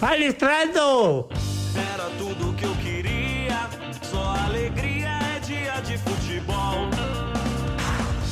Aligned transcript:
Palestrando! 0.00 1.28
Era 1.74 2.08
tudo 2.18 2.54
que 2.54 2.64
eu 2.64 2.74
queria, 2.76 3.68
só 4.02 4.36
alegria 4.46 5.08
é 5.08 5.40
dia 5.40 5.80
de 5.80 5.98
futebol. 5.98 6.88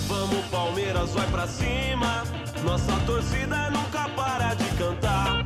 Vamos 0.06 0.46
Palmeiras, 0.46 1.10
vai 1.10 1.26
pra 1.26 1.46
cima, 1.48 2.22
nossa 2.64 2.92
torcida 3.04 3.68
nunca 3.70 4.08
para 4.10 4.54
de 4.54 4.64
cantar. 4.76 5.42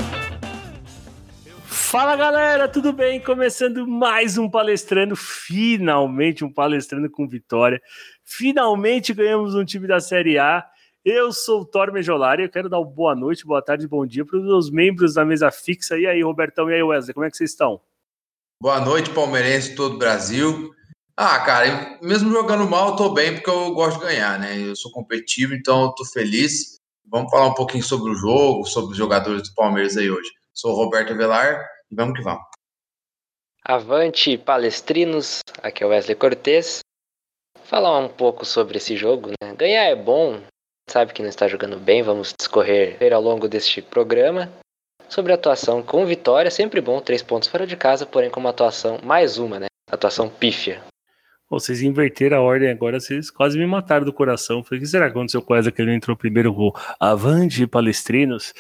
Fala 1.65 2.15
galera, 2.17 2.69
tudo 2.69 2.93
bem? 2.93 3.19
Começando 3.19 3.87
mais 3.87 4.37
um 4.37 4.49
palestrando, 4.49 5.17
finalmente 5.17 6.45
um 6.45 6.53
palestrando 6.53 7.11
com 7.11 7.27
vitória. 7.27 7.81
Finalmente 8.27 9.15
ganhamos 9.15 9.55
um 9.55 9.65
time 9.65 9.89
da 9.89 10.01
Série 10.01 10.39
A. 10.39 10.67
Eu 11.03 11.33
sou 11.33 11.63
o 11.63 11.65
Thor 11.65 11.91
Mejolari, 11.91 12.43
eu 12.43 12.51
quero 12.51 12.69
dar 12.69 12.79
uma 12.79 12.87
boa 12.87 13.15
noite, 13.15 13.47
boa 13.47 13.63
tarde, 13.63 13.89
bom 13.89 14.05
dia 14.05 14.23
para 14.23 14.37
os 14.37 14.45
meus 14.45 14.71
membros 14.71 15.15
da 15.15 15.25
mesa 15.25 15.51
fixa. 15.51 15.99
E 15.99 16.07
aí, 16.07 16.23
Robertão, 16.23 16.71
e 16.71 16.75
aí, 16.75 16.83
Wesley, 16.83 17.15
como 17.15 17.25
é 17.25 17.31
que 17.31 17.39
vocês 17.39 17.53
estão? 17.53 17.81
Boa 18.63 18.79
noite, 18.81 19.09
palmeirense 19.09 19.75
todo 19.75 19.95
o 19.95 19.99
Brasil. 19.99 20.75
Ah, 21.17 21.39
cara, 21.41 21.99
mesmo 22.03 22.31
jogando 22.31 22.69
mal, 22.69 22.91
eu 22.91 22.97
tô 22.97 23.09
bem 23.15 23.33
porque 23.33 23.49
eu 23.49 23.73
gosto 23.73 23.99
de 23.99 24.05
ganhar, 24.05 24.39
né? 24.39 24.59
Eu 24.59 24.77
sou 24.77 24.93
competitivo, 24.93 25.55
então 25.55 25.85
eu 25.85 25.93
tô 25.93 26.05
feliz. 26.05 26.77
Vamos 27.07 27.31
falar 27.31 27.47
um 27.47 27.55
pouquinho 27.55 27.83
sobre 27.83 28.13
o 28.13 28.15
jogo, 28.15 28.67
sobre 28.67 28.93
os 28.93 28.99
jogadores 28.99 29.49
do 29.49 29.55
Palmeiras 29.55 29.97
aí 29.97 30.11
hoje. 30.11 30.31
Sou 30.53 30.73
o 30.73 30.77
Roberto 30.77 31.15
Avelar 31.15 31.67
e 31.91 31.95
vamos 31.95 32.15
que 32.15 32.23
vamos. 32.23 32.45
Avante, 33.65 34.37
palestrinos, 34.37 35.41
aqui 35.63 35.83
é 35.83 35.87
o 35.87 35.91
Wesley 35.91 36.15
Cortez. 36.15 36.81
Falar 37.65 37.99
um 37.99 38.09
pouco 38.09 38.45
sobre 38.45 38.77
esse 38.77 38.99
jogo, 38.99 39.31
né? 39.41 39.55
Ganhar 39.55 39.85
é 39.85 39.97
bom, 39.97 40.43
sabe 40.91 41.13
que 41.13 41.23
não 41.23 41.29
está 41.29 41.47
jogando 41.47 41.79
bem, 41.79 42.03
vamos 42.03 42.35
discorrer 42.37 42.99
ao 43.13 43.23
longo 43.23 43.49
deste 43.49 43.81
programa. 43.81 44.51
Sobre 45.09 45.33
a 45.33 45.37
atuação 45.37 45.83
com 45.83 46.05
vitória, 46.05 46.51
sempre 46.51 46.81
bom, 46.81 47.01
três 47.01 47.23
pontos 47.23 47.49
fora 47.49 47.67
de 47.67 47.77
casa, 47.77 48.05
porém 48.05 48.31
com 48.31 48.41
uma 48.41 48.51
atuação, 48.51 48.99
mais 49.03 49.39
uma, 49.39 49.59
né? 49.59 49.67
Atuação 49.91 50.29
pífia. 50.29 50.83
Vocês 51.49 51.83
inverteram 51.83 52.37
a 52.37 52.41
ordem 52.41 52.71
agora, 52.71 53.01
vocês 53.01 53.29
quase 53.29 53.59
me 53.59 53.67
mataram 53.67 54.05
do 54.05 54.13
coração. 54.13 54.63
Falei, 54.63 54.79
o 54.79 54.83
que 54.83 54.89
será 54.89 55.07
que 55.07 55.11
aconteceu 55.11 55.43
com 55.43 55.55
essa 55.55 55.73
que 55.73 55.83
ele 55.83 55.93
entrou 55.93 56.17
primeiro 56.17 56.55
com 56.55 56.73
Avante 57.01 57.67
Palestrinos? 57.67 58.55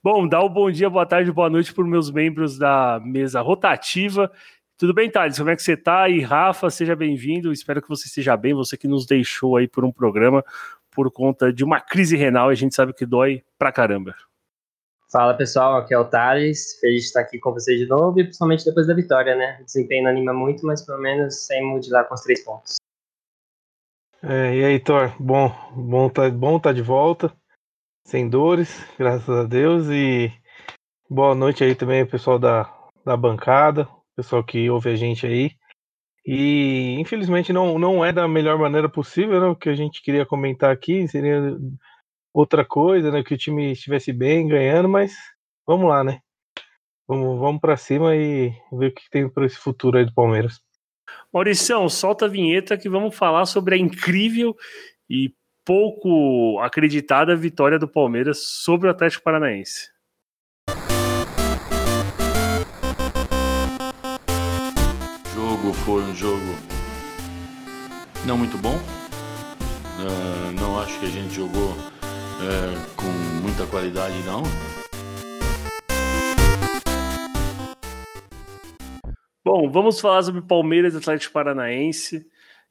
Bom, 0.00 0.28
dá 0.28 0.40
um 0.44 0.48
bom 0.48 0.70
dia, 0.70 0.88
boa 0.88 1.04
tarde, 1.04 1.32
boa 1.32 1.50
noite 1.50 1.74
para 1.74 1.82
os 1.82 1.90
meus 1.90 2.08
membros 2.08 2.56
da 2.56 3.00
mesa 3.04 3.40
rotativa. 3.40 4.30
Tudo 4.78 4.92
bem, 4.92 5.10
Thales? 5.10 5.38
Como 5.38 5.50
é 5.50 5.56
que 5.56 5.62
você 5.62 5.76
tá? 5.76 6.08
E 6.08 6.20
Rafa, 6.20 6.68
seja 6.68 6.94
bem-vindo. 6.94 7.50
Espero 7.50 7.80
que 7.80 7.88
você 7.88 8.06
esteja 8.06 8.36
bem. 8.36 8.52
Você 8.52 8.76
que 8.76 8.86
nos 8.86 9.06
deixou 9.06 9.56
aí 9.56 9.66
por 9.66 9.84
um 9.84 9.90
programa 9.90 10.44
por 10.96 11.12
conta 11.12 11.52
de 11.52 11.62
uma 11.62 11.78
crise 11.78 12.16
renal, 12.16 12.50
e 12.50 12.54
a 12.54 12.56
gente 12.56 12.74
sabe 12.74 12.94
que 12.94 13.04
dói 13.04 13.44
pra 13.58 13.70
caramba. 13.70 14.14
Fala 15.12 15.34
pessoal, 15.34 15.76
aqui 15.76 15.92
é 15.92 15.98
o 15.98 16.04
Thales, 16.06 16.80
feliz 16.80 17.02
de 17.02 17.06
estar 17.08 17.20
aqui 17.20 17.38
com 17.38 17.52
vocês 17.52 17.78
de 17.78 17.86
novo 17.86 18.18
e 18.18 18.24
principalmente 18.24 18.64
depois 18.64 18.86
da 18.86 18.94
vitória, 18.94 19.36
né? 19.36 19.58
O 19.60 19.64
desempenho 19.64 20.04
não 20.04 20.10
anima 20.10 20.32
muito, 20.32 20.66
mas 20.66 20.84
pelo 20.84 20.98
menos 20.98 21.46
saímos 21.46 21.86
de 21.86 21.92
lá 21.92 22.02
com 22.02 22.14
os 22.14 22.22
três 22.22 22.42
pontos. 22.42 22.76
É, 24.22 24.56
e 24.56 24.64
aí, 24.64 24.80
Thor, 24.80 25.14
bom, 25.20 25.54
bom 25.76 26.08
tá, 26.08 26.28
bom 26.30 26.58
tá 26.58 26.72
de 26.72 26.82
volta, 26.82 27.32
sem 28.04 28.28
dores, 28.28 28.84
graças 28.98 29.28
a 29.28 29.44
Deus, 29.44 29.86
e 29.88 30.32
boa 31.08 31.34
noite 31.34 31.62
aí 31.62 31.74
também 31.74 32.04
pessoal 32.04 32.38
da, 32.38 32.72
da 33.04 33.16
bancada, 33.16 33.86
pessoal 34.16 34.42
que 34.42 34.68
ouve 34.70 34.90
a 34.90 34.96
gente 34.96 35.26
aí. 35.26 35.50
E 36.26 36.96
infelizmente 36.98 37.52
não, 37.52 37.78
não 37.78 38.04
é 38.04 38.12
da 38.12 38.26
melhor 38.26 38.58
maneira 38.58 38.88
possível, 38.88 39.40
né? 39.40 39.46
O 39.46 39.54
que 39.54 39.68
a 39.68 39.74
gente 39.74 40.02
queria 40.02 40.26
comentar 40.26 40.72
aqui 40.72 41.06
seria 41.06 41.56
outra 42.34 42.64
coisa, 42.64 43.10
né? 43.12 43.22
Que 43.22 43.34
o 43.34 43.38
time 43.38 43.72
estivesse 43.72 44.12
bem, 44.12 44.48
ganhando, 44.48 44.88
mas 44.88 45.14
vamos 45.64 45.88
lá, 45.88 46.02
né? 46.02 46.20
Vamos, 47.06 47.38
vamos 47.38 47.60
para 47.60 47.76
cima 47.76 48.16
e 48.16 48.52
ver 48.72 48.88
o 48.88 48.92
que 48.94 49.08
tem 49.08 49.28
para 49.28 49.46
esse 49.46 49.56
futuro 49.56 49.96
aí 49.96 50.04
do 50.04 50.12
Palmeiras. 50.12 50.60
Mauricião, 51.32 51.88
solta 51.88 52.24
a 52.24 52.28
vinheta 52.28 52.76
que 52.76 52.88
vamos 52.88 53.14
falar 53.14 53.46
sobre 53.46 53.76
a 53.76 53.78
incrível 53.78 54.56
e 55.08 55.32
pouco 55.64 56.58
acreditada 56.60 57.36
vitória 57.36 57.78
do 57.78 57.86
Palmeiras 57.86 58.38
sobre 58.62 58.88
o 58.88 58.90
Atlético 58.90 59.22
Paranaense. 59.22 59.95
Foi 65.86 66.02
um 66.02 66.14
jogo 66.16 66.42
não 68.26 68.36
muito 68.36 68.58
bom. 68.58 68.74
Uh, 68.74 70.50
não 70.60 70.80
acho 70.80 70.98
que 70.98 71.06
a 71.06 71.08
gente 71.08 71.32
jogou 71.32 71.70
uh, 71.70 72.96
com 72.96 73.06
muita 73.40 73.64
qualidade, 73.68 74.16
não. 74.24 74.42
Bom, 79.44 79.70
vamos 79.70 80.00
falar 80.00 80.24
sobre 80.24 80.42
Palmeiras 80.42 80.94
e 80.94 80.96
Atlético 80.96 81.32
Paranaense. 81.32 82.26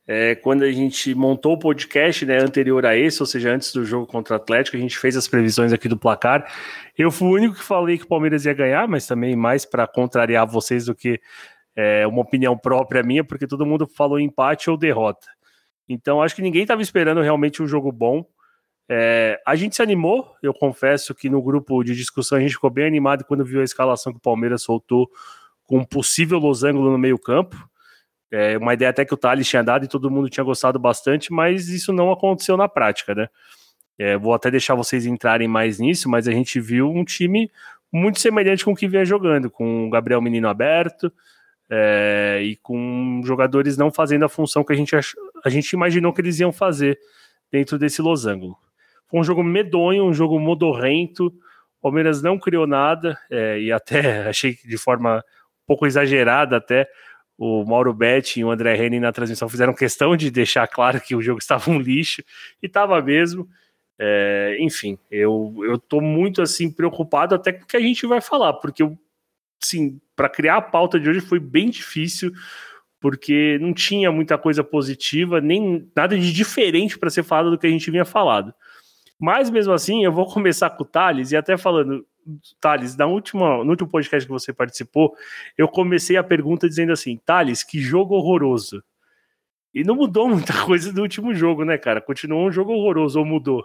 É, 0.05 0.35
quando 0.35 0.63
a 0.63 0.71
gente 0.71 1.15
montou 1.15 1.53
o 1.53 1.59
podcast 1.59 2.25
né, 2.25 2.37
anterior 2.37 2.85
a 2.85 2.97
esse, 2.97 3.23
ou 3.23 3.25
seja, 3.25 3.49
antes 3.49 3.71
do 3.71 3.85
jogo 3.85 4.05
contra 4.05 4.33
o 4.33 4.35
Atlético, 4.35 4.75
a 4.75 4.79
gente 4.79 4.99
fez 4.99 5.15
as 5.15 5.27
previsões 5.27 5.71
aqui 5.71 5.87
do 5.87 5.97
placar. 5.97 6.45
Eu 6.97 7.09
fui 7.09 7.29
o 7.29 7.31
único 7.31 7.55
que 7.55 7.63
falei 7.63 7.97
que 7.97 8.03
o 8.03 8.07
Palmeiras 8.07 8.45
ia 8.45 8.53
ganhar, 8.53 8.87
mas 8.89 9.07
também 9.07 9.37
mais 9.37 9.65
para 9.65 9.87
contrariar 9.87 10.45
vocês 10.45 10.85
do 10.85 10.93
que 10.93 11.19
é 11.75 12.07
uma 12.07 12.21
opinião 12.21 12.57
própria 12.57 13.03
minha, 13.03 13.23
porque 13.23 13.47
todo 13.47 13.65
mundo 13.65 13.85
falou 13.87 14.19
empate 14.19 14.69
ou 14.69 14.77
derrota. 14.77 15.27
Então, 15.87 16.21
acho 16.21 16.35
que 16.35 16.41
ninguém 16.41 16.63
estava 16.63 16.81
esperando 16.81 17.21
realmente 17.21 17.61
um 17.61 17.67
jogo 17.67 17.91
bom. 17.91 18.25
É, 18.87 19.41
a 19.45 19.55
gente 19.55 19.75
se 19.75 19.81
animou, 19.81 20.35
eu 20.41 20.53
confesso 20.53 21.13
que 21.13 21.29
no 21.29 21.41
grupo 21.41 21.83
de 21.83 21.95
discussão 21.95 22.37
a 22.37 22.41
gente 22.41 22.53
ficou 22.53 22.69
bem 22.69 22.85
animado 22.85 23.25
quando 23.25 23.43
viu 23.43 23.61
a 23.61 23.63
escalação 23.63 24.13
que 24.13 24.19
o 24.19 24.21
Palmeiras 24.21 24.61
soltou 24.61 25.09
com 25.63 25.79
um 25.79 25.83
possível 25.83 26.37
losango 26.37 26.79
no 26.81 26.97
meio-campo. 26.97 27.57
É, 28.31 28.57
uma 28.57 28.73
ideia 28.73 28.89
até 28.89 29.05
que 29.05 29.13
o 29.13 29.17
Thales 29.17 29.47
tinha 29.47 29.63
dado 29.63 29.85
e 29.85 29.87
todo 29.87 30.11
mundo 30.11 30.29
tinha 30.29 30.43
gostado 30.43 30.77
bastante, 30.77 31.31
mas 31.31 31.67
isso 31.69 31.93
não 31.93 32.11
aconteceu 32.11 32.57
na 32.57 32.67
prática, 32.67 33.15
né? 33.15 33.27
É, 33.97 34.17
vou 34.17 34.33
até 34.33 34.51
deixar 34.51 34.75
vocês 34.75 35.05
entrarem 35.05 35.47
mais 35.47 35.79
nisso, 35.79 36.09
mas 36.09 36.27
a 36.27 36.31
gente 36.31 36.59
viu 36.59 36.89
um 36.89 37.05
time 37.05 37.49
muito 37.91 38.19
semelhante 38.19 38.65
com 38.65 38.73
o 38.73 38.75
que 38.75 38.87
vinha 38.87 39.05
jogando, 39.05 39.49
com 39.49 39.87
o 39.87 39.89
Gabriel 39.89 40.21
Menino 40.21 40.49
aberto, 40.49 41.11
é, 41.69 42.41
e 42.43 42.55
com 42.57 43.21
jogadores 43.23 43.77
não 43.77 43.91
fazendo 43.91 44.25
a 44.25 44.29
função 44.29 44.63
que 44.63 44.73
a 44.73 44.75
gente, 44.75 44.95
ach... 44.95 45.13
a 45.43 45.49
gente 45.49 45.71
imaginou 45.71 46.13
que 46.13 46.21
eles 46.21 46.39
iam 46.39 46.51
fazer 46.51 46.99
dentro 47.51 47.77
desse 47.77 48.01
losango. 48.01 48.57
Foi 49.07 49.19
um 49.19 49.23
jogo 49.23 49.43
medonho, 49.43 50.05
um 50.05 50.13
jogo 50.13 50.39
modorrento. 50.39 51.27
O 51.27 51.81
Palmeiras 51.81 52.21
não 52.21 52.37
criou 52.37 52.67
nada 52.67 53.17
é, 53.29 53.59
e 53.59 53.71
até 53.71 54.27
achei 54.29 54.53
que 54.53 54.67
de 54.67 54.77
forma 54.77 55.17
um 55.17 55.65
pouco 55.67 55.85
exagerada 55.85 56.57
até 56.57 56.87
o 57.37 57.65
Mauro 57.65 57.93
Betti 57.93 58.39
e 58.39 58.45
o 58.45 58.51
André 58.51 58.77
Henning 58.77 58.99
na 58.99 59.11
transmissão 59.11 59.49
fizeram 59.49 59.73
questão 59.73 60.15
de 60.15 60.31
deixar 60.31 60.67
claro 60.67 61.01
que 61.01 61.15
o 61.15 61.21
jogo 61.21 61.39
estava 61.41 61.69
um 61.69 61.79
lixo 61.79 62.23
e 62.61 62.67
estava 62.67 63.01
mesmo. 63.01 63.47
É, 63.97 64.57
enfim, 64.59 64.97
eu, 65.09 65.53
eu 65.63 66.01
muito 66.01 66.41
assim 66.41 66.69
preocupado 66.69 67.33
até 67.33 67.53
com 67.53 67.63
o 67.63 67.67
que 67.67 67.77
a 67.77 67.81
gente 67.81 68.05
vai 68.05 68.19
falar, 68.19 68.53
porque 68.53 68.83
eu 68.83 68.97
sim, 69.65 69.99
para 70.15 70.29
criar 70.29 70.57
a 70.57 70.61
pauta 70.61 70.99
de 70.99 71.09
hoje 71.09 71.21
foi 71.21 71.39
bem 71.39 71.69
difícil, 71.69 72.31
porque 72.99 73.57
não 73.59 73.73
tinha 73.73 74.11
muita 74.11 74.37
coisa 74.37 74.63
positiva, 74.63 75.41
nem 75.41 75.89
nada 75.95 76.17
de 76.17 76.33
diferente 76.33 76.97
para 76.97 77.09
ser 77.09 77.23
falado 77.23 77.51
do 77.51 77.57
que 77.57 77.67
a 77.67 77.69
gente 77.69 77.91
vinha 77.91 78.05
falado. 78.05 78.53
Mas 79.19 79.49
mesmo 79.49 79.73
assim, 79.73 80.03
eu 80.03 80.11
vou 80.11 80.25
começar 80.25 80.69
com 80.71 80.83
o 80.83 80.87
Thales, 80.87 81.31
e 81.31 81.37
até 81.37 81.57
falando, 81.57 82.05
Thales, 82.59 82.95
na 82.95 83.05
última, 83.05 83.63
no 83.63 83.69
último 83.69 83.89
podcast 83.89 84.25
que 84.25 84.33
você 84.33 84.51
participou, 84.51 85.15
eu 85.57 85.67
comecei 85.67 86.17
a 86.17 86.23
pergunta 86.23 86.67
dizendo 86.67 86.91
assim: 86.91 87.19
Thales, 87.25 87.63
que 87.63 87.79
jogo 87.79 88.15
horroroso. 88.15 88.83
E 89.73 89.83
não 89.83 89.95
mudou 89.95 90.27
muita 90.29 90.53
coisa 90.65 90.91
do 90.91 91.01
último 91.01 91.33
jogo, 91.33 91.63
né, 91.63 91.77
cara? 91.77 92.01
Continuou 92.01 92.47
um 92.47 92.51
jogo 92.51 92.73
horroroso, 92.73 93.19
ou 93.19 93.25
mudou? 93.25 93.63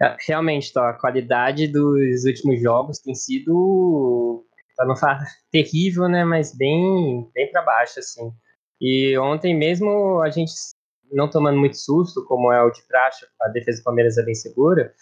É, 0.00 0.16
realmente, 0.26 0.70
a 0.78 0.92
qualidade 0.92 1.66
dos 1.66 2.24
últimos 2.24 2.60
jogos 2.60 2.98
tem 2.98 3.14
sido 3.14 4.44
para 4.78 4.86
não 4.86 4.96
falar 4.96 5.26
terrível, 5.50 6.08
né, 6.08 6.24
mas 6.24 6.56
bem, 6.56 7.28
bem 7.34 7.50
para 7.50 7.62
baixo, 7.62 7.98
assim. 7.98 8.32
E 8.80 9.18
ontem 9.18 9.54
mesmo 9.54 10.22
a 10.22 10.30
gente 10.30 10.52
não 11.10 11.28
tomando 11.28 11.58
muito 11.58 11.76
susto, 11.76 12.24
como 12.24 12.52
é 12.52 12.62
o 12.62 12.70
de 12.70 12.82
praxe, 12.86 13.26
a 13.42 13.48
defesa 13.48 13.80
do 13.80 13.84
Palmeiras 13.84 14.16
é 14.16 14.22
bem 14.22 14.34
segura. 14.34 14.94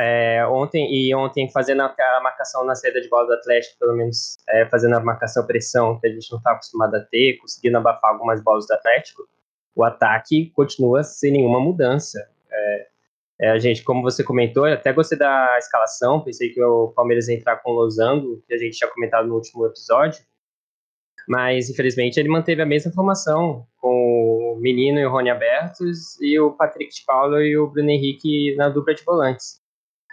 É, 0.00 0.46
ontem 0.46 0.88
e 0.94 1.12
ontem 1.12 1.50
fazendo 1.50 1.82
a, 1.82 2.20
marcação 2.22 2.64
na 2.64 2.74
saída 2.74 3.00
de 3.00 3.08
bola 3.08 3.26
do 3.26 3.34
Atlético, 3.34 3.76
pelo 3.80 3.96
menos 3.96 4.36
é, 4.48 4.64
fazendo 4.66 4.94
a 4.94 5.00
marcação 5.00 5.44
pressão 5.44 5.98
que 5.98 6.06
a 6.06 6.10
gente 6.10 6.30
não 6.30 6.38
está 6.38 6.52
acostumado 6.52 6.94
a 6.94 7.00
ter, 7.00 7.36
conseguindo 7.38 7.78
abafar 7.78 8.12
algumas 8.12 8.40
bolas 8.40 8.66
do 8.66 8.74
Atlético, 8.74 9.28
o 9.74 9.82
ataque 9.82 10.50
continua 10.50 11.02
sem 11.02 11.32
nenhuma 11.32 11.60
mudança. 11.60 12.18
É, 12.50 12.87
é, 13.40 13.58
gente, 13.60 13.84
como 13.84 14.02
você 14.02 14.24
comentou, 14.24 14.64
até 14.64 14.92
gostei 14.92 15.16
da 15.16 15.56
escalação, 15.58 16.20
pensei 16.20 16.50
que 16.50 16.62
o 16.62 16.88
Palmeiras 16.88 17.28
ia 17.28 17.36
entrar 17.36 17.56
com 17.58 17.70
o 17.70 17.74
Losango, 17.74 18.42
que 18.46 18.54
a 18.54 18.58
gente 18.58 18.76
tinha 18.76 18.90
comentado 18.90 19.28
no 19.28 19.34
último 19.36 19.64
episódio, 19.66 20.20
mas 21.28 21.70
infelizmente 21.70 22.18
ele 22.18 22.28
manteve 22.28 22.62
a 22.62 22.66
mesma 22.66 22.90
formação, 22.90 23.64
com 23.76 24.56
o 24.56 24.60
Menino 24.60 24.98
e 24.98 25.06
o 25.06 25.10
Rony 25.10 25.30
abertos, 25.30 26.20
e 26.20 26.38
o 26.40 26.52
Patrick 26.52 26.92
de 26.92 27.04
Paulo 27.04 27.40
e 27.40 27.56
o 27.56 27.68
Bruno 27.68 27.90
Henrique 27.90 28.56
na 28.56 28.68
dupla 28.68 28.94
de 28.94 29.04
volantes. 29.04 29.60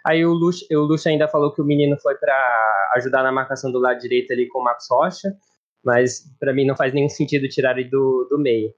Aí 0.06 0.24
o 0.24 0.32
Luxo, 0.32 0.64
o 0.72 0.82
Luxo 0.82 1.10
ainda 1.10 1.28
falou 1.28 1.52
que 1.52 1.62
o 1.62 1.66
menino 1.66 1.98
foi 2.00 2.16
para 2.16 2.92
ajudar 2.96 3.24
na 3.24 3.32
marcação 3.32 3.72
do 3.72 3.80
lado 3.80 4.00
direito 4.00 4.32
ali 4.32 4.48
com 4.48 4.60
o 4.60 4.64
Marcos 4.64 4.86
Rocha, 4.88 5.36
mas 5.84 6.32
para 6.40 6.54
mim 6.54 6.66
não 6.66 6.76
faz 6.76 6.94
nenhum 6.94 7.10
sentido 7.10 7.50
tirar 7.50 7.76
ele 7.76 7.90
do, 7.90 8.28
do 8.30 8.38
meio. 8.38 8.72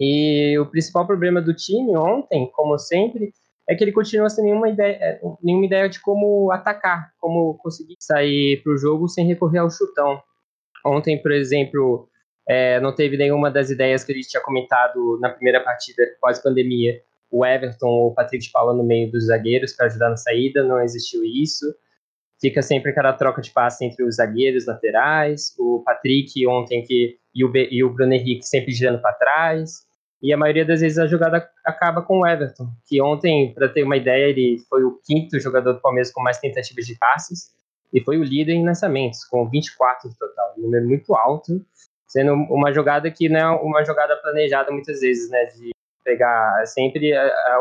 E 0.00 0.58
o 0.58 0.64
principal 0.64 1.06
problema 1.06 1.42
do 1.42 1.54
time 1.54 1.94
ontem, 1.94 2.50
como 2.52 2.78
sempre, 2.78 3.32
é 3.68 3.74
que 3.74 3.84
ele 3.84 3.92
continua 3.92 4.28
sem 4.28 4.44
nenhuma 4.44 4.68
ideia, 4.68 4.98
é, 5.00 5.20
nenhuma 5.42 5.66
ideia 5.66 5.88
de 5.88 6.00
como 6.00 6.50
atacar, 6.50 7.12
como 7.18 7.54
conseguir 7.58 7.96
sair 8.00 8.62
para 8.62 8.72
o 8.72 8.76
jogo 8.76 9.08
sem 9.08 9.26
recorrer 9.26 9.58
ao 9.58 9.70
chutão. 9.70 10.20
Ontem, 10.84 11.20
por 11.22 11.30
exemplo, 11.30 12.08
é, 12.48 12.80
não 12.80 12.94
teve 12.94 13.16
nenhuma 13.16 13.50
das 13.50 13.70
ideias 13.70 14.04
que 14.04 14.12
a 14.12 14.14
gente 14.14 14.28
tinha 14.28 14.42
comentado 14.42 15.18
na 15.20 15.30
primeira 15.30 15.62
partida 15.62 16.02
pós-pandemia. 16.20 17.00
O 17.30 17.46
Everton 17.46 17.86
ou 17.86 18.08
o 18.08 18.14
Patrick 18.14 18.44
de 18.44 18.50
Paula 18.50 18.74
no 18.74 18.84
meio 18.84 19.10
dos 19.10 19.26
zagueiros 19.26 19.72
para 19.72 19.86
ajudar 19.86 20.10
na 20.10 20.16
saída, 20.16 20.62
não 20.64 20.80
existiu 20.80 21.24
isso. 21.24 21.64
Fica 22.40 22.60
sempre 22.60 22.90
aquela 22.90 23.12
troca 23.12 23.40
de 23.40 23.50
passe 23.52 23.84
entre 23.84 24.04
os 24.04 24.16
zagueiros 24.16 24.66
laterais, 24.66 25.54
o 25.58 25.82
Patrick 25.84 26.46
ontem 26.46 26.82
que, 26.82 27.16
e, 27.32 27.44
o, 27.44 27.52
e 27.54 27.84
o 27.84 27.90
Bruno 27.94 28.12
Henrique 28.12 28.44
sempre 28.44 28.72
girando 28.72 29.00
para 29.00 29.14
trás. 29.14 29.86
E 30.22 30.32
a 30.32 30.36
maioria 30.36 30.64
das 30.64 30.80
vezes 30.80 30.98
a 30.98 31.06
jogada 31.06 31.48
acaba 31.64 32.02
com 32.02 32.20
o 32.20 32.26
Everton, 32.26 32.68
que 32.86 33.02
ontem, 33.02 33.52
para 33.54 33.68
ter 33.68 33.82
uma 33.82 33.96
ideia, 33.96 34.26
ele 34.26 34.58
foi 34.68 34.84
o 34.84 35.00
quinto 35.04 35.40
jogador 35.40 35.72
do 35.72 35.80
Palmeiras 35.80 36.12
com 36.12 36.22
mais 36.22 36.38
tentativas 36.38 36.86
de 36.86 36.96
passes 36.96 37.50
e 37.92 38.00
foi 38.00 38.18
o 38.18 38.22
líder 38.22 38.52
em 38.52 38.64
lançamentos, 38.64 39.24
com 39.24 39.48
24 39.48 40.08
no 40.08 40.14
total, 40.16 40.54
um 40.56 40.62
número 40.62 40.86
muito 40.86 41.14
alto 41.14 41.60
sendo 42.12 42.34
uma 42.34 42.70
jogada 42.72 43.10
que 43.10 43.26
não 43.28 43.40
é 43.40 43.50
uma 43.62 43.84
jogada 43.84 44.14
planejada 44.16 44.70
muitas 44.70 45.00
vezes, 45.00 45.30
né? 45.30 45.46
De 45.46 45.70
pegar 46.04 46.66
sempre. 46.66 47.12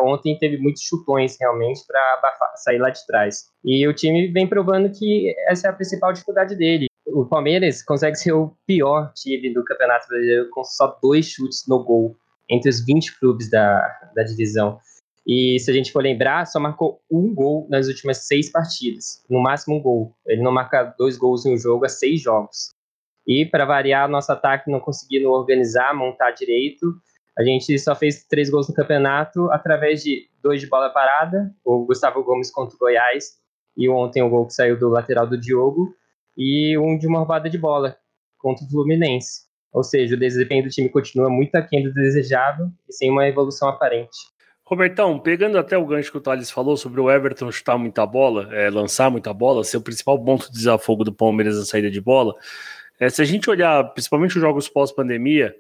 Ontem 0.04 0.38
teve 0.38 0.58
muitos 0.58 0.84
chutões 0.84 1.38
realmente 1.40 1.82
para 1.88 2.34
sair 2.56 2.78
lá 2.78 2.90
de 2.90 3.06
trás. 3.08 3.46
E 3.64 3.88
o 3.88 3.94
time 3.94 4.28
vem 4.28 4.48
provando 4.48 4.92
que 4.92 5.34
essa 5.48 5.68
é 5.68 5.70
a 5.70 5.74
principal 5.74 6.12
dificuldade 6.12 6.56
dele. 6.56 6.88
O 7.08 7.26
Palmeiras 7.26 7.82
consegue 7.82 8.16
ser 8.16 8.34
o 8.34 8.54
pior 8.68 9.12
time 9.14 9.54
do 9.54 9.64
Campeonato 9.64 10.08
Brasileiro 10.08 10.50
com 10.50 10.64
só 10.64 10.98
dois 11.02 11.28
chutes 11.28 11.64
no 11.68 11.84
gol 11.84 12.16
entre 12.52 12.70
os 12.70 12.86
20 12.86 13.18
clubes 13.18 13.50
da, 13.50 13.80
da 14.14 14.24
divisão. 14.24 14.80
E 15.26 15.60
se 15.60 15.70
a 15.72 15.74
gente 15.74 15.92
for 15.92 16.04
lembrar, 16.04 16.46
só 16.46 16.60
marcou 16.60 17.02
um 17.10 17.34
gol 17.34 17.68
nas 17.70 17.88
últimas 17.88 18.26
seis 18.28 18.52
partidas. 18.52 19.24
No 19.30 19.42
máximo 19.42 19.78
um 19.78 19.82
gol. 19.82 20.16
Ele 20.26 20.42
não 20.42 20.52
marca 20.52 20.94
dois 20.98 21.18
gols 21.18 21.46
em 21.46 21.54
um 21.54 21.58
jogo 21.58 21.86
há 21.86 21.90
seis 21.90 22.22
jogos. 22.22 22.72
E, 23.26 23.46
para 23.46 23.66
variar, 23.66 24.10
nosso 24.10 24.32
ataque 24.32 24.70
não 24.70 24.80
conseguindo 24.80 25.30
organizar, 25.30 25.94
montar 25.96 26.32
direito. 26.32 26.94
A 27.38 27.44
gente 27.44 27.78
só 27.80 27.96
fez 27.96 28.26
três 28.26 28.50
gols 28.50 28.68
no 28.68 28.74
campeonato 28.74 29.50
através 29.52 30.04
de 30.04 30.28
dois 30.42 30.60
de 30.60 30.68
bola 30.68 30.90
parada, 30.90 31.54
o 31.64 31.86
Gustavo 31.86 32.24
Gomes 32.24 32.52
contra 32.52 32.76
o 32.76 32.80
Goiás, 32.80 33.38
e 33.78 33.88
ontem 33.88 34.22
o 34.22 34.30
gol 34.30 34.48
que 34.48 34.54
saiu 34.54 34.78
do 34.78 34.90
lateral 34.90 35.28
do 35.28 35.40
Diogo, 35.40 35.96
e 36.36 36.78
um 36.78 36.98
de 36.98 37.08
uma 37.08 37.20
roubada 37.20 37.50
de 37.50 37.58
bola 37.58 37.96
contra 38.38 38.66
o 38.66 38.70
Fluminense. 38.70 39.51
Ou 39.72 39.84
seja, 39.84 40.16
o 40.16 40.20
desempenho 40.20 40.64
do 40.64 40.70
time 40.70 40.90
continua 40.90 41.30
muito 41.30 41.56
aquém 41.56 41.84
do 41.84 41.94
desejável 41.94 42.68
e 42.90 42.94
sem 42.94 43.10
uma 43.10 43.28
evolução 43.28 43.70
aparente. 43.70 44.18
Robertão, 44.66 45.20
pegando 45.20 45.58
até 45.58 45.78
o 45.78 45.86
gancho 45.86 46.12
que 46.12 46.18
o 46.18 46.22
Thales 46.22 46.50
falou 46.50 46.78
sobre 46.78 47.02
o 47.02 47.12
Everton 47.12 47.52
chutar 47.52 47.78
muita 47.78 48.06
bola, 48.06 48.48
é, 48.54 48.70
lançar 48.70 49.12
muita 49.12 49.34
bola, 49.34 49.64
ser 49.64 49.78
o 49.78 49.82
principal 49.82 50.22
ponto 50.24 50.48
de 50.48 50.58
desafogo 50.58 51.04
do 51.04 51.14
Palmeiras 51.14 51.58
na 51.58 51.66
saída 51.66 51.92
de 51.92 52.00
bola, 52.00 52.34
é, 53.00 53.10
se 53.10 53.22
a 53.22 53.26
gente 53.26 53.50
olhar 53.50 53.84
principalmente 53.94 54.36
os 54.36 54.42
jogos 54.42 54.70
pós-pandemia, 54.70 55.54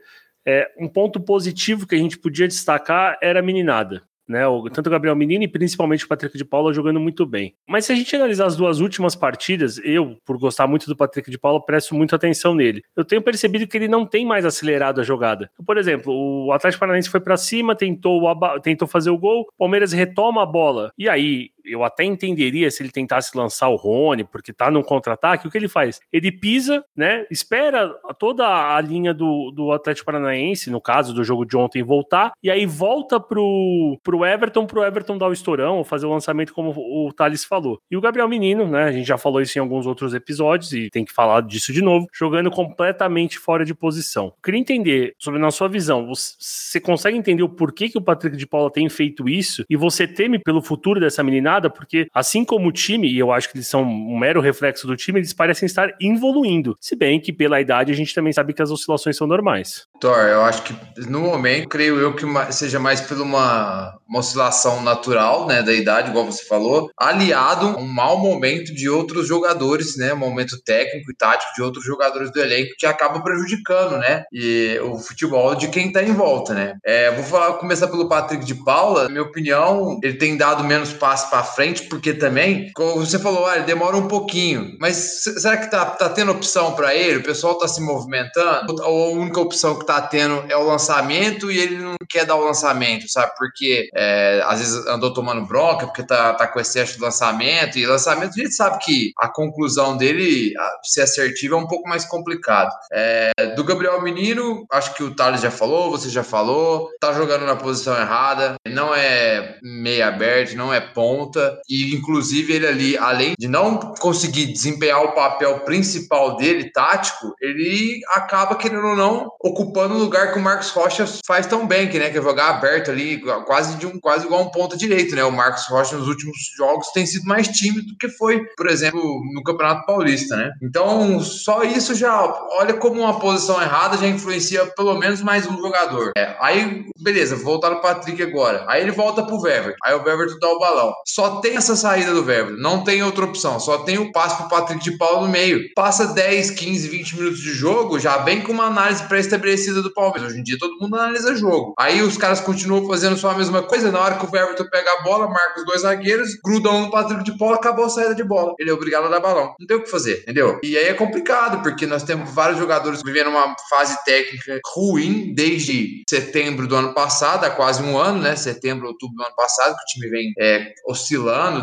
é, 0.45 0.71
um 0.79 0.87
ponto 0.87 1.19
positivo 1.19 1.85
que 1.85 1.95
a 1.95 1.97
gente 1.97 2.17
podia 2.17 2.47
destacar 2.47 3.17
era 3.21 3.39
a 3.39 3.43
meninada. 3.43 4.01
Né, 4.31 4.43
tanto 4.73 4.87
o 4.87 4.89
Gabriel 4.89 5.13
Menino 5.13 5.43
e 5.43 5.47
principalmente 5.47 6.05
o 6.05 6.07
Patrick 6.07 6.37
de 6.37 6.45
Paula 6.45 6.73
jogando 6.73 7.01
muito 7.01 7.25
bem. 7.25 7.53
Mas 7.67 7.85
se 7.85 7.91
a 7.91 7.95
gente 7.95 8.15
analisar 8.15 8.45
as 8.45 8.55
duas 8.55 8.79
últimas 8.79 9.13
partidas, 9.13 9.77
eu, 9.83 10.15
por 10.25 10.37
gostar 10.37 10.67
muito 10.67 10.87
do 10.87 10.95
Patrick 10.95 11.29
de 11.29 11.37
Paula, 11.37 11.63
presto 11.63 11.93
muita 11.93 12.15
atenção 12.15 12.55
nele. 12.55 12.81
Eu 12.95 13.03
tenho 13.03 13.21
percebido 13.21 13.67
que 13.67 13.77
ele 13.77 13.89
não 13.89 14.05
tem 14.05 14.25
mais 14.25 14.45
acelerado 14.45 15.01
a 15.01 15.03
jogada. 15.03 15.51
Por 15.65 15.77
exemplo, 15.77 16.13
o 16.13 16.53
Atlético 16.53 16.79
Paranaense 16.79 17.09
foi 17.09 17.19
para 17.19 17.35
cima, 17.35 17.75
tentou, 17.75 18.21
tentou 18.63 18.87
fazer 18.87 19.09
o 19.09 19.17
gol, 19.17 19.41
o 19.41 19.57
Palmeiras 19.57 19.91
retoma 19.91 20.43
a 20.43 20.45
bola. 20.45 20.93
E 20.97 21.09
aí, 21.09 21.49
eu 21.65 21.83
até 21.83 22.03
entenderia 22.03 22.69
se 22.71 22.81
ele 22.81 22.91
tentasse 22.91 23.37
lançar 23.37 23.69
o 23.69 23.75
Rony, 23.75 24.23
porque 24.23 24.53
tá 24.53 24.69
num 24.71 24.83
contra-ataque, 24.83 25.47
o 25.47 25.51
que 25.51 25.57
ele 25.57 25.67
faz? 25.67 25.99
Ele 26.11 26.31
pisa, 26.31 26.83
né? 26.95 27.25
Espera 27.29 27.89
toda 28.17 28.45
a 28.75 28.79
linha 28.81 29.13
do, 29.13 29.51
do 29.51 29.71
Atlético 29.71 30.05
Paranaense, 30.05 30.69
no 30.69 30.81
caso 30.81 31.13
do 31.13 31.23
jogo 31.23 31.45
de 31.45 31.55
ontem, 31.55 31.83
voltar, 31.83 32.31
e 32.41 32.49
aí 32.49 32.65
volta 32.65 33.19
pro, 33.19 33.97
pro 34.03 34.25
Everton, 34.25 34.65
pro 34.65 34.83
Everton 34.83 35.17
dar 35.17 35.27
o 35.27 35.33
estourão, 35.33 35.77
ou 35.77 35.83
fazer 35.83 36.05
o 36.05 36.11
lançamento, 36.11 36.53
como 36.53 36.71
o 36.71 37.11
Thales 37.13 37.43
falou. 37.43 37.79
E 37.89 37.97
o 37.97 38.01
Gabriel 38.01 38.27
Menino, 38.27 38.67
né? 38.67 38.83
A 38.85 38.91
gente 38.91 39.07
já 39.07 39.17
falou 39.17 39.41
isso 39.41 39.57
em 39.57 39.61
alguns 39.61 39.85
outros 39.85 40.13
episódios, 40.13 40.73
e 40.73 40.89
tem 40.89 41.05
que 41.05 41.13
falar 41.13 41.41
disso 41.41 41.71
de 41.71 41.81
novo, 41.81 42.07
jogando 42.13 42.49
completamente 42.49 43.37
fora 43.37 43.65
de 43.65 43.73
posição. 43.73 44.33
Queria 44.43 44.59
entender, 44.59 45.13
sobre 45.17 45.39
na 45.39 45.51
sua 45.51 45.67
visão, 45.67 46.07
você 46.07 46.79
consegue 46.79 47.17
entender 47.17 47.43
o 47.43 47.49
porquê 47.49 47.89
que 47.89 47.97
o 47.97 48.01
Patrick 48.01 48.35
de 48.35 48.47
Paula 48.47 48.71
tem 48.71 48.87
feito 48.89 49.27
isso, 49.29 49.63
e 49.69 49.75
você 49.75 50.07
teme 50.07 50.39
pelo 50.39 50.61
futuro 50.61 50.99
dessa 50.99 51.23
menina 51.23 51.50
nada, 51.51 51.69
porque 51.69 52.07
assim 52.13 52.45
como 52.45 52.69
o 52.69 52.71
time, 52.71 53.11
e 53.11 53.19
eu 53.19 53.31
acho 53.31 53.49
que 53.49 53.57
eles 53.57 53.67
são 53.67 53.83
um 53.83 54.17
mero 54.17 54.39
reflexo 54.39 54.87
do 54.87 54.95
time, 54.95 55.19
eles 55.19 55.33
parecem 55.33 55.65
estar 55.65 55.89
evoluindo. 55.99 56.75
Se 56.79 56.95
bem 56.95 57.19
que 57.19 57.33
pela 57.33 57.59
idade 57.59 57.91
a 57.91 57.95
gente 57.95 58.15
também 58.15 58.31
sabe 58.31 58.53
que 58.53 58.61
as 58.61 58.71
oscilações 58.71 59.17
são 59.17 59.27
normais. 59.27 59.87
Thor, 59.99 60.17
eu 60.17 60.41
acho 60.41 60.63
que 60.63 60.75
no 61.07 61.19
momento, 61.19 61.67
creio 61.69 61.99
eu 61.99 62.15
que 62.15 62.25
seja 62.51 62.79
mais 62.79 63.01
por 63.01 63.19
uma, 63.19 63.93
uma 64.07 64.19
oscilação 64.19 64.81
natural, 64.81 65.45
né, 65.45 65.61
da 65.61 65.73
idade, 65.73 66.09
igual 66.09 66.25
você 66.25 66.43
falou, 66.45 66.89
aliado 66.97 67.67
a 67.67 67.77
um 67.77 67.85
mau 67.85 68.17
momento 68.17 68.73
de 68.73 68.89
outros 68.89 69.27
jogadores, 69.27 69.97
né, 69.97 70.13
um 70.13 70.17
momento 70.17 70.61
técnico 70.63 71.11
e 71.11 71.15
tático 71.15 71.53
de 71.55 71.61
outros 71.61 71.85
jogadores 71.85 72.31
do 72.31 72.39
elenco 72.39 72.73
que 72.77 72.85
acaba 72.85 73.21
prejudicando, 73.21 73.97
né, 73.97 74.23
e 74.31 74.79
o 74.83 74.97
futebol 74.97 75.53
de 75.55 75.67
quem 75.67 75.91
tá 75.91 76.01
em 76.01 76.13
volta, 76.13 76.53
né. 76.53 76.77
É, 76.83 77.11
vou 77.11 77.23
falar, 77.23 77.53
começar 77.53 77.87
pelo 77.87 78.09
Patrick 78.09 78.43
de 78.45 78.55
Paula, 78.55 79.03
na 79.03 79.09
minha 79.09 79.23
opinião, 79.23 79.99
ele 80.01 80.17
tem 80.17 80.35
dado 80.37 80.63
menos 80.63 80.93
passe 80.93 81.29
para 81.29 81.40
frente, 81.43 81.83
porque 81.83 82.13
também, 82.13 82.71
como 82.73 83.05
você 83.05 83.19
falou, 83.19 83.45
ah, 83.45 83.57
demora 83.59 83.97
um 83.97 84.07
pouquinho, 84.07 84.75
mas 84.79 85.23
será 85.23 85.57
que 85.57 85.69
tá, 85.69 85.85
tá 85.85 86.09
tendo 86.09 86.31
opção 86.31 86.73
para 86.73 86.95
ele? 86.95 87.17
O 87.17 87.23
pessoal 87.23 87.57
tá 87.57 87.67
se 87.67 87.81
movimentando? 87.81 88.75
Ou 88.83 89.15
a 89.15 89.19
única 89.19 89.39
opção 89.39 89.77
que 89.77 89.85
tá 89.85 90.01
tendo 90.01 90.45
é 90.49 90.55
o 90.55 90.65
lançamento 90.65 91.51
e 91.51 91.59
ele 91.59 91.77
não 91.77 91.95
quer 92.09 92.25
dar 92.25 92.35
o 92.35 92.45
lançamento, 92.45 93.09
sabe? 93.09 93.31
Porque 93.37 93.89
é, 93.95 94.41
às 94.45 94.59
vezes 94.59 94.87
andou 94.87 95.13
tomando 95.13 95.45
bronca, 95.45 95.87
porque 95.87 96.03
tá, 96.03 96.33
tá 96.33 96.47
com 96.47 96.59
excesso 96.59 96.95
de 96.95 97.01
lançamento, 97.01 97.77
e 97.77 97.85
lançamento 97.85 98.31
a 98.31 98.43
gente 98.43 98.53
sabe 98.53 98.79
que 98.83 99.11
a 99.19 99.29
conclusão 99.29 99.97
dele, 99.97 100.53
se 100.83 101.01
assertivo, 101.01 101.55
é 101.55 101.57
um 101.57 101.67
pouco 101.67 101.87
mais 101.87 102.05
complicado. 102.05 102.71
É, 102.91 103.31
do 103.55 103.63
Gabriel 103.63 104.01
Menino, 104.01 104.65
acho 104.71 104.93
que 104.93 105.03
o 105.03 105.15
Thales 105.15 105.41
já 105.41 105.51
falou, 105.51 105.91
você 105.91 106.09
já 106.09 106.23
falou, 106.23 106.89
tá 106.99 107.13
jogando 107.13 107.45
na 107.45 107.55
posição 107.55 107.95
errada, 107.97 108.55
não 108.67 108.93
é 108.93 109.57
meia 109.61 110.07
aberto, 110.07 110.55
não 110.55 110.73
é 110.73 110.79
ponto 110.79 111.30
ponta 111.31 111.61
e 111.69 111.95
inclusive 111.95 112.53
ele 112.53 112.67
ali, 112.67 112.97
além 112.97 113.33
de 113.39 113.47
não 113.47 113.77
conseguir 113.99 114.47
desempenhar 114.47 115.03
o 115.03 115.13
papel 115.13 115.59
principal 115.61 116.35
dele, 116.35 116.71
tático, 116.71 117.33
ele 117.41 118.01
acaba 118.09 118.55
querendo 118.55 118.87
ou 118.87 118.95
não 118.95 119.29
ocupando 119.39 119.95
o 119.95 119.99
lugar 119.99 120.33
que 120.33 120.39
o 120.39 120.41
Marcos 120.41 120.69
Rocha 120.69 121.05
faz 121.25 121.47
tão 121.47 121.65
bem, 121.65 121.89
que 121.89 121.97
né, 121.97 122.09
que 122.09 122.17
é 122.17 122.21
jogar 122.21 122.49
aberto 122.49 122.91
ali, 122.91 123.21
quase 123.45 123.77
de 123.77 123.87
um 123.87 123.99
quase 123.99 124.25
igual 124.25 124.41
um 124.41 124.51
ponta 124.51 124.75
direito, 124.77 125.15
né? 125.15 125.23
O 125.23 125.31
Marcos 125.31 125.67
Rocha 125.67 125.95
nos 125.95 126.07
últimos 126.07 126.37
jogos 126.57 126.87
tem 126.93 127.05
sido 127.05 127.25
mais 127.25 127.47
tímido 127.47 127.87
do 127.87 127.97
que 127.97 128.09
foi, 128.09 128.43
por 128.57 128.67
exemplo, 128.67 129.01
no 129.33 129.43
Campeonato 129.43 129.85
Paulista, 129.85 130.35
né? 130.35 130.51
Então, 130.61 131.19
só 131.19 131.63
isso 131.63 131.95
já 131.95 132.21
olha 132.51 132.73
como 132.73 133.01
uma 133.01 133.19
posição 133.19 133.61
errada 133.61 133.97
já 133.97 134.07
influencia 134.07 134.65
pelo 134.75 134.97
menos 134.97 135.21
mais 135.21 135.45
um 135.45 135.57
jogador. 135.57 136.11
É, 136.17 136.35
aí, 136.39 136.85
beleza, 136.99 137.35
voltar 137.35 137.69
no 137.69 137.81
Patrick 137.81 138.21
agora. 138.21 138.65
Aí 138.67 138.81
ele 138.81 138.91
volta 138.91 139.23
pro 139.23 139.39
Wever. 139.39 139.75
Aí 139.83 139.93
o 139.93 140.03
Wever 140.03 140.27
dá 140.39 140.49
o 140.49 140.59
balão. 140.59 140.93
Só 141.07 141.20
tem 141.41 141.55
essa 141.55 141.75
saída 141.75 142.13
do 142.13 142.23
Verbo, 142.23 142.57
não 142.57 142.83
tem 142.83 143.03
outra 143.03 143.25
opção, 143.25 143.59
só 143.59 143.79
tem 143.79 143.97
o 143.97 144.11
passe 144.11 144.37
pro 144.37 144.49
Patrick 144.49 144.83
de 144.83 144.97
Paula 144.97 145.21
no 145.21 145.29
meio. 145.29 145.71
Passa 145.75 146.07
10, 146.07 146.51
15, 146.51 146.87
20 146.87 147.17
minutos 147.17 147.39
de 147.39 147.51
jogo, 147.53 147.99
já 147.99 148.17
bem 148.19 148.41
com 148.41 148.51
uma 148.51 148.65
análise 148.65 149.03
pré-estabelecida 149.03 149.81
do 149.81 149.93
Palmeiras. 149.93 150.31
Hoje 150.31 150.39
em 150.39 150.43
dia 150.43 150.57
todo 150.59 150.77
mundo 150.79 150.95
analisa 150.95 151.35
jogo. 151.35 151.73
Aí 151.77 152.01
os 152.01 152.17
caras 152.17 152.39
continuam 152.39 152.87
fazendo 152.87 153.17
só 153.17 153.31
a 153.31 153.37
mesma 153.37 153.63
coisa, 153.63 153.91
na 153.91 153.99
hora 153.99 154.15
que 154.15 154.25
o 154.25 154.35
Everton 154.35 154.65
pega 154.69 154.89
a 154.99 155.03
bola, 155.03 155.27
marca 155.27 155.59
os 155.59 155.65
dois 155.65 155.81
zagueiros, 155.81 156.29
grudam 156.43 156.81
no 156.81 156.91
Patrick 156.91 157.23
de 157.23 157.37
Paula, 157.37 157.55
acabou 157.55 157.85
a 157.85 157.89
saída 157.89 158.15
de 158.15 158.23
bola. 158.23 158.53
Ele 158.59 158.69
é 158.69 158.73
obrigado 158.73 159.05
a 159.05 159.09
dar 159.09 159.19
balão. 159.19 159.55
Não 159.59 159.67
tem 159.67 159.77
o 159.77 159.83
que 159.83 159.89
fazer, 159.89 160.21
entendeu? 160.21 160.59
E 160.63 160.77
aí 160.77 160.85
é 160.85 160.93
complicado, 160.93 161.61
porque 161.61 161.85
nós 161.85 162.03
temos 162.03 162.33
vários 162.33 162.59
jogadores 162.59 163.01
vivendo 163.03 163.29
uma 163.29 163.55
fase 163.69 163.97
técnica 164.03 164.59
ruim 164.73 165.33
desde 165.33 166.03
setembro 166.09 166.67
do 166.67 166.75
ano 166.75 166.93
passado, 166.93 167.45
há 167.45 167.49
quase 167.49 167.81
um 167.81 167.97
ano, 167.97 168.21
né? 168.21 168.35
Setembro, 168.35 168.87
outubro 168.87 169.15
do 169.17 169.23
ano 169.23 169.35
passado, 169.35 169.75
que 169.75 169.83
o 169.83 169.85
time 169.93 170.09
vem 170.09 170.33
é, 170.39 170.73
oscilando, 170.85 171.10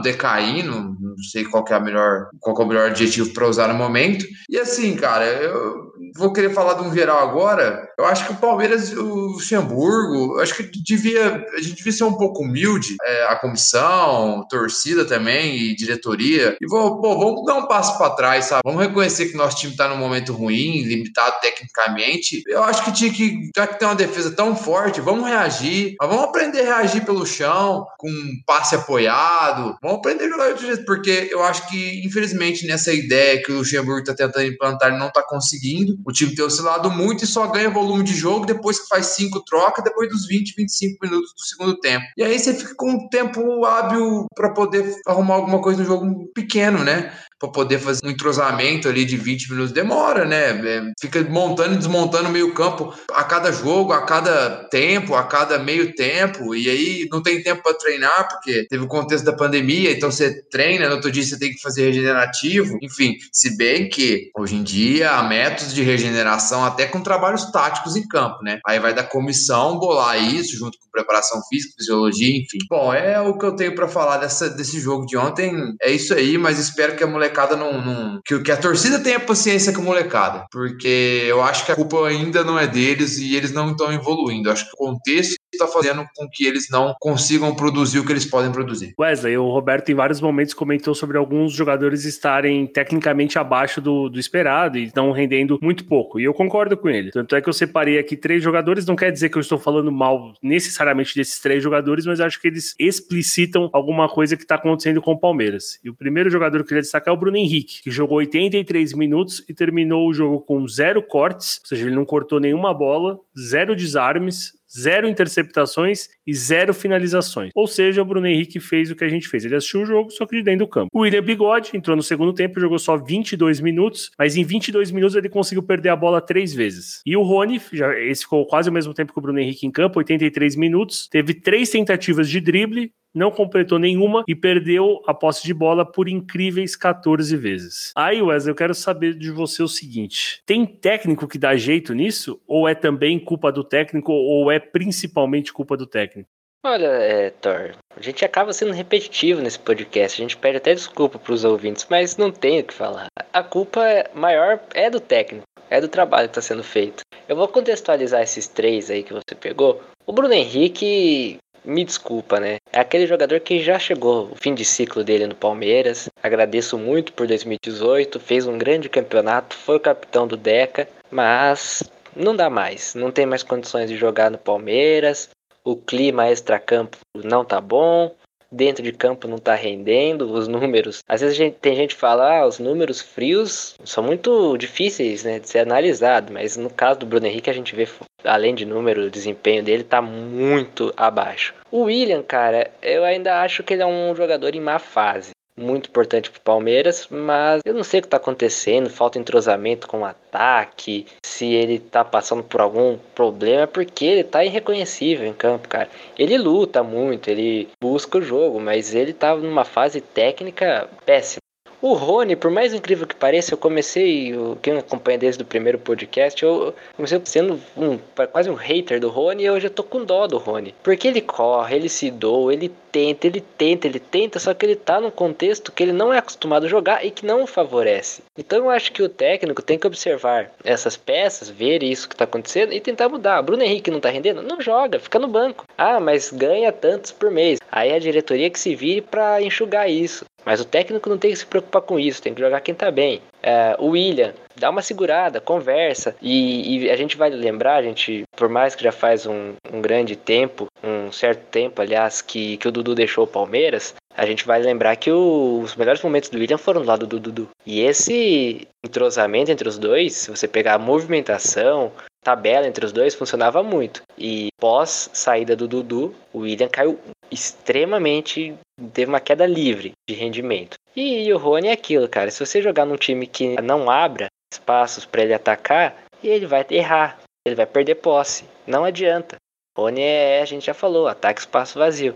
decaindo, 0.00 0.96
não 1.00 1.16
sei 1.30 1.44
qual 1.44 1.64
é 1.68 1.74
a 1.74 1.80
melhor, 1.80 2.28
qual 2.40 2.56
é 2.60 2.64
o 2.64 2.66
melhor 2.66 2.90
adjetivo 2.90 3.32
para 3.32 3.48
usar 3.48 3.68
no 3.68 3.74
momento. 3.74 4.24
E 4.48 4.58
assim, 4.58 4.96
cara, 4.96 5.24
eu 5.24 5.88
vou 6.16 6.32
querer 6.32 6.52
falar 6.52 6.74
de 6.74 6.82
um 6.82 6.94
geral 6.94 7.28
agora. 7.28 7.88
Eu 7.98 8.04
acho 8.04 8.26
que 8.26 8.32
o 8.32 8.36
Palmeiras, 8.36 8.92
o 8.92 9.32
Luxemburgo, 9.32 10.40
acho 10.40 10.54
que 10.54 10.70
devia, 10.82 11.44
a 11.54 11.60
gente 11.60 11.76
devia 11.76 11.92
ser 11.92 12.04
um 12.04 12.14
pouco 12.14 12.42
humilde, 12.42 12.96
é, 13.04 13.24
a 13.24 13.36
comissão, 13.36 14.46
torcida 14.48 15.04
também 15.04 15.56
e 15.56 15.76
diretoria. 15.76 16.56
E 16.60 16.66
vou, 16.66 17.00
pô, 17.00 17.18
vamos 17.18 17.44
dar 17.44 17.56
um 17.56 17.66
passo 17.66 17.96
para 17.98 18.14
trás, 18.14 18.46
sabe? 18.46 18.62
Vamos 18.64 18.80
reconhecer 18.80 19.26
que 19.26 19.36
nosso 19.36 19.56
time 19.56 19.72
está 19.72 19.88
num 19.88 19.96
momento 19.96 20.32
ruim, 20.32 20.82
limitado 20.82 21.36
tecnicamente. 21.40 22.42
Eu 22.46 22.62
acho 22.62 22.84
que 22.84 22.92
tinha 22.92 23.12
que, 23.12 23.50
já 23.54 23.66
que 23.66 23.78
tem 23.78 23.88
uma 23.88 23.94
defesa 23.94 24.30
tão 24.30 24.54
forte, 24.54 25.00
vamos 25.00 25.26
reagir, 25.26 25.94
mas 26.00 26.08
vamos 26.08 26.24
aprender 26.24 26.60
a 26.62 26.76
reagir 26.76 27.04
pelo 27.04 27.26
chão, 27.26 27.86
com 27.98 28.08
passe 28.46 28.74
apoiado. 28.74 29.37
Vamos 29.82 29.98
aprender 29.98 30.24
a 30.24 30.28
jogar 30.28 30.52
de 30.52 30.66
jeito, 30.66 30.84
porque 30.84 31.28
eu 31.30 31.42
acho 31.42 31.68
que, 31.68 32.02
infelizmente, 32.04 32.66
nessa 32.66 32.92
ideia 32.92 33.42
que 33.42 33.52
o 33.52 33.58
Luxemburgo 33.58 34.00
está 34.00 34.14
tentando 34.14 34.46
implantar, 34.46 34.88
ele 34.88 34.98
não 34.98 35.08
está 35.08 35.22
conseguindo. 35.22 35.96
O 36.04 36.12
time 36.12 36.34
tem 36.34 36.44
oscilado 36.44 36.90
muito 36.90 37.24
e 37.24 37.26
só 37.26 37.46
ganha 37.46 37.70
volume 37.70 38.02
de 38.04 38.14
jogo 38.14 38.46
depois 38.46 38.80
que 38.80 38.88
faz 38.88 39.06
cinco 39.06 39.42
trocas, 39.44 39.84
depois 39.84 40.08
dos 40.08 40.26
20, 40.26 40.54
25 40.56 40.98
minutos 41.02 41.32
do 41.34 41.42
segundo 41.42 41.78
tempo. 41.80 42.04
E 42.16 42.22
aí 42.22 42.38
você 42.38 42.54
fica 42.54 42.74
com 42.76 42.90
um 42.90 43.08
tempo 43.08 43.64
hábil 43.64 44.26
para 44.34 44.52
poder 44.52 44.96
arrumar 45.06 45.34
alguma 45.34 45.60
coisa 45.60 45.80
no 45.80 45.86
jogo 45.86 46.30
pequeno, 46.34 46.82
né? 46.82 47.12
Para 47.38 47.50
poder 47.50 47.78
fazer 47.78 48.00
um 48.04 48.10
entrosamento 48.10 48.88
ali 48.88 49.04
de 49.04 49.16
20 49.16 49.50
minutos 49.50 49.72
demora, 49.72 50.24
né? 50.24 50.50
É, 50.50 50.82
fica 51.00 51.22
montando 51.24 51.74
e 51.74 51.78
desmontando 51.78 52.28
meio 52.28 52.52
campo 52.52 52.92
a 53.12 53.24
cada 53.24 53.52
jogo, 53.52 53.92
a 53.92 54.04
cada 54.04 54.64
tempo, 54.64 55.14
a 55.14 55.24
cada 55.24 55.58
meio 55.58 55.94
tempo, 55.94 56.54
e 56.54 56.68
aí 56.68 57.08
não 57.10 57.22
tem 57.22 57.42
tempo 57.42 57.62
para 57.62 57.74
treinar, 57.74 58.28
porque 58.28 58.66
teve 58.68 58.84
o 58.84 58.88
contexto 58.88 59.24
da 59.24 59.32
pandemia, 59.32 59.92
então 59.92 60.10
você 60.10 60.42
treina, 60.50 60.88
no 60.88 60.96
outro 60.96 61.10
dia 61.10 61.22
você 61.22 61.38
tem 61.38 61.52
que 61.52 61.60
fazer 61.60 61.84
regenerativo, 61.86 62.76
enfim, 62.82 63.14
se 63.32 63.56
bem 63.56 63.88
que 63.88 64.30
hoje 64.36 64.56
em 64.56 64.62
dia 64.62 65.12
há 65.12 65.22
métodos 65.22 65.74
de 65.74 65.82
regeneração 65.82 66.64
até 66.64 66.86
com 66.86 67.00
trabalhos 67.00 67.50
táticos 67.52 67.96
em 67.96 68.06
campo, 68.06 68.42
né? 68.42 68.60
Aí 68.66 68.80
vai 68.80 68.92
da 68.92 69.04
comissão 69.04 69.78
bolar 69.78 70.18
isso 70.22 70.56
junto 70.56 70.78
com 70.78 70.90
preparação 70.90 71.40
física, 71.48 71.74
fisiologia, 71.78 72.36
enfim. 72.36 72.58
Bom, 72.68 72.92
é 72.92 73.20
o 73.20 73.38
que 73.38 73.44
eu 73.44 73.54
tenho 73.54 73.74
para 73.74 73.86
falar 73.86 74.18
dessa, 74.18 74.50
desse 74.50 74.80
jogo 74.80 75.06
de 75.06 75.16
ontem, 75.16 75.52
é 75.80 75.90
isso 75.90 76.12
aí, 76.12 76.36
mas 76.36 76.58
espero 76.58 76.96
que 76.96 77.04
a 77.04 77.06
mulher 77.06 77.27
molecada 77.28 77.56
não. 77.56 77.80
não 77.80 78.20
que, 78.24 78.38
que 78.40 78.50
a 78.50 78.56
torcida 78.56 78.98
tenha 78.98 79.20
paciência 79.20 79.72
com 79.72 79.82
a 79.82 79.84
molecada. 79.84 80.46
Porque 80.50 81.24
eu 81.26 81.42
acho 81.42 81.64
que 81.64 81.72
a 81.72 81.76
culpa 81.76 82.06
ainda 82.06 82.42
não 82.42 82.58
é 82.58 82.66
deles 82.66 83.18
e 83.18 83.36
eles 83.36 83.52
não 83.52 83.70
estão 83.70 83.92
evoluindo. 83.92 84.48
Eu 84.48 84.52
acho 84.52 84.64
que 84.64 84.72
o 84.74 84.86
contexto 84.86 85.36
está 85.52 85.66
fazendo 85.66 86.04
com 86.14 86.28
que 86.30 86.46
eles 86.46 86.66
não 86.70 86.94
consigam 87.00 87.54
produzir 87.54 87.98
o 87.98 88.04
que 88.04 88.12
eles 88.12 88.24
podem 88.24 88.52
produzir. 88.52 88.94
Wesley, 88.98 89.36
o 89.36 89.48
Roberto 89.48 89.90
em 89.90 89.94
vários 89.94 90.20
momentos 90.20 90.54
comentou 90.54 90.94
sobre 90.94 91.16
alguns 91.16 91.52
jogadores 91.52 92.04
estarem 92.04 92.66
tecnicamente 92.66 93.38
abaixo 93.38 93.80
do, 93.80 94.08
do 94.08 94.18
esperado 94.18 94.78
e 94.78 94.84
estão 94.84 95.10
rendendo 95.10 95.58
muito 95.62 95.84
pouco. 95.84 96.20
E 96.20 96.24
eu 96.24 96.34
concordo 96.34 96.76
com 96.76 96.88
ele. 96.88 97.10
Tanto 97.10 97.34
é 97.34 97.40
que 97.40 97.48
eu 97.48 97.52
separei 97.52 97.98
aqui 97.98 98.16
três 98.16 98.42
jogadores, 98.42 98.86
não 98.86 98.96
quer 98.96 99.10
dizer 99.10 99.28
que 99.28 99.36
eu 99.36 99.40
estou 99.40 99.58
falando 99.58 99.90
mal 99.90 100.32
necessariamente 100.42 101.14
desses 101.14 101.40
três 101.40 101.62
jogadores, 101.62 102.06
mas 102.06 102.20
acho 102.20 102.40
que 102.40 102.48
eles 102.48 102.74
explicitam 102.78 103.68
alguma 103.72 104.08
coisa 104.08 104.36
que 104.36 104.42
está 104.42 104.54
acontecendo 104.54 105.00
com 105.00 105.12
o 105.12 105.18
Palmeiras. 105.18 105.78
E 105.82 105.90
o 105.90 105.94
primeiro 105.94 106.30
jogador 106.30 106.58
que 106.58 106.62
eu 106.62 106.68
queria 106.68 106.82
destacar 106.82 107.12
é 107.12 107.16
o 107.16 107.17
Bruno 107.18 107.36
Henrique, 107.36 107.82
que 107.82 107.90
jogou 107.90 108.18
83 108.18 108.94
minutos 108.94 109.44
e 109.48 109.54
terminou 109.54 110.08
o 110.08 110.14
jogo 110.14 110.40
com 110.40 110.66
zero 110.66 111.02
cortes, 111.02 111.60
ou 111.62 111.66
seja, 111.66 111.86
ele 111.86 111.94
não 111.94 112.04
cortou 112.04 112.40
nenhuma 112.40 112.72
bola, 112.72 113.18
zero 113.38 113.76
desarmes, 113.76 114.57
zero 114.70 115.08
interceptações 115.08 116.08
e 116.26 116.34
zero 116.34 116.74
finalizações. 116.74 117.50
Ou 117.54 117.66
seja, 117.66 118.02
o 118.02 118.04
Bruno 118.04 118.26
Henrique 118.26 118.60
fez 118.60 118.90
o 118.90 118.96
que 118.96 119.04
a 119.04 119.08
gente 119.08 119.28
fez. 119.28 119.44
Ele 119.44 119.56
assistiu 119.56 119.82
o 119.82 119.86
jogo, 119.86 120.10
só 120.10 120.26
que 120.26 120.36
de 120.36 120.42
dentro 120.42 120.66
do 120.66 120.68
campo. 120.68 120.88
O 120.92 121.00
William 121.00 121.22
Bigode 121.22 121.70
entrou 121.74 121.96
no 121.96 122.02
segundo 122.02 122.32
tempo, 122.32 122.60
jogou 122.60 122.78
só 122.78 122.96
22 122.96 123.60
minutos, 123.60 124.10
mas 124.18 124.36
em 124.36 124.44
22 124.44 124.90
minutos 124.90 125.16
ele 125.16 125.28
conseguiu 125.28 125.62
perder 125.62 125.90
a 125.90 125.96
bola 125.96 126.20
três 126.20 126.52
vezes. 126.52 127.00
E 127.06 127.16
o 127.16 127.22
Rony, 127.22 127.60
já, 127.72 127.98
esse 127.98 128.22
ficou 128.22 128.46
quase 128.46 128.68
o 128.68 128.72
mesmo 128.72 128.94
tempo 128.94 129.12
que 129.12 129.18
o 129.18 129.22
Bruno 129.22 129.38
Henrique 129.38 129.66
em 129.66 129.70
campo, 129.70 129.98
83 129.98 130.56
minutos, 130.56 131.08
teve 131.08 131.34
três 131.34 131.70
tentativas 131.70 132.28
de 132.28 132.40
drible, 132.40 132.92
não 133.14 133.30
completou 133.30 133.78
nenhuma 133.78 134.22
e 134.28 134.34
perdeu 134.34 135.02
a 135.06 135.14
posse 135.14 135.44
de 135.44 135.54
bola 135.54 135.84
por 135.84 136.08
incríveis 136.08 136.76
14 136.76 137.36
vezes. 137.36 137.92
Aí, 137.96 138.20
Wesley, 138.20 138.52
eu 138.52 138.56
quero 138.56 138.74
saber 138.74 139.14
de 139.14 139.30
você 139.30 139.62
o 139.62 139.68
seguinte: 139.68 140.42
tem 140.46 140.64
técnico 140.66 141.26
que 141.26 141.38
dá 141.38 141.56
jeito 141.56 141.94
nisso? 141.94 142.40
Ou 142.46 142.68
é 142.68 142.74
também 142.74 143.18
culpa 143.18 143.50
do 143.50 143.64
técnico, 143.64 144.12
ou 144.12 144.50
é 144.50 144.57
principalmente 144.58 145.52
culpa 145.52 145.76
do 145.76 145.86
técnico? 145.86 146.28
Olha, 146.64 146.86
é, 146.86 147.30
Thor, 147.30 147.76
a 147.96 148.02
gente 148.02 148.24
acaba 148.24 148.52
sendo 148.52 148.72
repetitivo 148.72 149.40
nesse 149.40 149.58
podcast, 149.58 150.20
a 150.20 150.24
gente 150.24 150.36
pede 150.36 150.56
até 150.56 150.74
desculpa 150.74 151.18
para 151.18 151.32
os 151.32 151.44
ouvintes, 151.44 151.86
mas 151.88 152.16
não 152.16 152.32
tem 152.32 152.60
o 152.60 152.64
que 152.64 152.74
falar. 152.74 153.06
A 153.32 153.42
culpa 153.44 153.80
maior 154.12 154.60
é 154.74 154.90
do 154.90 154.98
técnico, 154.98 155.44
é 155.70 155.80
do 155.80 155.88
trabalho 155.88 156.28
que 156.28 156.38
está 156.38 156.42
sendo 156.42 156.64
feito. 156.64 157.02
Eu 157.28 157.36
vou 157.36 157.46
contextualizar 157.46 158.22
esses 158.22 158.48
três 158.48 158.90
aí 158.90 159.04
que 159.04 159.12
você 159.12 159.34
pegou. 159.38 159.80
O 160.04 160.12
Bruno 160.12 160.34
Henrique 160.34 161.38
me 161.64 161.84
desculpa, 161.84 162.40
né? 162.40 162.56
É 162.72 162.80
aquele 162.80 163.06
jogador 163.06 163.38
que 163.40 163.60
já 163.60 163.78
chegou 163.78 164.30
o 164.32 164.34
fim 164.34 164.54
de 164.54 164.64
ciclo 164.64 165.04
dele 165.04 165.26
no 165.26 165.34
Palmeiras. 165.34 166.08
Agradeço 166.22 166.78
muito 166.78 167.12
por 167.12 167.26
2018, 167.26 168.18
fez 168.18 168.46
um 168.46 168.58
grande 168.58 168.88
campeonato, 168.88 169.54
foi 169.54 169.76
o 169.76 169.80
capitão 169.80 170.26
do 170.26 170.36
Deca, 170.36 170.88
mas 171.10 171.82
não 172.14 172.34
dá 172.34 172.50
mais, 172.50 172.94
não 172.94 173.10
tem 173.10 173.26
mais 173.26 173.42
condições 173.42 173.88
de 173.88 173.96
jogar 173.96 174.30
no 174.30 174.38
Palmeiras. 174.38 175.28
O 175.64 175.76
clima 175.76 176.28
extra-campo 176.28 176.96
não 177.14 177.44
tá 177.44 177.60
bom, 177.60 178.14
dentro 178.50 178.82
de 178.82 178.92
campo 178.92 179.28
não 179.28 179.36
está 179.36 179.54
rendendo, 179.54 180.32
os 180.32 180.48
números. 180.48 181.00
Às 181.06 181.20
vezes 181.20 181.36
gente, 181.36 181.56
tem 181.60 181.76
gente 181.76 181.94
que 181.94 182.00
fala, 182.00 182.38
ah, 182.38 182.46
os 182.46 182.58
números 182.58 183.00
frios 183.00 183.76
são 183.84 184.02
muito 184.02 184.56
difíceis 184.56 185.24
né, 185.24 185.38
de 185.38 185.48
ser 185.48 185.60
analisado, 185.60 186.32
mas 186.32 186.56
no 186.56 186.70
caso 186.70 187.00
do 187.00 187.06
Bruno 187.06 187.26
Henrique 187.26 187.50
a 187.50 187.54
gente 187.54 187.74
vê, 187.74 187.86
além 188.24 188.54
de 188.54 188.64
número, 188.64 189.02
o 189.02 189.10
desempenho 189.10 189.62
dele 189.62 189.82
está 189.82 190.00
muito 190.00 190.92
abaixo. 190.96 191.54
O 191.70 191.82
William, 191.82 192.22
cara, 192.22 192.70
eu 192.82 193.04
ainda 193.04 193.42
acho 193.42 193.62
que 193.62 193.74
ele 193.74 193.82
é 193.82 193.86
um 193.86 194.14
jogador 194.14 194.54
em 194.54 194.60
má 194.60 194.78
fase 194.78 195.30
muito 195.58 195.88
importante 195.88 196.30
para 196.30 196.38
o 196.38 196.42
Palmeiras, 196.42 197.08
mas 197.10 197.60
eu 197.64 197.74
não 197.74 197.82
sei 197.82 198.00
o 198.00 198.02
que 198.02 198.06
está 198.06 198.16
acontecendo, 198.16 198.88
falta 198.88 199.18
entrosamento 199.18 199.86
com 199.88 200.00
o 200.00 200.04
ataque, 200.04 201.06
se 201.22 201.52
ele 201.52 201.74
está 201.74 202.04
passando 202.04 202.42
por 202.42 202.60
algum 202.60 202.96
problema, 203.14 203.66
porque 203.66 204.04
ele 204.04 204.20
está 204.20 204.44
irreconhecível 204.44 205.26
em 205.26 205.34
campo, 205.34 205.68
cara. 205.68 205.88
Ele 206.18 206.38
luta 206.38 206.82
muito, 206.82 207.28
ele 207.28 207.68
busca 207.80 208.18
o 208.18 208.22
jogo, 208.22 208.60
mas 208.60 208.94
ele 208.94 209.10
está 209.10 209.34
numa 209.36 209.64
fase 209.64 210.00
técnica 210.00 210.88
péssima. 211.04 211.47
O 211.80 211.92
Rony, 211.92 212.34
por 212.34 212.50
mais 212.50 212.74
incrível 212.74 213.06
que 213.06 213.14
pareça, 213.14 213.54
eu 213.54 213.58
comecei, 213.58 214.34
quem 214.60 214.76
acompanha 214.76 215.16
desde 215.16 215.42
o 215.42 215.46
primeiro 215.46 215.78
podcast, 215.78 216.42
eu 216.42 216.74
comecei 216.96 217.20
sendo 217.24 217.60
um, 217.76 217.96
quase 218.32 218.50
um 218.50 218.54
hater 218.54 218.98
do 218.98 219.08
Rony 219.08 219.44
e 219.44 219.50
hoje 219.50 219.68
eu 219.68 219.70
tô 219.70 219.84
com 219.84 220.04
dó 220.04 220.26
do 220.26 220.38
Rony. 220.38 220.74
Porque 220.82 221.06
ele 221.06 221.20
corre, 221.20 221.76
ele 221.76 221.88
se 221.88 222.10
doa, 222.10 222.52
ele 222.52 222.72
tenta, 222.90 223.28
ele 223.28 223.40
tenta, 223.40 223.86
ele 223.86 224.00
tenta, 224.00 224.40
só 224.40 224.52
que 224.54 224.66
ele 224.66 224.74
tá 224.74 225.00
num 225.00 225.10
contexto 225.10 225.70
que 225.70 225.82
ele 225.84 225.92
não 225.92 226.12
é 226.12 226.18
acostumado 226.18 226.66
a 226.66 226.68
jogar 226.68 227.04
e 227.06 227.12
que 227.12 227.24
não 227.24 227.44
o 227.44 227.46
favorece. 227.46 228.22
Então 228.36 228.58
eu 228.58 228.70
acho 228.70 228.90
que 228.90 229.02
o 229.02 229.08
técnico 229.08 229.62
tem 229.62 229.78
que 229.78 229.86
observar 229.86 230.50
essas 230.64 230.96
peças, 230.96 231.48
ver 231.48 231.84
isso 231.84 232.08
que 232.08 232.16
tá 232.16 232.24
acontecendo 232.24 232.72
e 232.72 232.80
tentar 232.80 233.08
mudar. 233.08 233.40
Bruno 233.42 233.62
Henrique 233.62 233.90
não 233.90 234.00
tá 234.00 234.10
rendendo? 234.10 234.42
Não 234.42 234.60
joga, 234.60 234.98
fica 234.98 235.18
no 235.20 235.28
banco. 235.28 235.64
Ah, 235.76 236.00
mas 236.00 236.32
ganha 236.32 236.72
tantos 236.72 237.12
por 237.12 237.30
mês. 237.30 237.60
Aí 237.70 237.92
a 237.92 238.00
diretoria 238.00 238.50
que 238.50 238.58
se 238.58 238.74
vire 238.74 239.00
para 239.00 239.40
enxugar 239.40 239.88
isso. 239.88 240.24
Mas 240.48 240.62
o 240.62 240.64
técnico 240.64 241.10
não 241.10 241.18
tem 241.18 241.30
que 241.30 241.36
se 241.36 241.44
preocupar 241.44 241.82
com 241.82 242.00
isso, 242.00 242.22
tem 242.22 242.32
que 242.32 242.40
jogar 242.40 242.62
quem 242.62 242.74
tá 242.74 242.90
bem. 242.90 243.20
É, 243.42 243.76
o 243.78 243.88
William, 243.88 244.32
dá 244.56 244.70
uma 244.70 244.80
segurada, 244.80 245.42
conversa. 245.42 246.16
E, 246.22 246.86
e, 246.86 246.90
a 246.90 246.96
gente 246.96 247.18
vai 247.18 247.28
lembrar, 247.28 247.74
a 247.74 247.82
gente, 247.82 248.22
por 248.34 248.48
mais 248.48 248.74
que 248.74 248.82
já 248.82 248.90
faz 248.90 249.26
um, 249.26 249.52
um 249.70 249.82
grande 249.82 250.16
tempo, 250.16 250.66
um 250.82 251.12
certo 251.12 251.44
tempo, 251.50 251.82
aliás, 251.82 252.22
que, 252.22 252.56
que 252.56 252.66
o 252.66 252.72
Dudu 252.72 252.94
deixou 252.94 253.24
o 253.24 253.26
Palmeiras, 253.26 253.94
a 254.16 254.24
gente 254.24 254.46
vai 254.46 254.58
lembrar 254.58 254.96
que 254.96 255.12
o, 255.12 255.60
os 255.62 255.76
melhores 255.76 256.00
momentos 256.00 256.30
do 256.30 256.38
William 256.38 256.56
foram 256.56 256.80
do 256.80 256.88
lado 256.88 257.06
do 257.06 257.20
Dudu. 257.20 257.50
E 257.66 257.82
esse 257.82 258.66
entrosamento 258.82 259.50
entre 259.50 259.68
os 259.68 259.76
dois, 259.76 260.14
se 260.14 260.30
você 260.30 260.48
pegar 260.48 260.76
a 260.76 260.78
movimentação, 260.78 261.92
tabela 262.28 262.66
entre 262.66 262.84
os 262.84 262.92
dois, 262.92 263.14
funcionava 263.14 263.62
muito. 263.62 264.02
E 264.18 264.48
pós 264.58 265.08
saída 265.14 265.56
do 265.56 265.66
Dudu, 265.66 266.14
o 266.30 266.40
William 266.40 266.68
caiu 266.68 266.98
extremamente 267.30 268.54
teve 268.92 269.08
uma 269.08 269.20
queda 269.20 269.46
livre 269.46 269.92
de 270.08 270.14
rendimento. 270.14 270.76
E, 270.94 271.32
o 271.32 271.38
Rony 271.38 271.68
é 271.68 271.72
aquilo, 271.72 272.08
cara. 272.08 272.30
Se 272.30 272.44
você 272.44 272.60
jogar 272.60 272.84
num 272.84 272.96
time 272.96 273.26
que 273.26 273.60
não 273.62 273.90
abra 273.90 274.26
espaços 274.52 275.06
para 275.06 275.22
ele 275.22 275.32
atacar, 275.32 275.96
ele 276.22 276.46
vai 276.46 276.66
errar, 276.70 277.18
ele 277.46 277.56
vai 277.56 277.66
perder 277.66 277.96
posse. 277.96 278.44
Não 278.66 278.84
adianta. 278.84 279.36
Rony 279.76 280.02
é, 280.02 280.42
a 280.42 280.44
gente 280.44 280.66
já 280.66 280.74
falou, 280.74 281.06
ataque 281.06 281.40
espaço 281.40 281.78
vazio. 281.78 282.14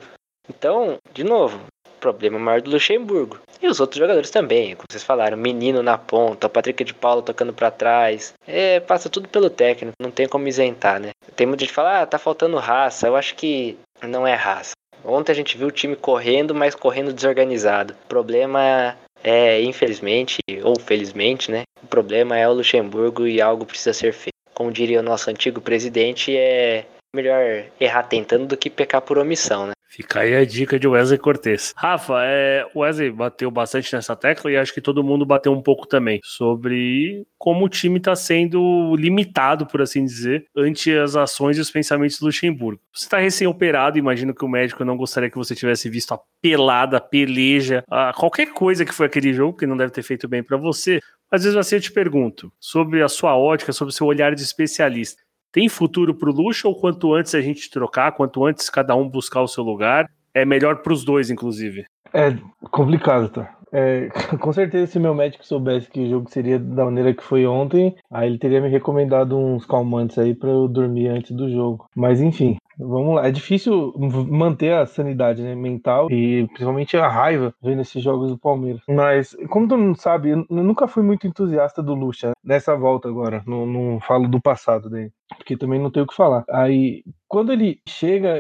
Então, 0.49 0.99
de 1.13 1.25
novo, 1.25 1.61
problema 2.03 2.39
maior 2.39 2.61
do 2.61 2.71
Luxemburgo. 2.71 3.39
E 3.63 3.69
os 3.69 3.81
outros 3.81 3.99
jogadores 3.99 4.31
também, 4.31 4.75
como 4.75 4.87
vocês 4.91 5.05
falaram, 5.05 5.37
menino 5.39 5.83
na 5.83 5.97
ponta, 5.97 6.49
Patrick 6.49 6.83
de 6.83 6.93
Paulo 6.93 7.23
tocando 7.23 7.53
para 7.53 7.71
trás. 7.71 8.35
É, 8.47 8.81
passa 8.81 9.09
tudo 9.09 9.29
pelo 9.29 9.49
técnico, 9.49 9.95
não 10.01 10.11
tem 10.11 10.29
como 10.29 10.49
isentar, 10.49 11.01
né? 11.01 11.11
Tem 11.37 11.47
muita 11.47 11.63
gente 11.63 11.71
que 11.71 11.75
fala, 11.75 12.03
ah, 12.03 12.07
tá 12.07 12.19
faltando 12.19 12.57
raça. 12.57 13.07
Eu 13.07 13.17
acho 13.17 13.35
que 13.37 13.79
não 14.03 14.27
é 14.27 14.35
raça 14.35 14.73
Ontem 15.05 15.33
a 15.33 15.35
gente 15.35 15.57
viu 15.57 15.69
o 15.69 15.73
time 15.73 15.97
correndo, 15.97 16.55
mas 16.55 16.75
correndo 16.75 17.13
desorganizado. 17.13 17.95
O 18.05 18.09
problema 18.09 18.97
é, 19.23 19.61
infelizmente, 19.63 20.39
ou 20.63 20.79
felizmente, 20.79 21.51
né? 21.51 21.63
O 21.83 21.87
problema 21.87 22.39
é 22.39 22.49
o 22.49 22.53
Luxemburgo 22.53 23.27
e 23.27 23.41
algo 23.41 23.67
precisa 23.67 23.93
ser 23.93 24.13
feito. 24.13 24.33
Como 24.55 24.71
diria 24.71 25.01
o 25.01 25.03
nosso 25.03 25.31
antigo 25.31 25.61
presidente, 25.61 26.37
é 26.37 26.85
melhor 27.15 27.67
errar 27.79 28.05
tentando 28.05 28.47
do 28.47 28.57
que 28.57 28.71
pecar 28.71 29.03
por 29.03 29.19
omissão, 29.19 29.67
né? 29.67 29.73
Fica 29.87 30.21
aí 30.21 30.35
a 30.35 30.43
dica 30.43 30.79
de 30.79 30.89
Wesley 30.89 31.19
Cortez. 31.19 31.75
Rafa, 31.77 32.15
é, 32.25 32.67
Wesley 32.75 33.11
bateu 33.11 33.51
bastante 33.51 33.95
nessa 33.95 34.17
tecla 34.17 34.51
e 34.51 34.57
acho 34.57 34.73
que 34.73 34.81
todo 34.81 35.05
mundo 35.05 35.27
bateu 35.27 35.53
um 35.53 35.61
pouco 35.61 35.87
também 35.87 36.19
sobre 36.25 37.27
como 37.37 37.67
o 37.67 37.69
time 37.69 37.99
está 37.99 38.17
sendo 38.17 38.97
limitado, 38.97 39.67
por 39.67 39.83
assim 39.83 40.03
dizer, 40.03 40.47
ante 40.57 40.91
as 40.97 41.15
ações 41.15 41.59
e 41.59 41.61
os 41.61 41.71
pensamentos 41.71 42.19
do 42.19 42.25
Luxemburgo. 42.25 42.81
Você 42.91 43.05
está 43.05 43.19
recém-operado, 43.19 43.99
imagino 43.99 44.35
que 44.35 44.47
o 44.47 44.49
médico 44.49 44.83
não 44.83 44.97
gostaria 44.97 45.29
que 45.29 45.37
você 45.37 45.55
tivesse 45.55 45.91
visto 45.91 46.15
a 46.15 46.21
pelada, 46.41 46.97
a 46.97 47.01
peleja, 47.01 47.85
a 47.91 48.15
qualquer 48.15 48.47
coisa 48.55 48.87
que 48.87 48.95
foi 48.95 49.05
aquele 49.05 49.35
jogo, 49.35 49.59
que 49.59 49.67
não 49.67 49.77
deve 49.77 49.93
ter 49.93 50.03
feito 50.03 50.27
bem 50.27 50.43
para 50.43 50.57
você. 50.57 51.01
Às 51.31 51.45
vezes 51.45 51.59
assim 51.59 51.75
eu 51.75 51.83
te 51.83 51.93
pergunto, 51.93 52.51
sobre 52.59 53.03
a 53.03 53.09
sua 53.11 53.37
ótica, 53.37 53.75
sobre 53.75 53.93
o 53.93 53.95
seu 53.95 54.07
olhar 54.07 54.35
de 54.35 54.41
especialista. 54.41 55.23
Tem 55.53 55.69
futuro 55.69 56.15
para 56.15 56.31
o 56.31 56.33
Luxo 56.33 56.67
ou 56.67 56.75
quanto 56.75 57.13
antes 57.15 57.35
a 57.35 57.41
gente 57.43 57.71
trocar, 57.71 58.13
quanto 58.13 58.45
antes 58.47 58.71
cada 58.71 58.97
um 58.97 59.09
buscar 59.09 59.43
o 59.43 59.49
seu 59.49 59.63
lugar, 59.63 60.11
é 60.35 60.47
melhor 60.47 60.77
para 60.79 60.95
os 60.95 61.05
dois, 61.05 61.31
inclusive? 61.31 61.85
É 62.15 62.35
complicado, 62.71 63.29
tá? 63.29 63.55
É, 63.71 64.09
com 64.41 64.53
certeza, 64.53 64.93
se 64.93 64.99
meu 64.99 65.15
médico 65.15 65.45
soubesse 65.45 65.91
que 65.91 66.01
o 66.01 66.09
jogo 66.09 66.31
seria 66.31 66.59
da 66.59 66.85
maneira 66.85 67.15
que 67.15 67.23
foi 67.23 67.47
ontem, 67.47 67.95
aí 68.11 68.29
ele 68.29 68.39
teria 68.39 68.61
me 68.61 68.69
recomendado 68.69 69.37
uns 69.37 69.65
calmantes 69.67 70.19
aí 70.19 70.35
para 70.35 70.51
eu 70.51 70.69
dormir 70.69 71.09
antes 71.09 71.33
do 71.33 71.51
jogo. 71.51 71.87
Mas 71.95 72.21
enfim, 72.21 72.57
Vamos 72.83 73.17
lá, 73.17 73.27
é 73.27 73.31
difícil 73.31 73.95
manter 74.29 74.73
a 74.75 74.87
sanidade 74.87 75.43
né, 75.43 75.55
mental 75.55 76.11
e 76.11 76.47
principalmente 76.49 76.97
a 76.97 77.09
raiva 77.09 77.55
vendo 77.63 77.83
esses 77.83 78.03
jogos 78.03 78.31
do 78.31 78.39
Palmeiras. 78.39 78.83
Mas, 78.89 79.37
como 79.49 79.69
todo 79.69 79.81
mundo 79.81 79.99
sabe, 80.01 80.31
eu 80.31 80.47
nunca 80.49 80.87
fui 80.87 81.03
muito 81.03 81.27
entusiasta 81.27 81.83
do 81.83 81.95
Lucha 81.95 82.33
nessa 82.45 82.77
volta 82.77 83.09
agora. 83.09 83.43
Não, 83.47 83.67
não 83.67 84.01
falo 84.01 84.29
do 84.29 84.41
passado 84.41 84.91
dele, 84.91 85.13
porque 85.37 85.57
também 85.57 85.81
não 85.81 85.91
tenho 85.91 86.05
o 86.05 86.09
que 86.09 86.15
falar. 86.15 86.45
Aí, 86.51 87.05
quando 87.33 87.51
ele 87.51 87.81
chega 87.89 88.35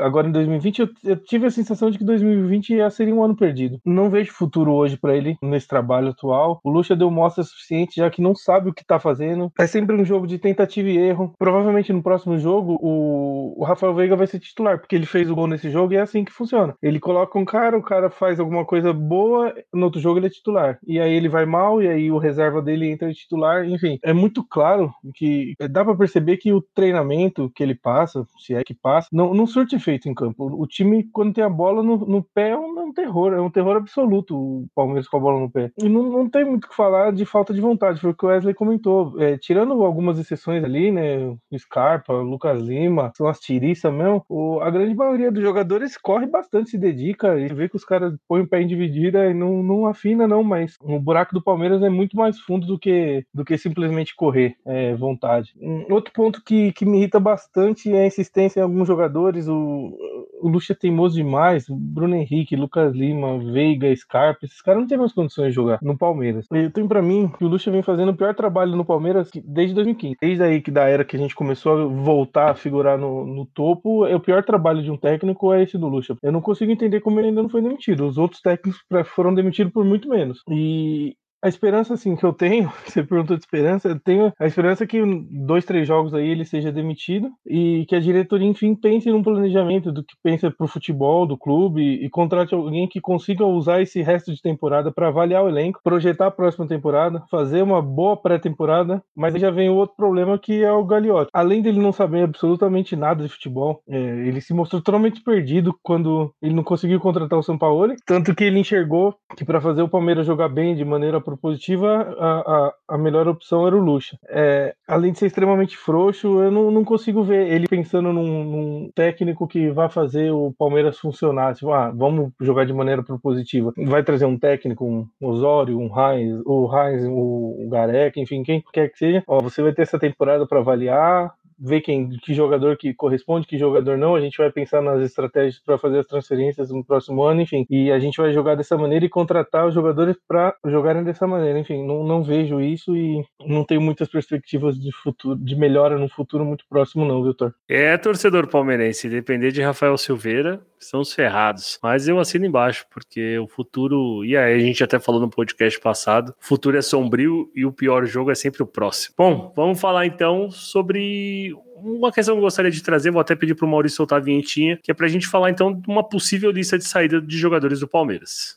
agora 0.00 0.28
em 0.28 0.30
2020, 0.30 0.78
eu, 0.78 0.88
eu, 1.02 1.16
tive 1.16 1.46
a 1.48 1.50
sensação 1.50 1.90
de 1.90 1.98
que 1.98 2.04
2020 2.04 2.74
ia 2.74 2.88
ser 2.88 3.12
um 3.12 3.24
ano 3.24 3.34
perdido. 3.34 3.80
Não 3.84 4.08
vejo 4.08 4.32
futuro 4.32 4.72
hoje 4.72 4.96
para 4.96 5.16
ele 5.16 5.36
nesse 5.42 5.66
trabalho 5.66 6.10
atual. 6.10 6.60
O 6.62 6.70
Lucha 6.70 6.94
deu 6.94 7.10
mostra 7.10 7.42
suficiente, 7.42 7.96
já 7.96 8.08
que 8.08 8.22
não 8.22 8.36
sabe 8.36 8.70
o 8.70 8.72
que 8.72 8.86
tá 8.86 9.00
fazendo. 9.00 9.50
É 9.58 9.66
sempre 9.66 9.96
um 9.96 10.04
jogo 10.04 10.28
de 10.28 10.38
tentativa 10.38 10.88
e 10.88 10.96
erro. 10.96 11.34
Provavelmente 11.36 11.92
no 11.92 12.04
próximo 12.04 12.38
jogo, 12.38 12.78
o, 12.80 13.60
o 13.60 13.64
Rafael 13.64 13.92
Veiga 13.92 14.14
vai 14.14 14.28
ser 14.28 14.38
titular, 14.38 14.78
porque 14.78 14.94
ele 14.94 15.06
fez 15.06 15.28
o 15.28 15.34
gol 15.34 15.48
nesse 15.48 15.68
jogo 15.68 15.92
e 15.92 15.96
é 15.96 16.00
assim 16.00 16.24
que 16.24 16.32
funciona. 16.32 16.76
Ele 16.80 17.00
coloca 17.00 17.36
um 17.36 17.44
cara, 17.44 17.76
o 17.76 17.82
cara 17.82 18.10
faz 18.10 18.38
alguma 18.38 18.64
coisa 18.64 18.92
boa, 18.92 19.52
no 19.74 19.86
outro 19.86 20.00
jogo 20.00 20.20
ele 20.20 20.28
é 20.28 20.30
titular. 20.30 20.78
E 20.86 21.00
aí 21.00 21.12
ele 21.12 21.28
vai 21.28 21.46
mal, 21.46 21.82
e 21.82 21.88
aí 21.88 22.12
o 22.12 22.18
reserva 22.18 22.62
dele 22.62 22.88
entra 22.88 23.08
de 23.08 23.18
titular. 23.18 23.68
Enfim, 23.68 23.98
é 24.04 24.12
muito 24.12 24.46
claro 24.48 24.92
que 25.16 25.54
dá 25.68 25.84
para 25.84 25.96
perceber 25.96 26.36
que 26.36 26.52
o 26.52 26.62
treinamento 26.72 27.50
que 27.52 27.64
ele 27.64 27.74
passa, 27.74 28.24
se 28.38 28.54
é 28.54 28.64
que 28.64 28.74
passa, 28.74 29.08
não, 29.12 29.34
não 29.34 29.46
surte 29.46 29.76
efeito 29.76 30.08
em 30.08 30.14
campo. 30.14 30.46
O 30.46 30.66
time, 30.66 31.04
quando 31.12 31.34
tem 31.34 31.44
a 31.44 31.48
bola 31.48 31.82
no, 31.82 31.98
no 31.98 32.22
pé, 32.22 32.50
é 32.50 32.56
um, 32.56 32.78
é 32.78 32.82
um, 32.82 32.92
terror, 32.92 33.32
é 33.32 33.40
um 33.40 33.50
terror 33.50 33.76
absoluto 33.76 34.36
o 34.36 34.66
Palmeiras 34.74 35.08
com 35.08 35.16
a 35.16 35.20
bola 35.20 35.40
no 35.40 35.50
pé. 35.50 35.70
E 35.78 35.88
não, 35.88 36.04
não 36.04 36.28
tem 36.28 36.44
muito 36.44 36.64
o 36.64 36.68
que 36.68 36.76
falar 36.76 37.12
de 37.12 37.24
falta 37.24 37.52
de 37.52 37.60
vontade, 37.60 38.00
foi 38.00 38.10
o 38.10 38.14
que 38.14 38.24
o 38.24 38.28
Wesley 38.28 38.54
comentou. 38.54 39.20
É, 39.20 39.36
tirando 39.36 39.84
algumas 39.84 40.18
exceções 40.18 40.64
ali, 40.64 40.90
né? 40.90 41.36
Scarpa, 41.56 42.12
Lucas 42.12 42.60
Lima, 42.60 43.12
são 43.16 43.28
as 43.28 43.40
preguiça 43.66 43.90
mesmo, 43.90 44.24
o, 44.28 44.60
a 44.60 44.70
grande 44.70 44.94
maioria 44.94 45.30
dos 45.30 45.42
jogadores 45.42 45.96
corre 45.96 46.26
bastante, 46.26 46.70
se 46.70 46.78
dedica 46.78 47.38
e 47.38 47.48
vê 47.48 47.68
que 47.68 47.76
os 47.76 47.84
caras 47.84 48.14
põem 48.28 48.42
o 48.42 48.48
pé 48.48 48.62
em 48.62 48.66
dividida 48.66 49.26
e 49.26 49.34
não, 49.34 49.62
não 49.62 49.86
afina, 49.86 50.26
não, 50.26 50.42
mas 50.42 50.76
o 50.80 50.98
buraco 50.98 51.34
do 51.34 51.42
Palmeiras 51.42 51.82
é 51.82 51.88
muito 51.88 52.16
mais 52.16 52.38
fundo 52.38 52.66
do 52.66 52.78
que, 52.78 53.24
do 53.34 53.44
que 53.44 53.58
simplesmente 53.58 54.14
correr, 54.14 54.56
é, 54.64 54.94
vontade. 54.94 55.52
Um 55.60 55.92
outro 55.92 56.12
ponto 56.12 56.42
que, 56.44 56.72
que 56.72 56.84
me 56.84 56.98
irrita 56.98 57.18
bastante 57.18 57.92
é 57.92 58.02
a 58.02 58.06
insistência 58.26 58.60
em 58.60 58.62
alguns 58.62 58.86
jogadores, 58.86 59.48
o, 59.48 59.96
o 60.40 60.48
Lucha 60.48 60.72
é 60.72 60.76
teimoso 60.76 61.14
demais, 61.14 61.66
Bruno 61.68 62.14
Henrique, 62.14 62.56
Lucas 62.56 62.94
Lima, 62.94 63.38
Veiga, 63.38 63.94
Scarpa, 63.94 64.44
esses 64.44 64.60
caras 64.60 64.80
não 64.80 64.88
têm 64.88 64.98
mais 64.98 65.12
condições 65.12 65.48
de 65.48 65.54
jogar 65.54 65.78
no 65.80 65.96
Palmeiras. 65.96 66.46
Eu 66.50 66.70
tenho 66.70 66.88
para 66.88 67.00
mim 67.00 67.30
que 67.38 67.44
o 67.44 67.48
Lucha 67.48 67.70
vem 67.70 67.82
fazendo 67.82 68.10
o 68.10 68.16
pior 68.16 68.34
trabalho 68.34 68.76
no 68.76 68.84
Palmeiras 68.84 69.30
desde 69.44 69.74
2015. 69.74 70.16
Desde 70.20 70.42
aí 70.42 70.60
que 70.60 70.70
da 70.70 70.88
era 70.88 71.04
que 71.04 71.16
a 71.16 71.18
gente 71.18 71.34
começou 71.34 71.72
a 71.72 71.86
voltar 71.86 72.50
a 72.50 72.54
figurar 72.54 72.98
no, 72.98 73.24
no 73.24 73.46
topo, 73.46 74.06
é 74.06 74.14
o 74.14 74.20
pior 74.20 74.44
trabalho 74.44 74.82
de 74.82 74.90
um 74.90 74.96
técnico 74.96 75.52
é 75.52 75.62
esse 75.62 75.78
do 75.78 75.88
Lucha. 75.88 76.16
Eu 76.22 76.32
não 76.32 76.40
consigo 76.40 76.72
entender 76.72 77.00
como 77.00 77.20
ele 77.20 77.28
ainda 77.28 77.42
não 77.42 77.48
foi 77.48 77.62
demitido. 77.62 78.06
Os 78.06 78.18
outros 78.18 78.40
técnicos 78.40 78.82
foram 79.06 79.34
demitidos 79.34 79.72
por 79.72 79.84
muito 79.84 80.08
menos. 80.08 80.42
E 80.50 81.14
a 81.46 81.48
esperança, 81.48 81.94
assim, 81.94 82.16
que 82.16 82.24
eu 82.24 82.32
tenho, 82.32 82.72
você 82.84 83.02
perguntou 83.02 83.36
de 83.36 83.44
esperança, 83.44 83.88
eu 83.88 84.00
tenho 84.00 84.32
a 84.38 84.46
esperança 84.46 84.86
que 84.86 85.00
dois, 85.30 85.64
três 85.64 85.86
jogos 85.86 86.12
aí 86.12 86.28
ele 86.28 86.44
seja 86.44 86.72
demitido 86.72 87.30
e 87.46 87.86
que 87.88 87.94
a 87.94 88.00
diretoria, 88.00 88.48
enfim, 88.48 88.74
pense 88.74 89.08
num 89.10 89.22
planejamento 89.22 89.92
do 89.92 90.02
que 90.02 90.14
pensa 90.22 90.50
pro 90.50 90.66
futebol 90.66 91.26
do 91.26 91.38
clube 91.38 91.82
e, 91.82 92.10
contrate 92.10 92.54
alguém 92.54 92.88
que 92.88 93.00
consiga 93.00 93.44
usar 93.44 93.80
esse 93.80 94.02
resto 94.02 94.34
de 94.34 94.42
temporada 94.42 94.90
para 94.90 95.08
avaliar 95.08 95.44
o 95.44 95.48
elenco, 95.48 95.80
projetar 95.84 96.26
a 96.26 96.30
próxima 96.30 96.66
temporada, 96.66 97.22
fazer 97.30 97.62
uma 97.62 97.80
boa 97.80 98.16
pré-temporada, 98.16 99.02
mas 99.14 99.34
aí 99.34 99.40
já 99.40 99.50
vem 99.50 99.68
o 99.68 99.74
outro 99.74 99.94
problema 99.96 100.38
que 100.38 100.64
é 100.64 100.72
o 100.72 100.84
Gagliotti. 100.84 101.30
Além 101.32 101.62
dele 101.62 101.78
não 101.78 101.92
saber 101.92 102.22
absolutamente 102.22 102.96
nada 102.96 103.22
de 103.22 103.28
futebol, 103.28 103.82
é, 103.88 103.96
ele 103.96 104.40
se 104.40 104.52
mostrou 104.52 104.82
totalmente 104.82 105.22
perdido 105.22 105.74
quando 105.82 106.32
ele 106.42 106.54
não 106.54 106.64
conseguiu 106.64 106.98
contratar 106.98 107.38
o 107.38 107.42
São 107.42 107.58
Paulo, 107.58 107.94
tanto 108.06 108.34
que 108.34 108.44
ele 108.44 108.58
enxergou 108.58 109.14
que 109.36 109.44
para 109.44 109.60
fazer 109.60 109.82
o 109.82 109.88
Palmeiras 109.88 110.26
jogar 110.26 110.48
bem 110.48 110.74
de 110.74 110.84
maneira 110.84 111.20
propositiva, 111.36 112.16
a, 112.18 112.40
a, 112.56 112.74
a 112.88 112.98
melhor 112.98 113.28
opção 113.28 113.66
era 113.66 113.76
o 113.76 113.80
Lucha. 113.80 114.18
É, 114.28 114.74
além 114.86 115.12
de 115.12 115.18
ser 115.18 115.26
extremamente 115.26 115.76
frouxo, 115.76 116.42
eu 116.42 116.50
não, 116.50 116.70
não 116.70 116.84
consigo 116.84 117.22
ver 117.22 117.50
ele 117.50 117.68
pensando 117.68 118.12
num, 118.12 118.44
num, 118.44 118.90
técnico 118.94 119.46
que 119.46 119.70
vai 119.70 119.88
fazer 119.88 120.30
o 120.30 120.52
Palmeiras 120.58 120.98
funcionar. 120.98 121.54
Tipo, 121.54 121.72
ah, 121.72 121.90
vamos 121.90 122.32
jogar 122.40 122.64
de 122.64 122.72
maneira 122.72 123.02
propositiva. 123.02 123.72
Vai 123.76 124.02
trazer 124.02 124.24
um 124.24 124.38
técnico, 124.38 124.84
um 124.84 125.06
Osório, 125.20 125.78
um 125.78 125.90
Heinz, 125.94 126.40
o 126.44 126.70
Heinz, 126.74 127.04
o, 127.06 127.68
Gareca, 127.70 128.20
enfim, 128.20 128.42
quem 128.42 128.62
quer 128.72 128.88
que 128.88 128.98
seja. 128.98 129.22
Ó, 129.26 129.40
você 129.40 129.62
vai 129.62 129.72
ter 129.72 129.82
essa 129.82 129.98
temporada 129.98 130.46
para 130.46 130.60
avaliar, 130.60 131.32
ver 131.58 131.80
quem, 131.80 132.08
que 132.08 132.34
jogador 132.34 132.76
que 132.76 132.94
corresponde, 132.94 133.46
que 133.46 133.58
jogador 133.58 133.96
não. 133.96 134.14
A 134.14 134.20
gente 134.20 134.38
vai 134.38 134.50
pensar 134.50 134.82
nas 134.82 135.02
estratégias 135.02 135.58
para 135.58 135.78
fazer 135.78 136.00
as 136.00 136.06
transferências 136.06 136.70
no 136.70 136.84
próximo 136.84 137.22
ano, 137.22 137.40
enfim. 137.40 137.66
E 137.70 137.90
a 137.90 137.98
gente 137.98 138.16
vai 138.16 138.32
jogar 138.32 138.54
dessa 138.54 138.76
maneira 138.76 139.04
e 139.04 139.08
contratar 139.08 139.66
os 139.66 139.74
jogadores 139.74 140.16
para 140.26 140.54
jogarem 140.66 141.04
dessa 141.04 141.26
maneira. 141.26 141.58
Enfim, 141.58 141.86
não, 141.86 142.04
não 142.04 142.22
vejo 142.22 142.60
isso 142.60 142.96
e 142.96 143.24
não 143.46 143.64
tenho 143.64 143.80
muitas 143.80 144.08
perspectivas 144.08 144.78
de 144.78 144.92
futuro, 144.92 145.38
de 145.38 145.56
melhora 145.56 145.98
no 145.98 146.08
futuro 146.08 146.44
muito 146.44 146.64
próximo, 146.68 147.04
não, 147.04 147.22
Vitor. 147.22 147.54
É, 147.68 147.96
torcedor 147.96 148.46
palmeirense, 148.48 149.08
depender 149.08 149.50
de 149.50 149.62
Rafael 149.62 149.96
Silveira, 149.96 150.60
são 150.78 151.00
os 151.00 151.12
ferrados. 151.12 151.78
Mas 151.82 152.08
eu 152.08 152.18
assino 152.18 152.46
embaixo, 152.46 152.86
porque 152.90 153.38
o 153.38 153.46
futuro, 153.46 154.24
e 154.24 154.36
aí 154.36 154.54
a 154.54 154.58
gente 154.58 154.82
até 154.82 154.98
falou 154.98 155.20
no 155.20 155.30
podcast 155.30 155.80
passado, 155.80 156.34
o 156.40 156.44
futuro 156.44 156.76
é 156.76 156.82
sombrio 156.82 157.50
e 157.54 157.64
o 157.64 157.72
pior 157.72 158.06
jogo 158.06 158.30
é 158.30 158.34
sempre 158.34 158.62
o 158.62 158.66
próximo. 158.66 159.14
Bom, 159.16 159.52
vamos 159.54 159.80
falar 159.80 160.06
então 160.06 160.50
sobre 160.50 161.54
uma 161.76 162.10
questão 162.10 162.34
que 162.34 162.38
eu 162.38 162.44
gostaria 162.44 162.70
de 162.70 162.82
trazer, 162.82 163.10
vou 163.10 163.20
até 163.20 163.34
pedir 163.34 163.54
para 163.54 163.66
o 163.66 163.68
Maurício 163.68 163.96
soltar 163.96 164.20
a 164.20 164.22
vinhetinha, 164.22 164.78
que 164.82 164.90
é 164.90 164.94
para 164.94 165.06
a 165.06 165.10
gente 165.10 165.26
falar 165.26 165.50
então 165.50 165.72
de 165.72 165.88
uma 165.88 166.02
possível 166.02 166.50
lista 166.50 166.78
de 166.78 166.84
saída 166.84 167.20
de 167.20 167.36
jogadores 167.36 167.80
do 167.80 167.88
Palmeiras. 167.88 168.56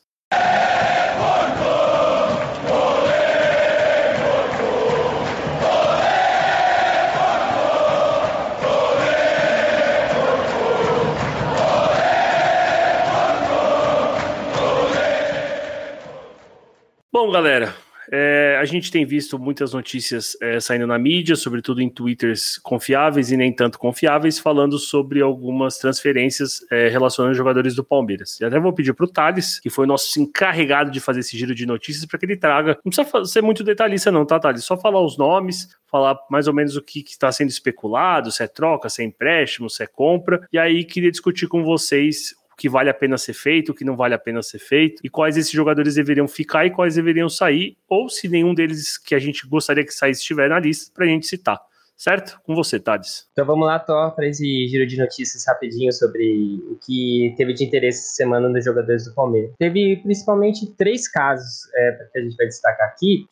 Bom, 17.12 17.32
galera, 17.32 17.76
é, 18.12 18.56
a 18.62 18.66
gente 18.66 18.92
tem 18.92 19.04
visto 19.04 19.40
muitas 19.40 19.74
notícias 19.74 20.38
é, 20.40 20.60
saindo 20.60 20.86
na 20.86 21.00
mídia, 21.00 21.36
sobretudo 21.36 21.82
em 21.82 21.90
twitters 21.90 22.60
confiáveis 22.60 23.32
e 23.32 23.38
nem 23.38 23.52
tanto 23.52 23.80
confiáveis, 23.80 24.38
falando 24.38 24.78
sobre 24.78 25.20
algumas 25.20 25.80
transferências 25.80 26.60
é, 26.72 26.88
relacionando 26.88 27.34
jogadores 27.34 27.74
do 27.74 27.84
Palmeiras. 27.84 28.40
E 28.40 28.46
até 28.46 28.60
vou 28.60 28.74
pedir 28.74 28.94
para 28.94 29.06
o 29.06 29.12
Thales, 29.12 29.60
que 29.60 29.72
foi 29.72 29.88
nosso 29.88 30.20
encarregado 30.20 30.92
de 30.92 31.00
fazer 31.00 31.22
esse 31.22 31.36
giro 31.36 31.56
de 31.56 31.66
notícias, 31.66 32.06
para 32.06 32.20
que 32.20 32.28
ele 32.28 32.38
traga. 32.38 32.78
Não 32.86 32.92
precisa 32.92 33.26
ser 33.26 33.42
muito 33.42 33.64
detalhista, 33.64 34.12
não, 34.12 34.24
tá, 34.24 34.40
Thales? 34.40 34.64
Só 34.64 34.78
falar 34.78 35.02
os 35.02 35.18
nomes, 35.18 35.68
falar 35.88 36.16
mais 36.30 36.48
ou 36.48 36.54
menos 36.54 36.78
o 36.78 36.82
que 36.84 37.00
está 37.00 37.32
sendo 37.32 37.50
especulado, 37.50 38.32
se 38.32 38.44
é 38.44 38.48
troca, 38.48 38.88
se 38.88 39.02
é 39.02 39.06
empréstimo, 39.06 39.68
se 39.68 39.82
é 39.82 39.88
compra. 39.88 40.48
E 40.54 40.60
aí 40.60 40.84
queria 40.84 41.10
discutir 41.10 41.48
com 41.48 41.64
vocês 41.64 42.36
que 42.60 42.68
vale 42.68 42.90
a 42.90 42.94
pena 42.94 43.18
ser 43.18 43.34
feito, 43.34 43.72
o 43.72 43.74
que 43.74 43.86
não 43.86 43.96
vale 43.96 44.14
a 44.14 44.20
pena 44.20 44.44
ser 44.44 44.60
feito, 44.60 45.02
e 45.02 45.10
quais 45.10 45.38
esses 45.38 45.52
jogadores 45.52 45.96
deveriam 45.96 46.28
ficar 46.28 46.66
e 46.66 46.72
quais 46.72 46.96
deveriam 46.96 47.30
sair, 47.30 47.78
ou 47.88 48.10
se 48.10 48.28
nenhum 48.28 48.54
deles 48.54 48.98
que 48.98 49.16
a 49.16 49.20
gente 49.20 49.48
gostaria 49.48 49.86
que 49.86 49.94
saísse 49.94 50.20
estiver 50.20 50.50
na 50.50 50.60
lista, 50.60 50.92
para 50.94 51.06
a 51.06 51.08
gente 51.08 51.26
citar. 51.26 51.58
certo? 52.00 52.40
Com 52.44 52.56
você, 52.56 52.80
Thales. 52.80 53.28
Então 53.34 53.46
vamos 53.46 53.68
lá, 53.68 53.78
Thor, 53.78 54.16
para 54.16 54.26
esse 54.26 54.68
giro 54.68 54.88
de 54.88 54.98
notícias 54.98 55.46
rapidinho 55.46 55.92
sobre 55.92 56.62
o 56.72 56.78
que 56.86 57.34
teve 57.38 57.54
de 57.54 57.66
interesse 57.66 58.00
essa 58.00 58.16
semana 58.16 58.48
nos 58.48 58.64
jogadores 58.64 59.06
do 59.06 59.14
Palmeiras. 59.14 59.52
Teve 59.60 59.98
principalmente 59.98 60.66
três 60.78 61.10
casos 61.10 61.68
é, 61.76 61.92
que 62.12 62.20
a 62.20 62.22
gente 62.22 62.38
vai 62.38 62.46
destacar 62.46 62.88
aqui. 62.88 63.26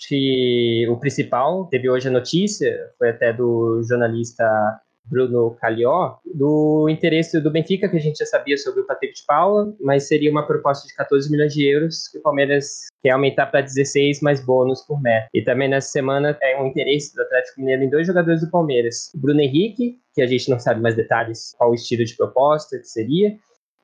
O 0.90 0.98
principal, 0.98 1.66
teve 1.68 1.90
hoje 1.90 2.10
a 2.10 2.12
notícia, 2.12 2.92
foi 2.98 3.10
até 3.10 3.32
do 3.32 3.82
jornalista 3.88 4.46
Bruno 5.10 5.56
Calió, 5.60 6.16
do 6.34 6.88
interesse 6.90 7.40
do 7.40 7.52
Benfica, 7.52 7.90
que 7.90 7.98
a 7.98 8.00
gente 8.00 8.20
já 8.20 8.26
sabia 8.26 8.58
sobre 8.58 8.82
o 8.82 8.86
Patrick 8.86 9.16
de 9.16 9.26
Paula, 9.26 9.74
mas 9.82 10.08
seria 10.08 10.32
uma 10.32 10.46
proposta 10.46 10.88
de 10.88 10.96
14 10.96 11.30
milhões 11.32 11.54
de 11.54 11.66
euros 11.66 12.08
que 12.08 12.18
o 12.18 12.22
Palmeiras 12.22 12.88
quer 13.02 13.12
aumentar 13.12 13.48
para 13.48 13.62
16 13.62 14.22
mais 14.22 14.44
bônus 14.44 14.82
por 14.82 15.02
metro. 15.02 15.30
E 15.34 15.42
também 15.42 15.70
nessa 15.70 15.90
semana 15.90 16.38
é 16.42 16.62
um 16.62 16.68
interesse 16.68 17.16
do 17.16 17.22
Atlético 17.22 17.60
Mineiro 17.60 17.84
em 17.84 17.90
dois 17.90 18.08
jogadores 18.08 18.42
do 18.42 18.52
Palmeiras, 18.52 19.12
o 19.14 19.20
Bruno 19.20 19.42
Henrique, 19.42 20.00
que 20.14 20.22
a 20.22 20.28
gente 20.28 20.50
não 20.50 20.60
sabe 20.60 20.82
mais 20.82 20.96
detalhes 20.96 21.54
qual 21.58 21.72
o 21.72 21.76
estilo 21.76 22.04
de 22.04 22.16
proposta 22.16 22.78
que 22.80 22.88
seria, 22.88 23.38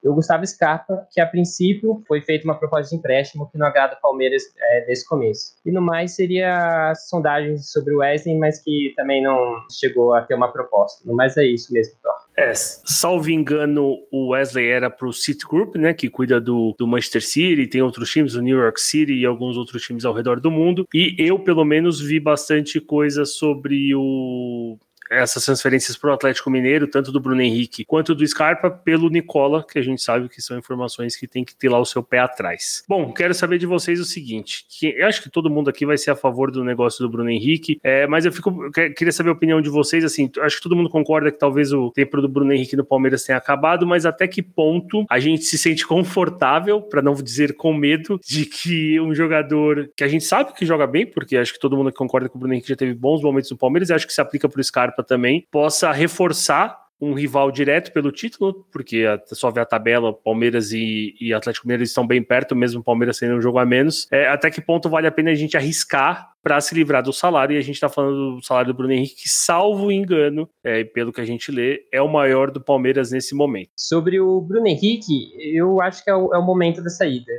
e 0.03 0.07
o 0.07 0.13
Gustavo 0.13 0.45
Scarpa, 0.45 1.07
que 1.11 1.21
a 1.21 1.25
princípio 1.25 2.03
foi 2.07 2.21
feita 2.21 2.45
uma 2.45 2.57
proposta 2.57 2.89
de 2.89 2.95
empréstimo 2.95 3.49
que 3.49 3.57
não 3.57 3.65
agrada 3.65 3.95
o 3.95 4.01
Palmeiras 4.01 4.43
é, 4.59 4.85
desde 4.85 5.05
o 5.05 5.07
começo. 5.07 5.53
E 5.65 5.71
no 5.71 5.81
mais 5.81 6.15
seria 6.15 6.93
sondagens 6.95 7.71
sobre 7.71 7.93
o 7.93 7.99
Wesley, 7.99 8.37
mas 8.37 8.61
que 8.61 8.93
também 8.95 9.23
não 9.23 9.63
chegou 9.71 10.13
a 10.13 10.21
ter 10.21 10.35
uma 10.35 10.51
proposta. 10.51 11.01
No 11.05 11.15
mais 11.15 11.37
é 11.37 11.45
isso 11.45 11.71
mesmo, 11.71 11.93
Thor. 12.01 12.13
É, 12.35 12.51
salvo 12.55 13.29
engano, 13.29 13.99
o 14.11 14.29
Wesley 14.29 14.67
era 14.67 14.89
para 14.89 15.07
o 15.07 15.13
City 15.13 15.45
Group, 15.47 15.75
né, 15.75 15.93
que 15.93 16.09
cuida 16.09 16.41
do, 16.41 16.73
do 16.79 16.87
Manchester 16.87 17.23
City, 17.23 17.67
tem 17.67 17.81
outros 17.81 18.09
times, 18.09 18.33
o 18.33 18.41
New 18.41 18.57
York 18.57 18.81
City 18.81 19.13
e 19.13 19.25
alguns 19.25 19.55
outros 19.55 19.83
times 19.83 20.03
ao 20.03 20.13
redor 20.13 20.39
do 20.39 20.49
mundo. 20.49 20.87
E 20.93 21.15
eu, 21.19 21.37
pelo 21.37 21.63
menos, 21.63 22.01
vi 22.01 22.19
bastante 22.19 22.79
coisa 22.81 23.23
sobre 23.23 23.93
o 23.95 24.77
essas 25.13 25.45
transferências 25.45 25.97
para 25.97 26.11
o 26.11 26.13
Atlético 26.13 26.49
Mineiro, 26.49 26.87
tanto 26.87 27.11
do 27.11 27.19
Bruno 27.19 27.41
Henrique 27.41 27.85
quanto 27.85 28.15
do 28.15 28.25
Scarpa, 28.25 28.69
pelo 28.69 29.09
Nicola, 29.09 29.65
que 29.65 29.79
a 29.79 29.81
gente 29.81 30.01
sabe 30.01 30.29
que 30.29 30.41
são 30.41 30.57
informações 30.57 31.15
que 31.15 31.27
tem 31.27 31.43
que 31.43 31.55
ter 31.55 31.69
lá 31.69 31.79
o 31.79 31.85
seu 31.85 32.03
pé 32.03 32.19
atrás. 32.19 32.83
Bom, 32.87 33.13
quero 33.13 33.33
saber 33.33 33.57
de 33.57 33.65
vocês 33.65 33.99
o 33.99 34.05
seguinte: 34.05 34.65
que 34.69 34.87
eu 34.97 35.07
acho 35.07 35.21
que 35.21 35.29
todo 35.29 35.49
mundo 35.49 35.69
aqui 35.69 35.85
vai 35.85 35.97
ser 35.97 36.11
a 36.11 36.15
favor 36.15 36.51
do 36.51 36.63
negócio 36.63 37.03
do 37.03 37.09
Bruno 37.09 37.29
Henrique, 37.29 37.79
é, 37.83 38.07
mas 38.07 38.25
eu 38.25 38.31
fico 38.31 38.71
queria 38.71 39.11
saber 39.11 39.29
a 39.29 39.33
opinião 39.33 39.61
de 39.61 39.69
vocês. 39.69 40.03
Assim, 40.03 40.29
acho 40.41 40.57
que 40.57 40.63
todo 40.63 40.75
mundo 40.75 40.89
concorda 40.89 41.31
que 41.31 41.39
talvez 41.39 41.71
o 41.71 41.91
tempo 41.91 42.21
do 42.21 42.29
Bruno 42.29 42.53
Henrique 42.53 42.75
no 42.75 42.85
Palmeiras 42.85 43.23
tenha 43.23 43.37
acabado, 43.37 43.85
mas 43.85 44.05
até 44.05 44.27
que 44.27 44.41
ponto 44.41 45.05
a 45.09 45.19
gente 45.19 45.43
se 45.43 45.57
sente 45.57 45.85
confortável, 45.85 46.81
para 46.81 47.01
não 47.01 47.13
dizer 47.13 47.55
com 47.55 47.73
medo, 47.73 48.19
de 48.25 48.45
que 48.45 48.99
um 48.99 49.13
jogador 49.13 49.89
que 49.95 50.03
a 50.03 50.07
gente 50.07 50.23
sabe 50.23 50.53
que 50.53 50.65
joga 50.65 50.87
bem, 50.87 51.05
porque 51.05 51.37
acho 51.37 51.53
que 51.53 51.59
todo 51.59 51.77
mundo 51.77 51.91
concorda 51.91 52.29
que 52.29 52.35
o 52.35 52.39
Bruno 52.39 52.53
Henrique 52.53 52.69
já 52.69 52.75
teve 52.75 52.93
bons 52.93 53.21
momentos 53.21 53.51
no 53.51 53.57
Palmeiras, 53.57 53.89
e 53.89 53.93
acho 53.93 54.07
que 54.07 54.13
se 54.13 54.21
aplica 54.21 54.47
para 54.47 54.59
o 54.59 54.63
Scarpa 54.63 55.02
também 55.03 55.45
possa 55.51 55.91
reforçar 55.91 56.83
um 57.03 57.13
rival 57.13 57.51
direto 57.51 57.91
pelo 57.91 58.11
título, 58.11 58.65
porque 58.71 59.03
só 59.27 59.51
ver 59.51 59.61
a 59.61 59.65
tabela, 59.65 60.13
Palmeiras 60.13 60.71
e, 60.71 61.13
e 61.19 61.33
Atlético 61.33 61.67
Mineiro 61.67 61.83
estão 61.83 62.07
bem 62.07 62.23
perto, 62.23 62.55
mesmo 62.55 62.79
o 62.79 62.83
Palmeiras 62.83 63.17
sendo 63.17 63.35
um 63.35 63.41
jogo 63.41 63.59
a 63.59 63.65
menos. 63.65 64.07
É, 64.09 64.27
até 64.27 64.49
que 64.49 64.61
ponto 64.61 64.89
vale 64.89 65.05
a 65.05 65.11
pena 65.11 65.31
a 65.31 65.35
gente 65.35 65.57
arriscar 65.57 66.29
para 66.41 66.59
se 66.61 66.73
livrar 66.73 67.03
do 67.03 67.11
salário? 67.11 67.55
E 67.55 67.57
a 67.57 67.61
gente 67.61 67.75
está 67.75 67.89
falando 67.89 68.37
do 68.37 68.45
salário 68.45 68.73
do 68.73 68.77
Bruno 68.77 68.93
Henrique, 68.93 69.23
que, 69.23 69.29
salvo 69.29 69.91
engano, 69.91 70.49
é, 70.63 70.85
pelo 70.85 71.11
que 71.11 71.19
a 71.19 71.25
gente 71.25 71.51
lê, 71.51 71.85
é 71.91 72.01
o 72.01 72.07
maior 72.07 72.49
do 72.49 72.61
Palmeiras 72.61 73.11
nesse 73.11 73.35
momento. 73.35 73.69
Sobre 73.77 74.19
o 74.21 74.39
Bruno 74.39 74.67
Henrique, 74.67 75.33
eu 75.53 75.81
acho 75.81 76.03
que 76.03 76.09
é 76.09 76.15
o, 76.15 76.33
é 76.33 76.37
o 76.37 76.45
momento 76.45 76.81
da 76.81 76.89
saída. 76.89 77.31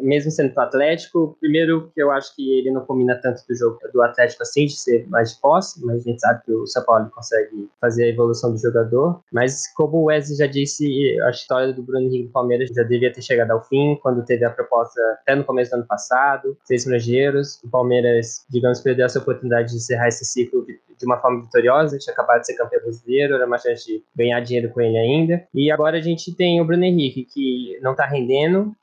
Mesmo 0.00 0.30
sendo 0.30 0.54
do 0.54 0.60
Atlético, 0.60 1.36
primeiro 1.40 1.90
que 1.94 2.02
eu 2.02 2.10
acho 2.10 2.34
que 2.34 2.58
ele 2.58 2.70
não 2.70 2.84
combina 2.84 3.14
tanto 3.16 3.42
do 3.48 3.54
jogo 3.54 3.78
do 3.92 4.02
Atlético 4.02 4.42
assim, 4.42 4.66
de 4.66 4.76
ser 4.76 5.06
mais 5.08 5.34
de 5.34 5.40
posse, 5.40 5.84
mas 5.84 6.00
a 6.00 6.10
gente 6.10 6.20
sabe 6.20 6.42
que 6.44 6.52
o 6.52 6.66
São 6.66 6.84
Paulo 6.84 7.10
consegue 7.10 7.68
fazer 7.80 8.04
a 8.04 8.08
evolução 8.08 8.52
do 8.52 8.58
jogador. 8.58 9.20
Mas 9.32 9.72
como 9.74 9.98
o 9.98 10.04
Wesley 10.04 10.38
já 10.38 10.46
disse, 10.46 11.20
a 11.22 11.30
história 11.30 11.72
do 11.72 11.82
Bruno 11.82 12.06
Henrique 12.06 12.26
do 12.26 12.32
Palmeiras 12.32 12.70
já 12.70 12.82
devia 12.82 13.12
ter 13.12 13.22
chegado 13.22 13.50
ao 13.50 13.62
fim, 13.64 13.98
quando 14.02 14.24
teve 14.24 14.44
a 14.44 14.50
proposta 14.50 15.00
até 15.22 15.34
no 15.34 15.44
começo 15.44 15.70
do 15.70 15.74
ano 15.74 15.86
passado, 15.86 16.56
seis 16.64 16.82
estrangeiros, 16.82 17.60
o 17.64 17.68
Palmeiras, 17.68 18.44
digamos, 18.50 18.80
perdeu 18.80 19.06
essa 19.06 19.18
oportunidade 19.18 19.70
de 19.70 19.76
encerrar 19.76 20.08
esse 20.08 20.24
ciclo 20.24 20.64
de 21.00 21.06
uma 21.06 21.18
forma 21.18 21.40
vitoriosa, 21.42 21.98
tinha 21.98 22.12
acabado 22.12 22.40
de 22.40 22.46
ser 22.46 22.54
campeão 22.54 22.82
brasileiro, 22.82 23.34
era 23.34 23.46
uma 23.46 23.58
chance 23.58 23.86
de 23.86 24.04
ganhar 24.14 24.38
dinheiro 24.40 24.68
com 24.68 24.80
ele 24.80 24.98
ainda. 24.98 25.42
E 25.54 25.70
agora 25.70 25.96
a 25.96 26.00
gente 26.00 26.34
tem 26.34 26.60
o 26.60 26.64
Bruno 26.64 26.84
Henrique, 26.84 27.24
que 27.24 27.78
não 27.80 27.94
tá 27.94 28.04
rendendo, 28.04 28.74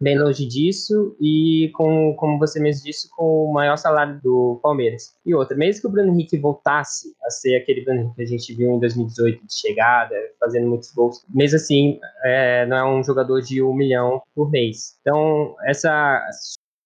bem 0.00 0.18
longe 0.18 0.46
disso 0.46 1.14
e 1.20 1.70
com, 1.74 2.14
como 2.16 2.38
você 2.38 2.58
mesmo 2.58 2.84
disse, 2.84 3.08
com 3.10 3.44
o 3.44 3.52
maior 3.52 3.76
salário 3.76 4.20
do 4.22 4.58
Palmeiras. 4.62 5.14
E 5.26 5.34
outra, 5.34 5.56
mesmo 5.56 5.82
que 5.82 5.86
o 5.86 5.90
Bruno 5.90 6.12
Henrique 6.12 6.38
voltasse 6.38 7.14
a 7.22 7.30
ser 7.30 7.56
aquele 7.56 7.84
Bruno 7.84 8.00
Henrique 8.00 8.16
que 8.16 8.22
a 8.22 8.26
gente 8.26 8.54
viu 8.54 8.70
em 8.72 8.80
2018 8.80 9.46
de 9.46 9.54
chegada, 9.54 10.14
fazendo 10.38 10.68
muitos 10.68 10.90
gols, 10.92 11.24
mesmo 11.28 11.56
assim, 11.56 12.00
é, 12.24 12.66
não 12.66 12.76
é 12.76 12.84
um 12.84 13.04
jogador 13.04 13.40
de 13.42 13.62
um 13.62 13.74
milhão 13.74 14.22
por 14.34 14.50
mês. 14.50 14.96
Então, 15.02 15.54
essa 15.66 16.26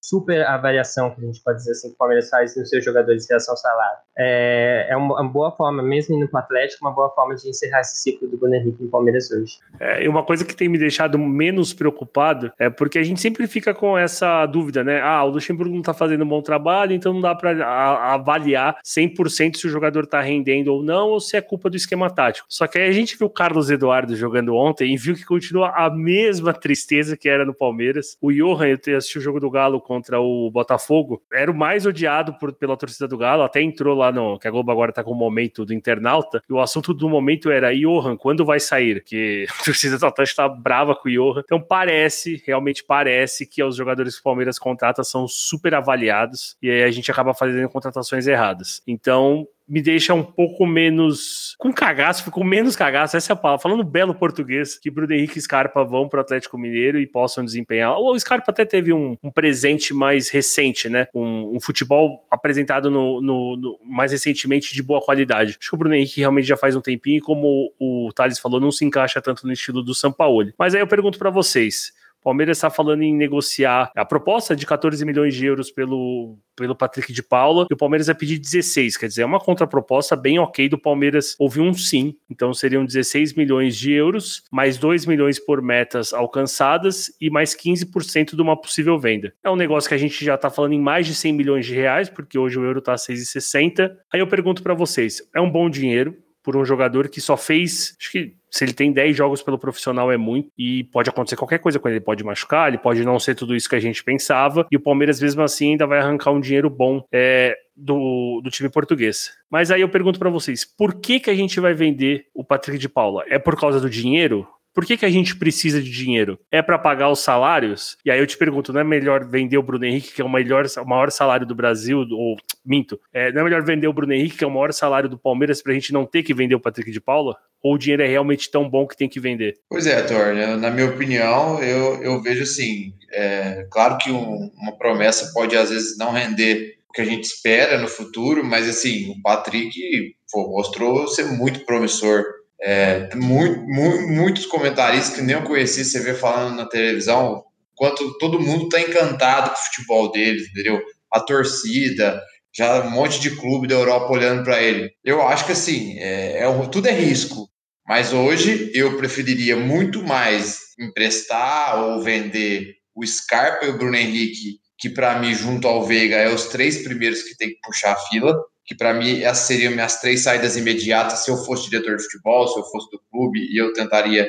super 0.05 0.47
avaliação 0.47 1.11
que 1.11 1.23
a 1.23 1.25
gente 1.25 1.43
pode 1.43 1.59
dizer 1.59 1.71
assim 1.71 1.89
que 1.89 1.95
o 1.95 1.99
Palmeiras 1.99 2.29
faz 2.29 2.55
nos 2.57 2.69
seus 2.69 2.85
jogadores 2.85 3.25
em 3.25 3.29
relação 3.29 3.55
ao 3.55 3.57
salário. 3.57 3.99
É, 4.19 4.89
é 4.91 4.97
uma, 4.97 5.27
boa 5.27 5.51
forma, 5.51 5.83
mesmo 5.83 6.15
indo 6.15 6.29
para 6.29 6.41
o 6.41 6.45
Atlético, 6.45 6.85
uma 6.85 6.95
boa 6.95 7.09
forma 7.11 7.35
de 7.35 7.49
encerrar 7.49 7.81
esse 7.81 7.97
ciclo 7.97 8.29
do 8.29 8.37
Bruno 8.37 8.55
Henrique 8.55 8.83
no 8.83 8.91
Palmeiras 8.91 9.31
hoje. 9.31 9.59
É, 9.81 10.05
e 10.05 10.09
uma 10.09 10.23
coisa 10.23 10.45
que 10.45 10.55
tem 10.55 10.69
me 10.69 10.79
deixado 10.79 11.19
menos 11.19 11.73
preocupado 11.73 12.53
é 12.59 12.69
porque 12.69 12.99
a 12.99 13.03
gente 13.03 13.21
sempre 13.21 13.47
fica 13.47 13.73
com 13.73 13.97
essa 13.97 14.45
dúvida, 14.45 14.85
né? 14.85 15.01
Ah, 15.01 15.25
o 15.25 15.31
Luxemburgo 15.31 15.73
não 15.73 15.81
está 15.81 15.95
fazendo 15.95 16.23
um 16.23 16.29
bom 16.29 16.43
trabalho, 16.43 16.93
então 16.93 17.15
não 17.15 17.23
dá 17.23 17.35
para 17.35 18.13
avaliar 18.13 18.77
100% 18.85 19.57
se 19.57 19.67
o 19.67 19.71
jogador 19.71 20.05
está 20.05 20.21
rendendo 20.21 20.69
ou 20.69 20.83
não, 20.83 21.09
ou 21.09 21.21
se 21.21 21.37
é 21.37 21.41
culpa 21.41 21.71
do 21.71 21.77
esquema 21.77 22.11
tático. 22.11 22.47
Só 22.51 22.67
que 22.67 22.79
aí 22.79 22.89
a 22.89 22.93
gente 22.93 23.17
viu 23.17 23.27
o 23.27 23.31
Carlos 23.31 23.71
Eduardo 23.71 24.15
jogando 24.15 24.55
ontem 24.55 24.93
e 24.93 24.97
viu 24.99 25.15
que 25.15 25.25
continua 25.25 25.71
a 25.71 25.89
mesma 25.89 26.53
tristeza 26.53 27.17
que 27.17 27.29
era 27.29 27.45
no 27.47 27.55
Palmeiras. 27.55 28.19
O 28.21 28.31
Johan, 28.31 28.77
eu 28.87 28.99
assisti 28.99 29.19
o 29.19 29.23
jogo 29.23 29.41
do 29.41 29.51
Galo 29.51 29.81
com 29.81 29.94
contra 29.95 30.21
o 30.21 30.51
Botafogo, 30.51 31.23
era 31.33 31.51
o 31.51 31.55
mais 31.55 31.87
odiado 31.87 32.35
por, 32.35 32.53
pela 32.53 32.77
torcida 32.77 33.07
do 33.07 33.17
Galo, 33.17 33.45
até 33.45 33.63
entrou 33.63 33.97
lá 33.97 34.11
no. 34.11 34.39
que 34.39 34.49
a 34.49 34.51
Globo 34.51 34.73
agora 34.73 34.93
tá 34.93 35.05
com 35.05 35.13
o 35.13 35.15
momento 35.15 35.65
do 35.65 35.73
internauta, 35.73 36.43
e 36.49 36.53
o 36.53 36.61
assunto 36.61 36.93
do 36.93 37.09
momento 37.09 37.51
era 37.51 37.75
Johan, 37.75 38.17
quando 38.17 38.45
vai 38.45 38.59
sair? 38.59 39.03
Que 39.05 39.47
a 39.61 39.65
torcida 39.65 39.97
do 39.97 40.07
Atlético 40.07 40.37
tá 40.37 40.49
brava 40.49 40.97
com 40.97 41.09
o 41.09 41.13
Johan. 41.13 41.43
Então 41.45 41.61
parece, 41.61 42.43
realmente 42.45 42.85
parece 42.85 43.47
que 43.47 43.63
os 43.63 43.77
jogadores 43.77 44.15
que 44.15 44.21
o 44.21 44.25
Palmeiras 44.25 44.59
contrata 44.59 45.05
são 45.05 45.29
super 45.29 45.75
avaliados, 45.75 46.57
e 46.61 46.69
aí 46.69 46.83
a 46.83 46.91
gente 46.91 47.11
acaba 47.11 47.33
fazendo 47.33 47.69
contratações 47.69 48.27
erradas. 48.27 48.83
Então, 48.87 49.47
me 49.67 49.81
deixa 49.81 50.13
um 50.13 50.23
pouco 50.23 50.67
menos 50.67 51.55
com 51.59 51.73
cagaço, 51.73 52.31
com 52.31 52.45
menos 52.45 52.77
cagaço, 52.77 53.17
essa 53.17 53.33
é 53.33 53.35
a 53.35 53.37
palavra, 53.37 53.63
falando 53.63 53.83
belo 53.83 54.15
português, 54.15 54.79
que 54.79 54.91
Bruno 54.91 55.13
Henrique 55.13 55.39
e 55.39 55.43
Scarpa 55.43 55.83
vão 55.85 56.09
para 56.09 56.19
o 56.19 56.21
Atlético 56.21 56.59
Mineiro 56.59 56.99
e 56.99 57.07
possam 57.07 57.45
desempenhar. 57.45 57.99
O 57.99 58.19
Scarpa 58.19 58.51
até 58.51 58.65
teve 58.65 58.93
um, 58.93 59.17
um 59.23 59.31
presente 59.31 59.95
mais 59.95 60.29
recente, 60.29 60.89
né? 60.89 61.07
Um, 61.15 61.57
um 61.57 61.61
futebol 61.61 62.27
apresentado 62.31 62.91
no, 62.91 63.21
no, 63.21 63.57
no, 63.57 63.79
mais 63.85 64.13
recentemente 64.13 64.75
de 64.75 64.83
boa 64.83 65.01
qualidade. 65.01 65.57
Acho 65.59 65.71
que 65.71 65.75
o 65.75 65.79
Bruno 65.79 65.95
Henrique 65.95 66.21
realmente 66.21 66.47
já 66.47 66.57
faz 66.57 66.77
um 66.77 66.81
tempinho, 66.81 67.19
e 67.19 67.23
como 67.23 67.73
o, 67.79 68.09
o 68.09 68.13
Thales 68.13 68.39
falou, 68.39 68.61
não 68.61 68.71
se 68.71 68.85
encaixa 68.85 69.21
tanto 69.23 69.47
no 69.47 69.53
estilo 69.53 69.83
do 69.83 69.95
Sampaoli. 69.95 70.55
Mas 70.59 70.75
aí 70.75 70.81
eu 70.81 70.87
pergunto 70.87 71.19
para 71.19 71.31
vocês. 71.31 71.93
Palmeiras 72.25 72.57
está 72.57 72.71
falando 72.71 73.03
em 73.03 73.15
negociar 73.15 73.93
a 73.95 74.05
proposta 74.05 74.57
de 74.57 74.65
14 74.65 75.05
milhões 75.05 75.35
de 75.35 75.45
euros 75.45 75.71
pelo, 75.71 76.39
pelo 76.57 76.75
Patrick 76.75 77.13
de 77.13 77.23
Paula 77.23 77.67
e 77.71 77.75
o 77.75 77.77
Palmeiras 77.77 78.07
vai 78.07 78.17
pedir 78.17 78.39
16, 78.39 78.97
quer 78.97 79.09
dizer, 79.09 79.23
é 79.23 79.27
uma 79.27 79.39
contraproposta 79.39 80.17
bem 80.17 80.39
ok 80.39 80.67
do 80.67 80.79
Palmeiras. 80.79 81.37
Houve 81.39 81.61
um 81.61 81.75
sim, 81.75 82.17
então 82.31 82.55
seriam 82.55 82.83
16 82.83 83.35
milhões 83.35 83.77
de 83.77 83.93
euros, 83.93 84.43
mais 84.51 84.79
2 84.79 85.05
milhões 85.05 85.39
por 85.39 85.61
metas 85.61 86.15
alcançadas 86.15 87.15
e 87.21 87.29
mais 87.29 87.55
15% 87.55 88.35
de 88.35 88.41
uma 88.41 88.59
possível 88.59 88.99
venda. 88.99 89.35
É 89.45 89.51
um 89.51 89.57
negócio 89.57 89.89
que 89.89 89.95
a 89.95 89.99
gente 89.99 90.25
já 90.25 90.37
está 90.37 90.49
falando 90.49 90.73
em 90.73 90.81
mais 90.81 91.07
de 91.07 91.15
100 91.15 91.33
milhões 91.35 91.67
de 91.67 91.75
reais, 91.75 92.09
porque 92.09 92.39
hoje 92.39 92.59
o 92.59 92.65
euro 92.65 92.79
está 92.79 92.95
a 92.95 92.97
6,60. 92.97 93.95
Aí 94.11 94.21
eu 94.21 94.27
pergunto 94.27 94.63
para 94.63 94.73
vocês, 94.73 95.23
é 95.35 95.41
um 95.43 95.51
bom 95.51 95.69
dinheiro 95.69 96.17
por 96.43 96.57
um 96.57 96.65
jogador 96.65 97.09
que 97.09 97.21
só 97.21 97.37
fez, 97.37 97.97
acho 97.99 98.13
que 98.13 98.35
se 98.55 98.65
ele 98.65 98.73
tem 98.73 98.93
10 98.93 99.17
jogos 99.17 99.43
pelo 99.43 99.59
profissional 99.59 100.13
é 100.13 100.17
muito 100.17 100.49
e 100.57 100.85
pode 100.85 101.11
acontecer 101.11 101.35
qualquer 101.35 101.59
coisa 101.59 101.81
com 101.81 101.89
ele. 101.89 101.97
Ele 101.97 102.05
pode 102.05 102.23
machucar, 102.23 102.69
ele 102.69 102.79
pode 102.79 103.05
não 103.05 103.19
ser 103.19 103.35
tudo 103.35 103.57
isso 103.57 103.69
que 103.69 103.75
a 103.75 103.81
gente 103.81 104.05
pensava 104.05 104.65
e 104.71 104.77
o 104.77 104.81
Palmeiras 104.81 105.21
mesmo 105.21 105.43
assim 105.43 105.73
ainda 105.73 105.89
vai 105.89 105.99
arrancar 105.99 106.31
um 106.31 106.39
dinheiro 106.39 106.71
bom 106.71 107.05
é, 107.13 107.57
do, 107.77 108.41
do 108.45 108.51
time 108.51 108.69
português. 108.69 109.33
Mas 109.51 109.73
aí 109.73 109.81
eu 109.81 109.89
pergunto 109.89 110.21
para 110.21 110.31
vocês, 110.31 110.65
por 110.65 110.95
que 111.01 111.19
que 111.19 111.31
a 111.31 111.35
gente 111.35 111.59
vai 111.59 111.75
vender 111.75 112.27
o 112.33 112.45
Patrick 112.45 112.79
de 112.79 112.89
Paula? 112.89 113.25
É 113.27 113.41
por 113.41 113.59
causa 113.59 113.81
do 113.81 113.91
dinheiro? 113.91 114.47
Por 114.75 114.85
que, 114.85 114.97
que 114.97 115.07
a 115.07 115.11
gente 115.11 115.37
precisa 115.37 115.81
de 115.81 115.89
dinheiro? 115.89 116.39
É 116.51 116.61
para 116.61 116.77
pagar 116.77 117.09
os 117.09 117.21
salários? 117.21 117.97
E 118.05 118.11
aí 118.11 118.19
eu 118.19 118.27
te 118.27 118.37
pergunto, 118.37 118.73
não 118.73 118.81
é 118.81 118.85
melhor 118.85 119.25
vender 119.25 119.57
o 119.57 119.63
Bruno 119.63 119.85
Henrique, 119.85 120.13
que 120.13 120.21
é 120.21 120.25
o, 120.25 120.29
melhor, 120.29 120.67
o 120.79 120.85
maior 120.85 121.13
salário 121.13 121.47
do 121.47 121.55
Brasil, 121.55 122.05
ou 122.11 122.37
minto, 122.67 123.01
é, 123.13 123.31
não 123.33 123.43
é 123.43 123.45
melhor 123.45 123.63
vender 123.63 123.87
o 123.87 123.93
Bruno 123.93 124.13
Henrique, 124.13 124.39
que 124.39 124.45
é 124.45 124.47
o 124.47 124.51
maior 124.51 124.73
salário 124.73 125.09
do 125.09 125.17
Palmeiras, 125.17 125.63
para 125.63 125.71
a 125.71 125.75
gente 125.75 125.93
não 125.93 126.05
ter 126.05 126.25
que 126.25 126.35
vender 126.35 126.57
o 126.57 126.61
Patrick 126.61 126.91
de 126.91 127.01
Paula? 127.01 127.37
Ou 127.63 127.75
o 127.75 127.79
dinheiro 127.79 128.03
é 128.03 128.07
realmente 128.07 128.51
tão 128.51 128.69
bom 128.69 128.87
que 128.87 128.97
tem 128.97 129.09
que 129.09 129.21
vender? 129.21 129.55
Pois 129.71 129.87
é, 129.87 130.03
Thor, 130.03 130.35
na 130.59 130.71
minha 130.71 130.87
opinião, 130.87 131.63
eu, 131.63 132.03
eu 132.03 132.21
vejo 132.21 132.43
assim, 132.43 132.93
é, 133.13 133.67
claro 133.71 133.97
que 133.97 134.11
um, 134.11 134.51
uma 134.61 134.77
promessa 134.77 135.33
pode 135.33 135.57
às 135.57 135.71
vezes 135.71 135.97
não 135.97 136.11
render 136.11 136.75
o 136.89 136.93
que 136.93 137.01
a 137.01 137.05
gente 137.05 137.25
espera 137.25 137.79
no 137.79 137.89
futuro, 137.89 138.45
mas 138.45 138.69
assim, 138.69 139.11
o 139.11 139.23
Patrick 139.23 140.15
pô, 140.35 140.51
mostrou 140.51 141.07
ser 141.07 141.27
muito 141.27 141.61
promissor. 141.61 142.25
É, 142.63 143.15
muito, 143.15 143.61
muito, 143.67 144.09
muitos 144.09 144.47
comentaristas 144.47 145.15
que 145.15 145.23
nem 145.23 145.37
eu 145.37 145.43
conheci, 145.43 145.85
você 145.85 146.01
vê 146.01 146.15
falando 146.15 146.57
na 146.57 146.67
televisão, 146.67 147.45
quanto 147.75 148.17
todo 148.19 148.41
mundo 148.41 148.65
está 148.65 148.81
encantado 148.81 149.51
com 149.51 149.57
o 149.57 149.65
futebol 149.65 150.11
dele, 150.11 150.47
entendeu? 150.51 150.81
A 151.13 151.21
torcida, 151.21 152.23
já 152.57 152.83
um 152.85 152.91
monte 152.91 153.21
de 153.21 153.37
clube 153.37 153.67
da 153.67 153.75
Europa 153.75 154.13
olhando 154.13 154.45
para 154.45 154.63
ele. 154.63 154.91
Eu 155.05 155.27
acho 155.27 155.45
que 155.45 155.53
assim, 155.53 155.99
é, 155.99 156.39
é, 156.39 156.67
tudo 156.69 156.89
é 156.89 156.93
risco. 156.93 157.49
Mas 157.87 158.13
hoje 158.13 158.71
eu 158.73 158.97
preferiria 158.97 159.57
muito 159.57 160.03
mais 160.03 160.59
emprestar 160.79 161.79
ou 161.83 162.03
vender 162.03 162.75
o 162.95 163.07
Scarpa 163.07 163.67
e 163.67 163.69
o 163.69 163.77
Bruno 163.77 163.97
Henrique, 163.97 164.59
que 164.79 164.89
para 164.89 165.19
mim, 165.19 165.35
junto 165.35 165.69
ao 165.69 165.85
Veiga, 165.85 166.17
é 166.17 166.33
os 166.33 166.47
três 166.47 166.83
primeiros 166.83 167.23
que 167.23 167.37
tem 167.37 167.49
que 167.49 167.59
puxar 167.63 167.93
a 167.93 167.97
fila, 168.09 168.35
que 168.65 168.75
para 168.75 168.95
mim 168.95 169.23
essas 169.23 169.47
seriam 169.47 169.73
minhas 169.73 170.01
três 170.01 170.23
saídas 170.23 170.57
imediatas 170.57 171.21
se 171.21 171.31
eu 171.31 171.37
fosse 171.37 171.69
diretor 171.69 171.97
de 171.97 172.05
futebol, 172.05 172.49
se 172.49 172.59
eu 172.59 172.65
fosse 172.65 172.91
do 172.91 173.01
clube, 173.11 173.41
e 173.41 173.61
eu 173.61 173.73
tentaria 173.73 174.27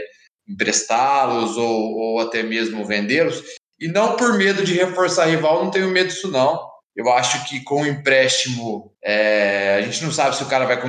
emprestá-los 0.47 1.57
ou, 1.57 1.93
ou 1.93 2.19
até 2.19 2.43
mesmo 2.43 2.85
vendê-los. 2.85 3.41
E 3.79 3.87
não 3.87 4.15
por 4.15 4.37
medo 4.37 4.63
de 4.63 4.73
reforçar 4.73 5.25
rival, 5.25 5.63
não 5.63 5.71
tenho 5.71 5.89
medo 5.89 6.09
disso 6.09 6.29
não. 6.29 6.59
Eu 6.95 7.11
acho 7.11 7.47
que 7.49 7.63
com 7.63 7.81
o 7.81 7.87
empréstimo, 7.87 8.93
é, 9.03 9.75
a 9.77 9.81
gente 9.81 10.03
não 10.03 10.11
sabe 10.11 10.35
se 10.35 10.43
o 10.43 10.47
cara 10.47 10.65
vai 10.65 10.79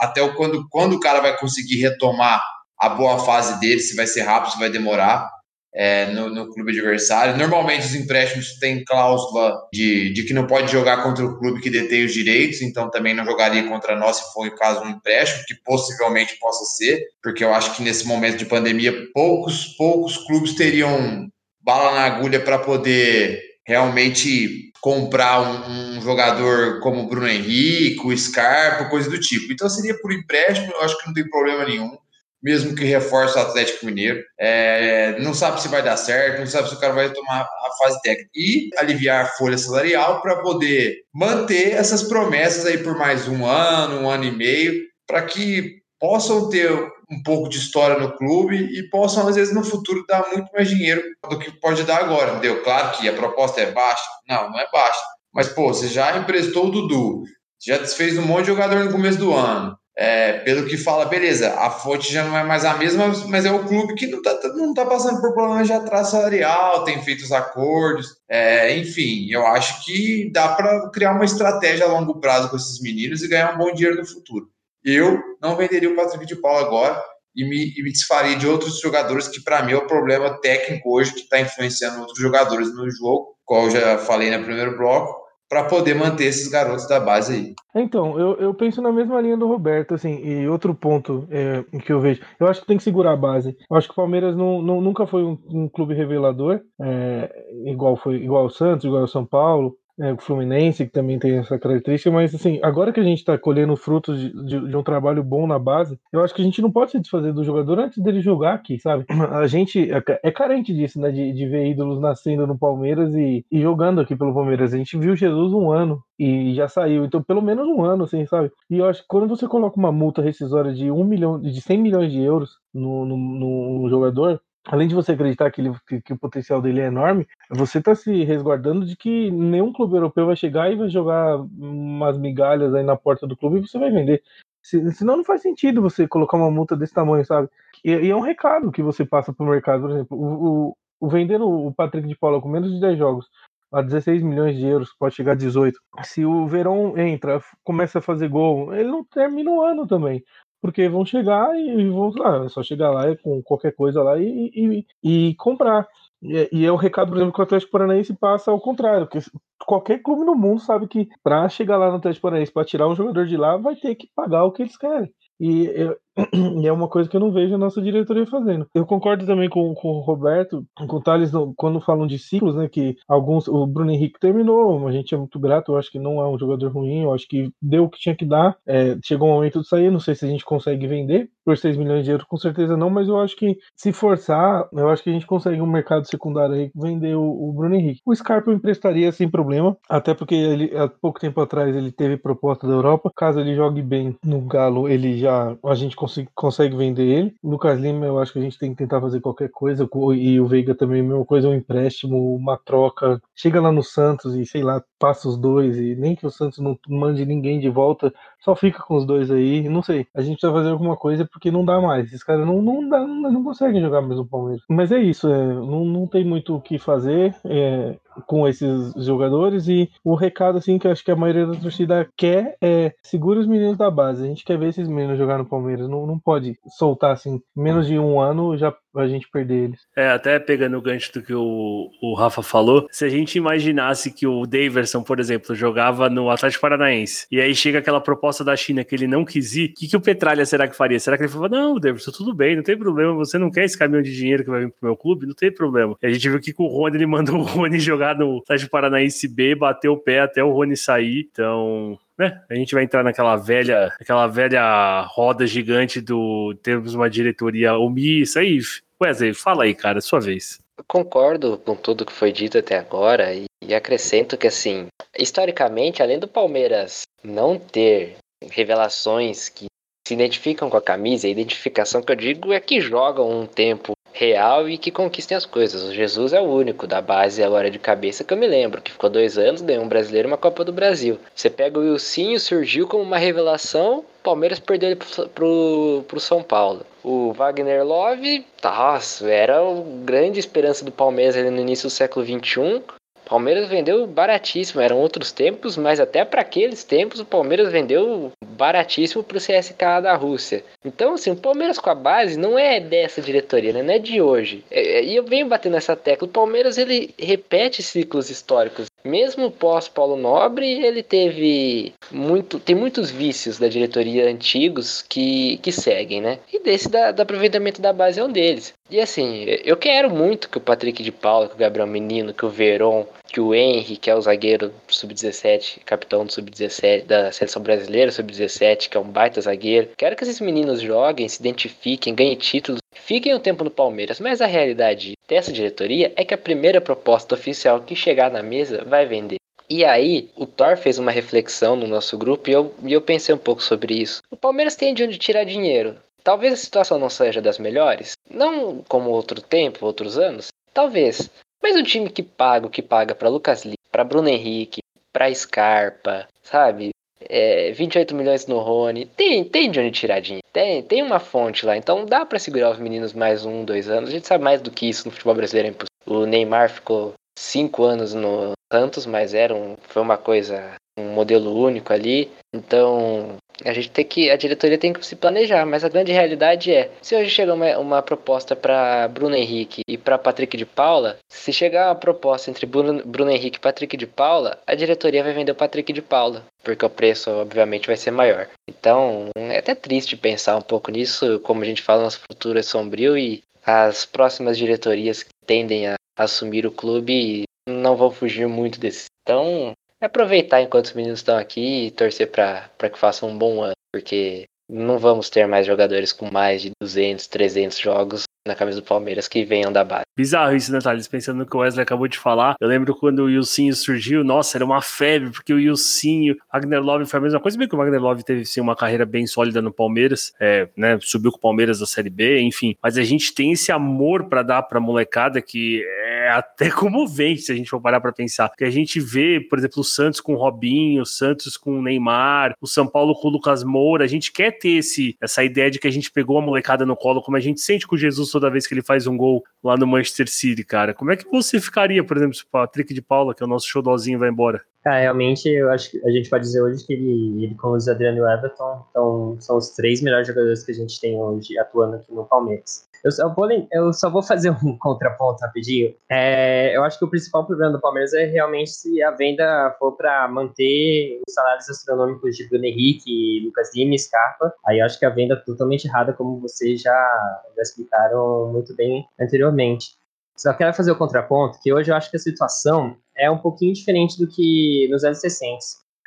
até 0.00 0.28
quando, 0.30 0.68
quando 0.68 0.94
o 0.94 1.00
cara 1.00 1.20
vai 1.20 1.36
conseguir 1.36 1.80
retomar 1.80 2.42
a 2.78 2.88
boa 2.88 3.24
fase 3.24 3.60
dele, 3.60 3.80
se 3.80 3.94
vai 3.94 4.06
ser 4.06 4.22
rápido, 4.22 4.52
se 4.52 4.58
vai 4.58 4.68
demorar 4.68 5.30
é, 5.74 6.06
no, 6.12 6.30
no, 6.30 6.52
clube 6.52 6.70
adversário. 6.70 7.36
Normalmente 7.36 7.86
os 7.86 7.94
empréstimos 7.94 8.58
têm 8.60 8.84
cláusula 8.84 9.60
de, 9.72 10.12
de 10.12 10.22
que 10.22 10.32
não 10.32 10.46
pode 10.46 10.70
jogar 10.70 11.02
contra 11.02 11.24
o 11.24 11.36
clube 11.36 11.60
que 11.60 11.68
detém 11.68 12.04
os 12.04 12.12
direitos, 12.12 12.62
então 12.62 12.88
também 12.90 13.12
não 13.12 13.24
jogaria 13.24 13.66
contra 13.68 13.96
nós 13.96 14.18
se 14.18 14.32
for 14.32 14.46
o 14.46 14.54
caso 14.54 14.84
um 14.84 14.90
empréstimo, 14.90 15.44
que 15.46 15.54
possivelmente 15.64 16.38
possa 16.38 16.64
ser, 16.76 17.04
porque 17.20 17.42
eu 17.42 17.52
acho 17.52 17.74
que 17.74 17.82
nesse 17.82 18.06
momento 18.06 18.36
de 18.36 18.46
pandemia 18.46 18.92
poucos, 19.12 19.74
poucos 19.76 20.16
clubes 20.18 20.54
teriam 20.54 21.28
bala 21.60 21.92
na 21.92 22.02
agulha 22.02 22.38
para 22.38 22.58
poder 22.58 23.42
realmente 23.66 24.70
comprar 24.80 25.40
um, 25.40 25.96
um, 25.96 26.02
jogador 26.02 26.78
como 26.80 27.00
o 27.00 27.08
Bruno 27.08 27.26
Henrique, 27.26 28.06
o 28.06 28.16
Scarpa, 28.16 28.90
coisa 28.90 29.08
do 29.08 29.18
tipo. 29.18 29.50
Então 29.50 29.68
seria 29.68 29.98
por 29.98 30.12
empréstimo, 30.12 30.70
eu 30.72 30.82
acho 30.82 30.98
que 30.98 31.06
não 31.06 31.14
tem 31.14 31.28
problema 31.28 31.64
nenhum 31.64 31.96
mesmo 32.44 32.74
que 32.74 32.84
reforce 32.84 33.38
o 33.38 33.40
Atlético 33.40 33.86
Mineiro. 33.86 34.22
É, 34.38 35.18
não 35.18 35.32
sabe 35.32 35.62
se 35.62 35.68
vai 35.68 35.82
dar 35.82 35.96
certo, 35.96 36.40
não 36.40 36.46
sabe 36.46 36.68
se 36.68 36.74
o 36.74 36.78
cara 36.78 36.92
vai 36.92 37.10
tomar 37.10 37.40
a 37.40 37.70
fase 37.82 38.02
técnica. 38.02 38.28
E 38.36 38.68
aliviar 38.76 39.24
a 39.24 39.28
folha 39.28 39.56
salarial 39.56 40.20
para 40.20 40.42
poder 40.42 40.98
manter 41.12 41.72
essas 41.72 42.02
promessas 42.02 42.66
aí 42.66 42.76
por 42.76 42.98
mais 42.98 43.26
um 43.26 43.46
ano, 43.46 44.02
um 44.02 44.10
ano 44.10 44.24
e 44.24 44.30
meio, 44.30 44.84
para 45.06 45.22
que 45.22 45.78
possam 45.98 46.50
ter 46.50 46.70
um 47.10 47.22
pouco 47.22 47.48
de 47.48 47.56
história 47.56 47.98
no 47.98 48.14
clube 48.14 48.56
e 48.56 48.90
possam, 48.90 49.26
às 49.26 49.36
vezes, 49.36 49.54
no 49.54 49.64
futuro 49.64 50.04
dar 50.06 50.28
muito 50.30 50.50
mais 50.52 50.68
dinheiro 50.68 51.02
do 51.30 51.38
que 51.38 51.50
pode 51.60 51.82
dar 51.84 52.00
agora, 52.00 52.32
entendeu? 52.32 52.62
Claro 52.62 52.98
que 52.98 53.08
a 53.08 53.14
proposta 53.14 53.62
é 53.62 53.72
baixa. 53.72 54.04
Não, 54.28 54.50
não 54.50 54.60
é 54.60 54.66
baixa. 54.70 55.00
Mas, 55.32 55.48
pô, 55.48 55.72
você 55.72 55.88
já 55.88 56.18
emprestou 56.18 56.66
o 56.66 56.70
Dudu, 56.70 57.22
já 57.64 57.78
desfez 57.78 58.18
um 58.18 58.26
monte 58.26 58.42
de 58.42 58.48
jogador 58.48 58.84
no 58.84 58.92
começo 58.92 59.18
do 59.18 59.32
ano 59.32 59.74
é, 59.96 60.40
pelo 60.40 60.66
que 60.66 60.76
fala, 60.76 61.04
beleza, 61.04 61.54
a 61.54 61.70
fonte 61.70 62.12
já 62.12 62.24
não 62.24 62.36
é 62.36 62.42
mais 62.42 62.64
a 62.64 62.76
mesma, 62.76 63.12
mas 63.28 63.44
é 63.44 63.52
o 63.52 63.64
clube 63.64 63.94
que 63.94 64.08
não 64.08 64.18
está 64.18 64.48
não 64.48 64.74
tá 64.74 64.84
passando 64.84 65.20
por 65.20 65.32
problemas 65.32 65.68
de 65.68 65.72
atraso 65.72 66.12
salarial, 66.12 66.84
tem 66.84 67.00
feito 67.02 67.22
os 67.22 67.30
acordos, 67.30 68.16
é, 68.28 68.76
enfim, 68.76 69.28
eu 69.30 69.46
acho 69.46 69.84
que 69.84 70.30
dá 70.32 70.48
para 70.48 70.90
criar 70.90 71.12
uma 71.12 71.24
estratégia 71.24 71.86
a 71.86 71.88
longo 71.88 72.18
prazo 72.18 72.50
com 72.50 72.56
esses 72.56 72.80
meninos 72.80 73.22
e 73.22 73.28
ganhar 73.28 73.54
um 73.54 73.58
bom 73.58 73.72
dinheiro 73.72 73.98
no 73.98 74.06
futuro. 74.06 74.48
Eu 74.84 75.22
não 75.40 75.56
venderia 75.56 75.90
o 75.90 75.96
Patrick 75.96 76.26
de 76.26 76.36
Paulo 76.36 76.58
agora 76.58 77.00
e 77.34 77.48
me, 77.48 77.72
e 77.76 77.82
me 77.82 77.92
desfaria 77.92 78.36
de 78.36 78.46
outros 78.46 78.80
jogadores 78.80 79.28
que, 79.28 79.42
para 79.42 79.62
mim, 79.62 79.72
é 79.72 79.76
o 79.76 79.86
problema 79.86 80.40
técnico 80.40 80.94
hoje 80.94 81.12
que 81.12 81.20
está 81.20 81.40
influenciando 81.40 82.00
outros 82.00 82.18
jogadores 82.18 82.74
no 82.74 82.90
jogo, 82.90 83.34
qual 83.44 83.64
eu 83.64 83.70
já 83.70 83.98
falei 83.98 84.36
no 84.36 84.44
primeiro 84.44 84.76
bloco 84.76 85.23
para 85.54 85.62
poder 85.66 85.94
manter 85.94 86.24
esses 86.24 86.48
garotos 86.48 86.88
da 86.88 86.98
base 86.98 87.32
aí. 87.32 87.54
Então, 87.76 88.18
eu, 88.18 88.34
eu 88.38 88.52
penso 88.52 88.82
na 88.82 88.90
mesma 88.90 89.20
linha 89.20 89.36
do 89.36 89.46
Roberto, 89.46 89.94
assim, 89.94 90.20
e 90.20 90.48
outro 90.48 90.74
ponto 90.74 91.28
é, 91.30 91.62
que 91.78 91.92
eu 91.92 92.00
vejo, 92.00 92.20
eu 92.40 92.48
acho 92.48 92.60
que 92.62 92.66
tem 92.66 92.76
que 92.76 92.82
segurar 92.82 93.12
a 93.12 93.16
base. 93.16 93.56
Eu 93.70 93.76
acho 93.76 93.86
que 93.86 93.92
o 93.92 93.96
Palmeiras 93.96 94.34
não, 94.36 94.60
não 94.60 94.80
nunca 94.80 95.06
foi 95.06 95.22
um, 95.22 95.38
um 95.48 95.68
clube 95.68 95.94
revelador, 95.94 96.60
é, 96.82 97.32
igual 97.66 97.96
foi 97.96 98.16
igual 98.16 98.46
o 98.46 98.50
Santos, 98.50 98.84
igual 98.84 99.04
o 99.04 99.08
São 99.08 99.24
Paulo, 99.24 99.76
é, 99.98 100.12
o 100.12 100.18
Fluminense, 100.18 100.86
que 100.86 100.92
também 100.92 101.18
tem 101.18 101.38
essa 101.38 101.58
característica, 101.58 102.10
mas 102.10 102.34
assim, 102.34 102.58
agora 102.62 102.92
que 102.92 103.00
a 103.00 103.04
gente 103.04 103.18
está 103.18 103.38
colhendo 103.38 103.76
frutos 103.76 104.18
de, 104.18 104.30
de, 104.44 104.68
de, 104.68 104.76
um 104.76 104.82
trabalho 104.82 105.22
bom 105.22 105.46
na 105.46 105.58
base, 105.58 105.98
eu 106.12 106.22
acho 106.22 106.34
que 106.34 106.42
a 106.42 106.44
gente 106.44 106.60
não 106.60 106.70
pode 106.70 106.90
se 106.90 107.00
desfazer 107.00 107.32
do 107.32 107.44
jogador 107.44 107.78
antes 107.78 108.02
dele 108.02 108.20
jogar 108.20 108.54
aqui, 108.54 108.78
sabe? 108.78 109.04
A 109.34 109.46
gente 109.46 109.90
é, 109.90 110.02
é 110.22 110.30
carente 110.30 110.74
disso, 110.74 111.00
né? 111.00 111.10
De, 111.10 111.32
de, 111.32 111.46
ver 111.46 111.66
ídolos 111.66 112.00
nascendo 112.00 112.46
no 112.46 112.58
Palmeiras 112.58 113.14
e, 113.14 113.44
e, 113.50 113.60
jogando 113.60 114.00
aqui 114.00 114.16
pelo 114.16 114.34
Palmeiras. 114.34 114.72
A 114.74 114.76
gente 114.76 114.98
viu 114.98 115.14
Jesus 115.14 115.52
um 115.52 115.70
ano 115.70 116.02
e 116.18 116.54
já 116.54 116.68
saiu, 116.68 117.04
então 117.04 117.22
pelo 117.22 117.42
menos 117.42 117.66
um 117.66 117.84
ano, 117.84 118.04
assim, 118.04 118.24
sabe? 118.26 118.50
E 118.70 118.78
eu 118.78 118.86
acho 118.86 119.02
que 119.02 119.08
quando 119.08 119.28
você 119.28 119.46
coloca 119.46 119.78
uma 119.78 119.92
multa 119.92 120.22
rescisória 120.22 120.72
de 120.72 120.90
um 120.90 121.04
milhão, 121.04 121.40
de 121.40 121.60
100 121.60 121.78
milhões 121.78 122.12
de 122.12 122.20
euros 122.20 122.58
no, 122.72 123.04
no, 123.04 123.16
no 123.16 123.88
jogador, 123.88 124.40
além 124.66 124.88
de 124.88 124.94
você 124.94 125.12
acreditar 125.12 125.50
que, 125.50 125.60
ele, 125.60 125.72
que, 125.86 126.00
que, 126.00 126.12
o 126.12 126.18
potencial 126.18 126.60
dele 126.60 126.80
é 126.80 126.86
enorme, 126.86 127.26
você 127.50 127.78
está 127.78 127.94
se 127.94 128.24
resguardando 128.24 128.86
de 128.86 128.96
que 128.96 129.30
nenhum 129.30 129.72
clube 129.72 129.94
europeu 129.94 130.26
vai 130.26 130.36
chegar 130.36 130.70
e 130.70 130.76
vai 130.76 130.88
jogar 130.88 131.36
umas 131.36 132.18
migalhas 132.18 132.74
aí 132.74 132.82
na 132.82 132.96
porta 132.96 133.26
do 133.26 133.36
clube 133.36 133.58
e 133.58 133.66
você 133.66 133.78
vai 133.78 133.90
vender. 133.90 134.22
Se, 134.62 134.90
senão 134.92 135.18
não 135.18 135.24
faz 135.24 135.42
sentido 135.42 135.82
você 135.82 136.08
colocar 136.08 136.36
uma 136.36 136.50
multa 136.50 136.76
desse 136.76 136.94
tamanho, 136.94 137.24
sabe? 137.24 137.48
E, 137.84 137.90
e 137.90 138.10
é 138.10 138.16
um 138.16 138.20
recado 138.20 138.72
que 138.72 138.82
você 138.82 139.04
passa 139.04 139.32
para 139.32 139.44
o 139.44 139.48
mercado, 139.48 139.82
por 139.82 139.90
exemplo, 139.90 140.18
o, 140.18 140.68
o, 140.68 140.76
o 141.00 141.08
vendendo 141.08 141.46
o 141.46 141.72
Patrick 141.72 142.08
de 142.08 142.16
Paula 142.16 142.40
com 142.40 142.48
menos 142.48 142.72
de 142.72 142.80
10 142.80 142.98
jogos 142.98 143.28
a 143.70 143.82
16 143.82 144.22
milhões 144.22 144.56
de 144.56 144.64
euros, 144.64 144.94
pode 144.96 145.16
chegar 145.16 145.32
a 145.32 145.34
18. 145.34 145.80
Se 146.04 146.24
o 146.24 146.46
Verão 146.46 146.96
entra, 146.96 147.42
começa 147.64 147.98
a 147.98 148.02
fazer 148.02 148.28
gol, 148.28 148.72
ele 148.72 148.88
não 148.88 149.02
termina 149.02 149.50
o 149.50 149.60
ano 149.60 149.84
também 149.84 150.22
porque 150.64 150.88
vão 150.88 151.04
chegar 151.04 151.54
e 151.54 151.90
vão 151.90 152.10
lá, 152.16 152.46
é 152.46 152.48
só 152.48 152.62
chegar 152.62 152.90
lá 152.90 153.14
com 153.18 153.42
qualquer 153.42 153.72
coisa 153.74 154.02
lá 154.02 154.18
e, 154.18 154.50
e, 154.54 154.86
e 155.28 155.34
comprar. 155.34 155.86
E, 156.22 156.48
e, 156.50 156.64
é 156.64 156.72
o 156.72 156.76
recado, 156.76 157.08
por 157.08 157.18
exemplo, 157.18 157.34
que 157.34 157.40
o 157.40 157.42
Atlético 157.42 157.70
Paranaense 157.70 158.14
passa 158.14 158.50
ao 158.50 158.58
contrário, 158.58 159.06
porque 159.06 159.22
qualquer 159.66 159.98
clube 159.98 160.24
no 160.24 160.34
mundo 160.34 160.62
sabe 160.62 160.88
que 160.88 161.06
para 161.22 161.46
chegar 161.50 161.76
lá 161.76 161.90
no 161.90 161.96
Atlético 161.96 162.22
Paranaense, 162.22 162.50
para 162.50 162.64
tirar 162.64 162.88
um 162.88 162.96
jogador 162.96 163.26
de 163.26 163.36
lá, 163.36 163.58
vai 163.58 163.76
ter 163.76 163.94
que 163.94 164.08
pagar 164.16 164.44
o 164.44 164.52
que 164.52 164.62
eles 164.62 164.74
querem. 164.78 165.12
E, 165.38 165.68
e, 166.62 166.66
é 166.66 166.72
uma 166.72 166.88
coisa 166.88 167.08
que 167.08 167.16
eu 167.16 167.20
não 167.20 167.32
vejo 167.32 167.54
a 167.54 167.58
nossa 167.58 167.80
diretoria 167.80 168.26
fazendo. 168.26 168.66
Eu 168.74 168.86
concordo 168.86 169.26
também 169.26 169.48
com, 169.48 169.74
com 169.74 169.88
o 169.88 170.00
Roberto, 170.00 170.64
com 170.74 170.96
o 170.96 171.02
Thales, 171.02 171.30
quando 171.56 171.80
falam 171.80 172.06
de 172.06 172.18
ciclos, 172.18 172.54
né? 172.54 172.68
Que 172.68 172.96
alguns. 173.08 173.48
O 173.48 173.66
Bruno 173.66 173.90
Henrique 173.90 174.20
terminou, 174.20 174.86
a 174.86 174.92
gente 174.92 175.14
é 175.14 175.18
muito 175.18 175.38
grato, 175.38 175.72
eu 175.72 175.76
acho 175.76 175.90
que 175.90 175.98
não 175.98 176.20
é 176.20 176.28
um 176.28 176.38
jogador 176.38 176.70
ruim, 176.72 177.02
eu 177.02 177.12
acho 177.12 177.26
que 177.28 177.52
deu 177.60 177.84
o 177.84 177.88
que 177.88 177.98
tinha 177.98 178.14
que 178.14 178.24
dar. 178.24 178.56
É, 178.66 178.96
chegou 179.02 179.28
o 179.28 179.32
momento 179.32 179.60
de 179.60 179.68
sair, 179.68 179.90
não 179.90 180.00
sei 180.00 180.14
se 180.14 180.24
a 180.24 180.28
gente 180.28 180.44
consegue 180.44 180.86
vender 180.86 181.30
por 181.44 181.58
6 181.58 181.76
milhões 181.76 182.04
de 182.04 182.10
euros, 182.10 182.26
com 182.26 182.36
certeza 182.36 182.76
não, 182.76 182.88
mas 182.88 183.06
eu 183.06 183.20
acho 183.20 183.36
que 183.36 183.58
se 183.76 183.92
forçar, 183.92 184.66
eu 184.72 184.88
acho 184.88 185.02
que 185.02 185.10
a 185.10 185.12
gente 185.12 185.26
consegue 185.26 185.60
um 185.60 185.66
mercado 185.66 186.08
secundário 186.08 186.54
aí 186.54 186.70
vender 186.74 187.14
o, 187.14 187.22
o 187.22 187.52
Bruno 187.52 187.74
Henrique. 187.74 188.00
O 188.04 188.14
Scarpa 188.14 188.50
emprestaria 188.50 189.12
sem 189.12 189.28
problema, 189.28 189.76
até 189.88 190.14
porque 190.14 190.34
ele, 190.34 190.76
há 190.76 190.88
pouco 190.88 191.20
tempo 191.20 191.40
atrás 191.40 191.76
ele 191.76 191.92
teve 191.92 192.16
proposta 192.16 192.66
da 192.66 192.72
Europa. 192.72 193.12
Caso 193.14 193.40
ele 193.40 193.54
jogue 193.54 193.82
bem 193.82 194.16
no 194.24 194.40
Galo, 194.40 194.88
ele 194.88 195.18
já. 195.18 195.54
A 195.64 195.74
gente 195.74 195.96
consegue, 196.04 196.28
consegue 196.34 196.76
vender 196.76 197.02
ele. 197.02 197.34
O 197.42 197.50
Lucas 197.50 197.78
Lima, 197.80 198.04
eu 198.04 198.18
acho 198.18 198.32
que 198.32 198.38
a 198.38 198.42
gente 198.42 198.58
tem 198.58 198.70
que 198.70 198.76
tentar 198.76 199.00
fazer 199.00 199.20
qualquer 199.20 199.48
coisa. 199.50 199.88
E 200.14 200.38
o 200.38 200.46
Veiga 200.46 200.74
também, 200.74 201.02
mesma 201.02 201.24
coisa, 201.24 201.48
um 201.48 201.54
empréstimo, 201.54 202.34
uma 202.34 202.58
troca. 202.58 203.20
Chega 203.34 203.60
lá 203.60 203.72
no 203.72 203.82
Santos 203.82 204.34
e, 204.34 204.44
sei 204.44 204.62
lá, 204.62 204.82
passa 204.98 205.28
os 205.28 205.36
dois. 205.36 205.78
E 205.78 205.94
nem 205.96 206.14
que 206.14 206.26
o 206.26 206.30
Santos 206.30 206.58
não 206.58 206.78
mande 206.88 207.24
ninguém 207.24 207.58
de 207.58 207.68
volta, 207.68 208.12
só 208.40 208.54
fica 208.54 208.82
com 208.82 208.96
os 208.96 209.06
dois 209.06 209.30
aí. 209.30 209.68
Não 209.68 209.82
sei. 209.82 210.06
A 210.14 210.20
gente 210.20 210.38
precisa 210.38 210.52
fazer 210.52 210.70
alguma 210.70 210.96
coisa 210.96 211.24
porque 211.24 211.50
não 211.50 211.64
dá 211.64 211.80
mais. 211.80 212.06
Esses 212.06 212.22
caras 212.22 212.46
não, 212.46 212.60
não, 212.60 212.82
não, 212.82 213.32
não 213.32 213.44
conseguem 213.44 213.80
jogar 213.80 214.02
mais 214.02 214.16
no 214.16 214.26
Palmeiras. 214.26 214.62
Mas 214.68 214.92
é 214.92 214.98
isso, 214.98 215.28
é, 215.28 215.54
não, 215.54 215.84
não 215.84 216.06
tem 216.06 216.24
muito 216.24 216.54
o 216.54 216.60
que 216.60 216.78
fazer. 216.78 217.34
É, 217.44 217.96
com 218.26 218.46
esses 218.48 218.92
jogadores 219.04 219.68
e 219.68 219.90
o 220.02 220.14
recado 220.14 220.58
assim 220.58 220.78
que 220.78 220.86
eu 220.86 220.90
acho 220.90 221.04
que 221.04 221.10
a 221.10 221.16
maioria 221.16 221.46
da 221.46 221.54
torcida 221.54 222.08
quer 222.16 222.56
é 222.60 222.92
segura 223.02 223.40
os 223.40 223.46
meninos 223.46 223.76
da 223.76 223.90
base. 223.90 224.24
A 224.24 224.26
gente 224.26 224.44
quer 224.44 224.58
ver 224.58 224.68
esses 224.68 224.88
meninos 224.88 225.18
jogar 225.18 225.38
no 225.38 225.46
Palmeiras. 225.46 225.88
Não, 225.88 226.06
não 226.06 226.18
pode 226.18 226.58
soltar 226.76 227.12
assim, 227.12 227.40
menos 227.54 227.86
de 227.86 227.98
um 227.98 228.20
ano 228.20 228.56
já 228.56 228.74
a 228.96 229.08
gente 229.08 229.28
perder 229.28 229.64
eles. 229.64 229.80
É, 229.96 230.08
até 230.08 230.38
pegando 230.38 230.76
o 230.78 230.82
gancho 230.82 231.12
do 231.12 231.22
que 231.22 231.34
o, 231.34 231.90
o 232.00 232.14
Rafa 232.14 232.42
falou, 232.42 232.86
se 232.90 233.04
a 233.04 233.08
gente 233.08 233.36
imaginasse 233.36 234.10
que 234.10 234.26
o 234.26 234.46
Daverson, 234.46 235.02
por 235.02 235.18
exemplo, 235.18 235.54
jogava 235.54 236.08
no 236.08 236.30
Atlético 236.30 236.62
Paranaense 236.62 237.26
e 237.30 237.40
aí 237.40 237.54
chega 237.54 237.78
aquela 237.78 238.00
proposta 238.00 238.44
da 238.44 238.54
China 238.56 238.84
que 238.84 238.94
ele 238.94 239.06
não 239.06 239.24
quis 239.24 239.56
ir, 239.56 239.70
o 239.70 239.74
que, 239.74 239.88
que 239.88 239.96
o 239.96 240.00
Petralha 240.00 240.46
será 240.46 240.68
que 240.68 240.76
faria? 240.76 241.00
Será 241.00 241.16
que 241.16 241.24
ele 241.24 241.32
falou, 241.32 241.48
não, 241.48 241.78
Daverson, 241.78 242.12
tudo 242.12 242.34
bem, 242.34 242.56
não 242.56 242.62
tem 242.62 242.78
problema, 242.78 243.12
você 243.14 243.38
não 243.38 243.50
quer 243.50 243.64
esse 243.64 243.78
caminhão 243.78 244.02
de 244.02 244.14
dinheiro 244.14 244.44
que 244.44 244.50
vai 244.50 244.60
vir 244.60 244.70
pro 244.70 244.88
meu 244.88 244.96
clube? 244.96 245.26
Não 245.26 245.34
tem 245.34 245.52
problema. 245.52 245.96
E 246.02 246.06
a 246.06 246.12
gente 246.12 246.28
viu 246.28 246.40
que 246.40 246.52
com 246.52 246.64
o 246.64 246.68
Rony 246.68 246.96
ele 246.96 247.06
mandou 247.14 247.36
o 247.36 247.42
Rony 247.42 247.78
jogar 247.78 248.03
no 248.12 248.38
Atlético 248.38 248.70
Paranaense 248.70 249.28
B, 249.28 249.54
bateu 249.54 249.92
o 249.92 249.98
pé 249.98 250.20
até 250.20 250.42
o 250.42 250.50
Rony 250.50 250.76
sair, 250.76 251.28
então 251.30 251.98
né? 252.18 252.42
A 252.48 252.54
gente 252.54 252.74
vai 252.74 252.84
entrar 252.84 253.02
naquela 253.02 253.36
velha, 253.36 253.92
aquela 254.00 254.26
velha 254.26 255.02
roda 255.08 255.46
gigante 255.46 256.00
do 256.00 256.54
temos 256.62 256.94
uma 256.94 257.10
diretoria 257.10 257.76
omissa 257.76 258.40
aí. 258.40 258.60
Wesley, 259.02 259.34
fala 259.34 259.64
aí, 259.64 259.74
cara, 259.74 260.00
sua 260.00 260.20
vez. 260.20 260.60
Eu 260.78 260.84
concordo 260.86 261.58
com 261.58 261.74
tudo 261.74 262.06
que 262.06 262.12
foi 262.12 262.32
dito 262.32 262.58
até 262.58 262.78
agora 262.78 263.34
e, 263.34 263.44
e 263.62 263.74
acrescento 263.74 264.36
que, 264.36 264.46
assim, 264.46 264.86
historicamente, 265.16 266.02
além 266.02 266.18
do 266.18 266.28
Palmeiras 266.28 267.02
não 267.22 267.58
ter 267.58 268.16
revelações 268.50 269.48
que 269.48 269.66
se 270.06 270.14
identificam 270.14 270.68
com 270.68 270.76
a 270.76 270.82
camisa, 270.82 271.26
a 271.26 271.30
identificação 271.30 272.02
que 272.02 272.12
eu 272.12 272.16
digo 272.16 272.52
é 272.52 272.60
que 272.60 272.80
jogam 272.80 273.40
um 273.40 273.46
tempo 273.46 273.92
real 274.14 274.68
e 274.68 274.78
que 274.78 274.92
conquistem 274.92 275.36
as 275.36 275.44
coisas. 275.44 275.82
O 275.82 275.92
Jesus 275.92 276.32
é 276.32 276.40
o 276.40 276.44
único 276.44 276.86
da 276.86 277.02
base 277.02 277.42
agora 277.42 277.68
de 277.68 277.80
cabeça 277.80 278.22
que 278.22 278.32
eu 278.32 278.38
me 278.38 278.46
lembro, 278.46 278.80
que 278.80 278.92
ficou 278.92 279.10
dois 279.10 279.36
anos, 279.36 279.60
ganhou 279.60 279.84
um 279.84 279.88
brasileiro 279.88 280.28
e 280.28 280.30
uma 280.30 280.38
Copa 280.38 280.64
do 280.64 280.72
Brasil. 280.72 281.18
Você 281.34 281.50
pega 281.50 281.78
o 281.78 281.82
Wilsinho, 281.82 282.38
surgiu 282.38 282.86
como 282.86 283.02
uma 283.02 283.18
revelação, 283.18 284.04
Palmeiras 284.22 284.60
perdeu 284.60 284.90
ele 284.90 284.96
pro, 284.96 285.28
pro, 285.28 286.04
pro 286.06 286.20
São 286.20 286.42
Paulo. 286.42 286.86
O 287.02 287.32
Wagner 287.32 287.84
Love, 287.84 288.46
nossa, 288.62 289.28
era 289.28 289.58
a 289.58 289.82
grande 290.04 290.38
esperança 290.38 290.84
do 290.84 290.92
Palmeiras 290.92 291.36
ali 291.36 291.50
no 291.50 291.60
início 291.60 291.88
do 291.88 291.92
século 291.92 292.24
XXI. 292.24 292.82
Palmeiras 293.28 293.68
vendeu 293.68 294.06
baratíssimo, 294.06 294.80
eram 294.80 294.98
outros 294.98 295.32
tempos, 295.32 295.76
mas 295.76 295.98
até 295.98 296.24
para 296.24 296.42
aqueles 296.42 296.84
tempos 296.84 297.20
o 297.20 297.24
Palmeiras 297.24 297.72
vendeu 297.72 298.32
baratíssimo 298.44 299.22
para 299.22 299.38
o 299.38 299.40
CSK 299.40 300.02
da 300.02 300.14
Rússia. 300.14 300.64
Então, 300.84 301.14
assim, 301.14 301.30
o 301.30 301.36
Palmeiras 301.36 301.78
com 301.78 301.90
a 301.90 301.94
base 301.94 302.38
não 302.38 302.58
é 302.58 302.78
dessa 302.78 303.20
diretoria, 303.20 303.72
né? 303.72 303.82
não 303.82 303.94
é 303.94 303.98
de 303.98 304.20
hoje. 304.20 304.64
É, 304.70 304.98
é, 304.98 305.04
e 305.04 305.16
eu 305.16 305.24
venho 305.24 305.48
batendo 305.48 305.72
nessa 305.72 305.96
tecla. 305.96 306.26
O 306.26 306.30
Palmeiras 306.30 306.78
ele 306.78 307.14
repete 307.18 307.82
ciclos 307.82 308.30
históricos. 308.30 308.86
Mesmo 309.04 309.50
pós 309.50 309.86
Paulo 309.86 310.16
Nobre, 310.16 310.66
ele 310.66 311.02
teve 311.02 311.92
muito, 312.10 312.58
tem 312.58 312.74
muitos 312.74 313.10
vícios 313.10 313.58
da 313.58 313.68
diretoria 313.68 314.30
antigos 314.30 315.02
que, 315.02 315.58
que 315.58 315.70
seguem, 315.70 316.22
né? 316.22 316.38
E 316.50 316.58
desse 316.58 316.88
da, 316.88 317.10
do 317.10 317.20
aproveitamento 317.20 317.82
da 317.82 317.92
base 317.92 318.18
é 318.18 318.24
um 318.24 318.32
deles. 318.32 318.72
E 318.90 319.00
assim, 319.00 319.44
eu 319.64 319.76
quero 319.76 320.10
muito 320.10 320.48
que 320.48 320.56
o 320.56 320.60
Patrick 320.60 321.02
de 321.02 321.12
Paula, 321.12 321.48
que 321.48 321.54
o 321.54 321.58
Gabriel 321.58 321.86
Menino, 321.86 322.32
que 322.32 322.46
o 322.46 322.48
Veron, 322.48 323.06
que 323.34 323.40
o 323.40 323.52
Henry, 323.52 323.96
que 323.96 324.08
é 324.08 324.14
o 324.14 324.20
zagueiro 324.20 324.72
sub-17, 324.86 325.80
capitão 325.84 326.24
do 326.24 326.32
sub-17 326.32 327.04
da 327.04 327.32
seleção 327.32 327.60
brasileira 327.60 328.12
sub-17, 328.12 328.88
que 328.88 328.96
é 328.96 329.00
um 329.00 329.10
baita 329.10 329.40
zagueiro. 329.40 329.90
Quero 329.96 330.14
que 330.14 330.22
esses 330.22 330.40
meninos 330.40 330.80
joguem, 330.80 331.28
se 331.28 331.40
identifiquem, 331.40 332.14
ganhem 332.14 332.36
títulos, 332.36 332.80
fiquem 332.92 333.34
um 333.34 333.40
tempo 333.40 333.64
no 333.64 333.72
Palmeiras. 333.72 334.20
Mas 334.20 334.40
a 334.40 334.46
realidade 334.46 335.18
dessa 335.26 335.52
diretoria 335.52 336.12
é 336.14 336.24
que 336.24 336.32
a 336.32 336.38
primeira 336.38 336.80
proposta 336.80 337.34
oficial 337.34 337.80
que 337.80 337.96
chegar 337.96 338.30
na 338.30 338.40
mesa 338.40 338.84
vai 338.84 339.04
vender. 339.04 339.40
E 339.68 339.84
aí, 339.84 340.30
o 340.36 340.46
Thor 340.46 340.76
fez 340.76 341.00
uma 341.00 341.10
reflexão 341.10 341.74
no 341.74 341.88
nosso 341.88 342.16
grupo 342.16 342.48
e 342.48 342.52
eu, 342.52 342.72
e 342.84 342.92
eu 342.92 343.02
pensei 343.02 343.34
um 343.34 343.38
pouco 343.38 343.64
sobre 343.64 343.94
isso. 343.94 344.22
O 344.30 344.36
Palmeiras 344.36 344.76
tem 344.76 344.94
de 344.94 345.02
onde 345.02 345.18
tirar 345.18 345.42
dinheiro. 345.42 345.96
Talvez 346.22 346.52
a 346.52 346.56
situação 346.56 347.00
não 347.00 347.10
seja 347.10 347.42
das 347.42 347.58
melhores, 347.58 348.12
não 348.30 348.84
como 348.88 349.10
outro 349.10 349.40
tempo, 349.42 349.84
outros 349.84 350.16
anos, 350.16 350.52
talvez. 350.72 351.28
Mas 351.64 351.76
o 351.76 351.82
time 351.82 352.10
que 352.10 352.22
paga, 352.22 352.66
o 352.66 352.70
que 352.70 352.82
paga 352.82 353.14
para 353.14 353.30
Lucas 353.30 353.64
Lee, 353.64 353.78
para 353.90 354.04
Bruno 354.04 354.28
Henrique, 354.28 354.82
para 355.10 355.34
Scarpa, 355.34 356.28
sabe? 356.42 356.90
É, 357.18 357.72
28 357.72 358.14
milhões 358.14 358.46
no 358.46 358.58
Rony, 358.58 359.06
tem, 359.06 359.42
tem 359.42 359.70
de 359.70 359.80
onde 359.80 359.90
tirar 359.90 360.20
dinheiro, 360.20 360.46
tem, 360.52 360.82
tem 360.82 361.02
uma 361.02 361.18
fonte 361.18 361.64
lá, 361.64 361.74
então 361.74 362.04
dá 362.04 362.26
para 362.26 362.38
segurar 362.38 362.70
os 362.70 362.78
meninos 362.78 363.14
mais 363.14 363.46
um, 363.46 363.64
dois 363.64 363.88
anos. 363.88 364.10
A 364.10 364.12
gente 364.12 364.26
sabe 364.26 364.44
mais 364.44 364.60
do 364.60 364.70
que 364.70 364.86
isso 364.86 365.06
no 365.06 365.10
futebol 365.10 365.34
brasileiro 365.34 365.68
é 365.68 365.70
impossível. 365.70 366.22
O 366.22 366.26
Neymar 366.26 366.68
ficou 366.68 367.14
cinco 367.38 367.84
anos 367.84 368.12
no 368.12 368.52
Santos, 368.70 369.06
mas 369.06 369.32
era 369.32 369.54
um, 369.54 369.74
foi 369.88 370.02
uma 370.02 370.18
coisa, 370.18 370.74
um 370.98 371.10
modelo 371.10 371.56
único 371.56 371.92
ali. 371.92 372.30
Então 372.52 373.36
a 373.64 373.72
gente 373.72 373.90
tem 373.90 374.04
que, 374.04 374.30
a 374.30 374.36
diretoria 374.36 374.78
tem 374.78 374.92
que 374.92 375.04
se 375.06 375.14
planejar, 375.14 375.64
mas 375.64 375.84
a 375.84 375.88
grande 375.88 376.12
realidade 376.12 376.72
é, 376.72 376.90
se 377.00 377.14
hoje 377.14 377.30
chega 377.30 377.54
uma, 377.54 377.78
uma 377.78 378.02
proposta 378.02 378.56
para 378.56 379.06
Bruno 379.08 379.36
Henrique 379.36 379.82
e 379.86 379.96
para 379.96 380.18
Patrick 380.18 380.56
de 380.56 380.66
Paula, 380.66 381.18
se 381.28 381.52
chegar 381.52 381.88
uma 381.88 381.94
proposta 381.94 382.50
entre 382.50 382.66
Bruno, 382.66 383.02
Bruno 383.04 383.30
Henrique 383.30 383.58
e 383.58 383.60
Patrick 383.60 383.96
de 383.96 384.06
Paula, 384.06 384.58
a 384.66 384.74
diretoria 384.74 385.22
vai 385.22 385.32
vender 385.32 385.52
o 385.52 385.56
Patrick 385.56 385.92
de 385.92 386.02
Paula, 386.02 386.44
porque 386.62 386.84
o 386.84 386.90
preço 386.90 387.30
obviamente 387.30 387.86
vai 387.86 387.96
ser 387.96 388.10
maior. 388.10 388.48
Então, 388.68 389.28
é 389.36 389.58
até 389.58 389.74
triste 389.74 390.16
pensar 390.16 390.56
um 390.56 390.62
pouco 390.62 390.90
nisso, 390.90 391.38
como 391.40 391.62
a 391.62 391.66
gente 391.66 391.82
fala, 391.82 392.02
nosso 392.02 392.20
futuro 392.20 392.58
é 392.58 392.62
sombrio 392.62 393.16
e 393.16 393.42
as 393.64 394.04
próximas 394.04 394.58
diretorias 394.58 395.22
que 395.22 395.30
tendem 395.46 395.88
a 395.88 395.94
assumir 396.18 396.66
o 396.66 396.72
clube 396.72 397.44
não 397.68 397.96
vão 397.96 398.10
fugir 398.10 398.46
muito 398.46 398.78
desse. 398.78 399.06
Então, 399.22 399.72
aproveitar 400.06 400.60
enquanto 400.60 400.86
os 400.86 400.92
meninos 400.92 401.20
estão 401.20 401.36
aqui 401.36 401.86
e 401.86 401.90
torcer 401.90 402.30
para 402.30 402.90
que 402.90 402.98
façam 402.98 403.28
um 403.28 403.38
bom 403.38 403.62
ano, 403.62 403.74
porque 403.92 404.44
não 404.68 404.98
vamos 404.98 405.28
ter 405.30 405.46
mais 405.46 405.66
jogadores 405.66 406.12
com 406.12 406.30
mais 406.30 406.62
de 406.62 406.70
200, 406.80 407.26
300 407.26 407.78
jogos 407.78 408.24
na 408.46 408.54
camisa 408.54 408.80
do 408.80 408.86
Palmeiras 408.86 409.26
que 409.26 409.44
venham 409.44 409.72
da 409.72 409.82
base. 409.82 410.04
Bizarro 410.14 410.54
isso, 410.54 410.70
né, 410.70 410.78
Thales? 410.78 411.08
Pensando 411.08 411.38
no 411.38 411.46
que 411.46 411.56
o 411.56 411.60
Wesley 411.60 411.82
acabou 411.82 412.06
de 412.06 412.18
falar. 412.18 412.56
Eu 412.60 412.68
lembro 412.68 412.94
quando 412.94 413.20
o 413.20 413.24
Wilsinho 413.24 413.74
surgiu, 413.74 414.22
nossa, 414.22 414.58
era 414.58 414.64
uma 414.64 414.82
febre, 414.82 415.30
porque 415.30 415.52
o 415.52 415.56
Wilsinho, 415.56 416.36
Wagner 416.52 416.82
Love 416.82 417.06
foi 417.06 417.18
a 417.18 417.22
mesma 417.22 417.40
coisa, 417.40 417.56
bem 417.56 417.66
que 417.66 417.74
o 417.74 417.78
Wagner 417.78 418.00
Love 418.00 418.22
teve 418.22 418.44
sim, 418.44 418.60
uma 418.60 418.76
carreira 418.76 419.06
bem 419.06 419.26
sólida 419.26 419.62
no 419.62 419.72
Palmeiras, 419.72 420.34
é, 420.38 420.68
né, 420.76 420.98
subiu 421.00 421.32
com 421.32 421.38
o 421.38 421.40
Palmeiras 421.40 421.80
da 421.80 421.86
Série 421.86 422.10
B, 422.10 422.40
enfim. 422.42 422.76
Mas 422.82 422.98
a 422.98 423.02
gente 423.02 423.34
tem 423.34 423.52
esse 423.52 423.72
amor 423.72 424.24
para 424.24 424.42
dar 424.42 424.62
pra 424.62 424.78
molecada 424.78 425.40
que 425.40 425.82
é 426.04 426.30
até 426.30 426.68
comovente 426.70 427.42
se 427.42 427.52
a 427.52 427.54
gente 427.54 427.70
for 427.70 427.80
parar 427.80 428.00
pra 428.00 428.12
pensar. 428.12 428.50
Porque 428.50 428.64
a 428.64 428.70
gente 428.70 429.00
vê, 429.00 429.40
por 429.40 429.58
exemplo, 429.58 429.80
o 429.80 429.84
Santos 429.84 430.20
com 430.20 430.34
o 430.34 430.36
Robinho, 430.36 431.02
o 431.02 431.06
Santos 431.06 431.56
com 431.56 431.78
o 431.78 431.82
Neymar, 431.82 432.54
o 432.60 432.66
São 432.66 432.86
Paulo 432.86 433.14
com 433.14 433.28
o 433.28 433.30
Lucas 433.30 433.64
Moura. 433.64 434.04
A 434.04 434.08
gente 434.08 434.32
quer 434.32 434.52
ter 434.52 434.76
esse, 434.76 435.16
essa 435.20 435.42
ideia 435.42 435.70
de 435.70 435.78
que 435.78 435.88
a 435.88 435.90
gente 435.90 436.10
pegou 436.10 436.38
a 436.38 436.42
molecada 436.42 436.84
no 436.84 436.96
colo, 436.96 437.22
como 437.22 437.36
a 437.36 437.40
gente 437.40 437.60
sente 437.60 437.86
com 437.86 437.94
o 437.94 437.98
Jesus 437.98 438.33
toda 438.34 438.50
vez 438.50 438.66
que 438.66 438.74
ele 438.74 438.82
faz 438.82 439.06
um 439.06 439.16
gol 439.16 439.44
lá 439.62 439.76
no 439.76 439.86
Manchester 439.86 440.28
City, 440.28 440.64
cara. 440.64 440.92
Como 440.92 441.12
é 441.12 441.16
que 441.16 441.24
você 441.30 441.60
ficaria, 441.60 442.02
por 442.02 442.16
exemplo, 442.16 442.34
se 442.34 442.42
o 442.42 442.46
Patrick 442.46 442.92
de 442.92 443.00
Paula, 443.00 443.34
que 443.34 443.42
é 443.42 443.46
o 443.46 443.48
nosso 443.48 443.68
showzinho, 443.68 444.18
vai 444.18 444.28
embora? 444.28 444.64
Ah, 444.84 444.98
realmente, 444.98 445.48
eu 445.48 445.70
acho 445.70 445.90
que 445.90 446.06
a 446.06 446.10
gente 446.10 446.28
pode 446.28 446.44
dizer 446.44 446.60
hoje 446.60 446.86
que 446.86 446.92
ele, 446.92 447.42
ele 447.42 447.54
com 447.54 447.68
o 447.68 447.90
Adriano 447.90 448.18
e 448.18 448.20
o 448.20 448.28
Everton 448.28 448.84
então, 448.90 449.36
são 449.40 449.56
os 449.56 449.70
três 449.70 450.02
melhores 450.02 450.28
jogadores 450.28 450.62
que 450.62 450.72
a 450.72 450.74
gente 450.74 451.00
tem 451.00 451.18
hoje 451.18 451.58
atuando 451.58 451.96
aqui 451.96 452.12
no 452.12 452.26
Palmeiras. 452.26 452.86
Eu 453.02 453.10
só 453.10 453.28
vou, 453.28 453.48
eu 453.70 453.92
só 453.92 454.08
vou 454.08 454.22
fazer 454.22 454.50
um 454.50 454.76
contraponto 454.80 455.42
rapidinho. 455.42 455.94
É, 456.10 456.74
eu 456.74 456.82
acho 456.84 456.98
que 456.98 457.04
o 457.04 457.10
principal 457.10 457.46
problema 457.46 457.72
do 457.72 457.80
Palmeiras 457.80 458.14
é 458.14 458.24
realmente 458.24 458.70
se 458.70 459.02
a 459.02 459.10
venda 459.10 459.74
for 459.78 459.92
para 459.92 460.26
manter 460.28 461.20
os 461.26 461.34
salários 461.34 461.68
astronômicos 461.68 462.34
de 462.34 462.48
Bruno 462.48 462.64
Henrique, 462.64 463.42
Lucas 463.44 463.74
Lima 463.74 463.94
e 463.94 463.98
Scarpa. 463.98 464.54
Aí 464.66 464.78
eu 464.78 464.86
acho 464.86 464.98
que 464.98 465.04
a 465.04 465.10
venda 465.10 465.34
é 465.34 465.36
totalmente 465.36 465.86
errada, 465.86 466.14
como 466.14 466.40
vocês 466.40 466.80
já, 466.80 467.42
já 467.54 467.62
explicaram 467.62 468.50
muito 468.50 468.74
bem 468.74 469.06
anteriormente. 469.20 469.96
Só 470.36 470.52
quero 470.52 470.72
fazer 470.74 470.90
o 470.90 470.96
contraponto, 470.96 471.58
que 471.62 471.72
hoje 471.72 471.90
eu 471.90 471.96
acho 471.96 472.10
que 472.10 472.16
a 472.16 472.20
situação 472.20 472.96
é 473.16 473.30
um 473.30 473.38
pouquinho 473.38 473.72
diferente 473.72 474.18
do 474.18 474.26
que 474.26 474.88
nos 474.90 475.04
anos 475.04 475.20
60. 475.20 475.58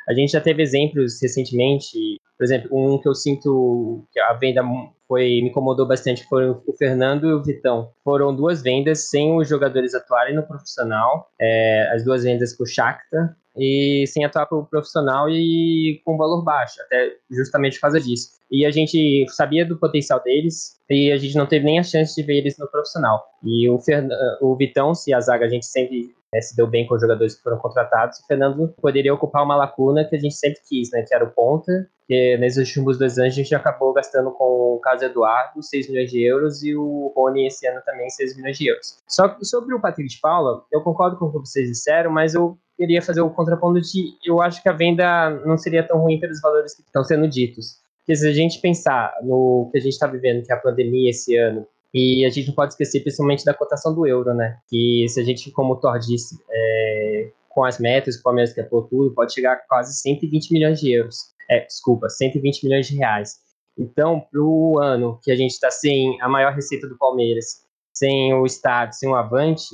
A 0.08 0.14
gente 0.14 0.32
já 0.32 0.40
teve 0.40 0.62
exemplos 0.62 1.20
recentemente, 1.20 2.18
por 2.36 2.44
exemplo, 2.44 2.70
um 2.72 2.98
que 2.98 3.08
eu 3.08 3.14
sinto 3.14 4.06
que 4.10 4.18
a 4.18 4.32
venda 4.32 4.62
foi 5.06 5.40
me 5.42 5.48
incomodou 5.48 5.86
bastante 5.86 6.24
foi 6.28 6.50
o 6.50 6.72
Fernando 6.78 7.28
e 7.28 7.32
o 7.32 7.42
Vitão. 7.42 7.90
Foram 8.04 8.34
duas 8.34 8.62
vendas 8.62 9.10
sem 9.10 9.36
os 9.36 9.48
jogadores 9.48 9.94
atuarem 9.94 10.34
no 10.34 10.46
profissional, 10.46 11.30
é, 11.40 11.90
as 11.92 12.04
duas 12.04 12.22
vendas 12.24 12.56
para 12.56 12.64
o 12.64 12.66
Shakhtar 12.66 13.36
e 13.58 14.04
sem 14.06 14.24
atuar 14.24 14.46
para 14.46 14.58
o 14.58 14.66
profissional 14.66 15.28
e 15.28 16.00
com 16.04 16.16
valor 16.16 16.42
baixo, 16.42 16.80
até 16.82 17.12
justamente 17.30 17.74
por 17.74 17.82
causa 17.82 18.00
disso. 18.00 18.38
E 18.50 18.64
a 18.64 18.70
gente 18.70 19.26
sabia 19.28 19.66
do 19.66 19.78
potencial 19.78 20.22
deles 20.22 20.78
e 20.88 21.12
a 21.12 21.18
gente 21.18 21.36
não 21.36 21.46
teve 21.46 21.64
nem 21.64 21.78
a 21.78 21.82
chance 21.82 22.14
de 22.14 22.22
ver 22.22 22.38
eles 22.38 22.56
no 22.58 22.68
profissional. 22.68 23.22
E 23.44 23.68
o, 23.68 23.78
Fern... 23.78 24.08
o 24.40 24.56
Vitão, 24.56 24.94
se 24.94 25.12
a 25.12 25.20
zaga 25.20 25.46
a 25.46 25.48
gente 25.48 25.66
sempre 25.66 26.14
né, 26.32 26.40
se 26.40 26.56
deu 26.56 26.66
bem 26.66 26.86
com 26.86 26.94
os 26.94 27.00
jogadores 27.00 27.34
que 27.34 27.42
foram 27.42 27.58
contratados, 27.58 28.18
o 28.18 28.26
Fernando 28.26 28.74
poderia 28.80 29.12
ocupar 29.12 29.44
uma 29.44 29.56
lacuna 29.56 30.04
que 30.04 30.16
a 30.16 30.18
gente 30.18 30.34
sempre 30.34 30.60
quis, 30.66 30.90
né, 30.90 31.02
que 31.02 31.14
era 31.14 31.24
o 31.24 31.30
ponta, 31.30 31.88
que 32.06 32.36
nesses 32.38 32.58
últimos 32.58 32.98
dois 32.98 33.18
anos 33.18 33.34
a 33.34 33.36
gente 33.36 33.54
acabou 33.54 33.92
gastando 33.92 34.30
com 34.30 34.76
o 34.76 34.80
Carlos 34.80 35.02
Eduardo 35.02 35.62
6 35.62 35.90
milhões 35.90 36.10
de 36.10 36.22
euros 36.22 36.62
e 36.62 36.74
o 36.74 37.12
Rony 37.14 37.46
esse 37.46 37.66
ano 37.66 37.80
também 37.84 38.08
6 38.08 38.36
milhões 38.36 38.56
de 38.56 38.66
euros. 38.66 38.98
Só 39.06 39.28
que 39.28 39.44
sobre 39.44 39.74
o 39.74 39.80
Patrick 39.80 40.08
de 40.08 40.20
Paula, 40.20 40.64
eu 40.72 40.80
concordo 40.80 41.18
com 41.18 41.26
o 41.26 41.32
que 41.32 41.38
vocês 41.40 41.68
disseram, 41.68 42.10
mas 42.10 42.34
eu 42.34 42.58
queria 42.78 43.02
fazer 43.02 43.20
o 43.20 43.28
contraponto 43.28 43.80
de 43.80 44.14
eu 44.24 44.40
acho 44.40 44.62
que 44.62 44.68
a 44.68 44.72
venda 44.72 45.30
não 45.44 45.58
seria 45.58 45.82
tão 45.82 45.98
ruim 45.98 46.20
pelos 46.20 46.40
valores 46.40 46.74
que 46.74 46.82
estão 46.82 47.02
sendo 47.02 47.28
ditos. 47.28 47.80
Porque 47.98 48.14
se 48.16 48.26
a 48.26 48.32
gente 48.32 48.60
pensar 48.60 49.12
no 49.22 49.68
que 49.70 49.78
a 49.78 49.80
gente 49.80 49.92
está 49.92 50.06
vivendo, 50.06 50.46
que 50.46 50.52
é 50.52 50.54
a 50.54 50.60
pandemia 50.60 51.10
esse 51.10 51.36
ano, 51.36 51.66
e 51.92 52.24
a 52.24 52.30
gente 52.30 52.48
não 52.48 52.54
pode 52.54 52.72
esquecer 52.72 53.00
principalmente 53.00 53.44
da 53.44 53.52
cotação 53.52 53.94
do 53.94 54.06
euro, 54.06 54.32
né? 54.32 54.58
Que 54.68 55.06
se 55.08 55.20
a 55.20 55.24
gente, 55.24 55.50
como 55.50 55.74
o 55.74 55.76
Thor 55.76 55.98
disse, 55.98 56.38
é, 56.50 57.30
com 57.48 57.64
as 57.64 57.78
metas, 57.78 58.16
o 58.16 58.22
Palmeiras 58.22 58.54
tudo, 58.88 59.12
pode 59.14 59.34
chegar 59.34 59.54
a 59.54 59.56
quase 59.56 59.98
120 60.00 60.52
milhões 60.52 60.80
de 60.80 60.92
euros. 60.92 61.34
É, 61.50 61.64
desculpa, 61.64 62.08
120 62.08 62.64
milhões 62.64 62.86
de 62.86 62.96
reais. 62.96 63.40
Então, 63.76 64.20
para 64.20 64.40
o 64.40 64.78
ano 64.78 65.18
que 65.22 65.30
a 65.30 65.36
gente 65.36 65.52
está 65.52 65.70
sem 65.70 66.20
a 66.20 66.28
maior 66.28 66.52
receita 66.52 66.86
do 66.86 66.96
Palmeiras, 66.96 67.64
sem 67.92 68.32
o 68.34 68.46
estádio, 68.46 68.98
sem 68.98 69.08
o 69.08 69.14
Avante, 69.14 69.66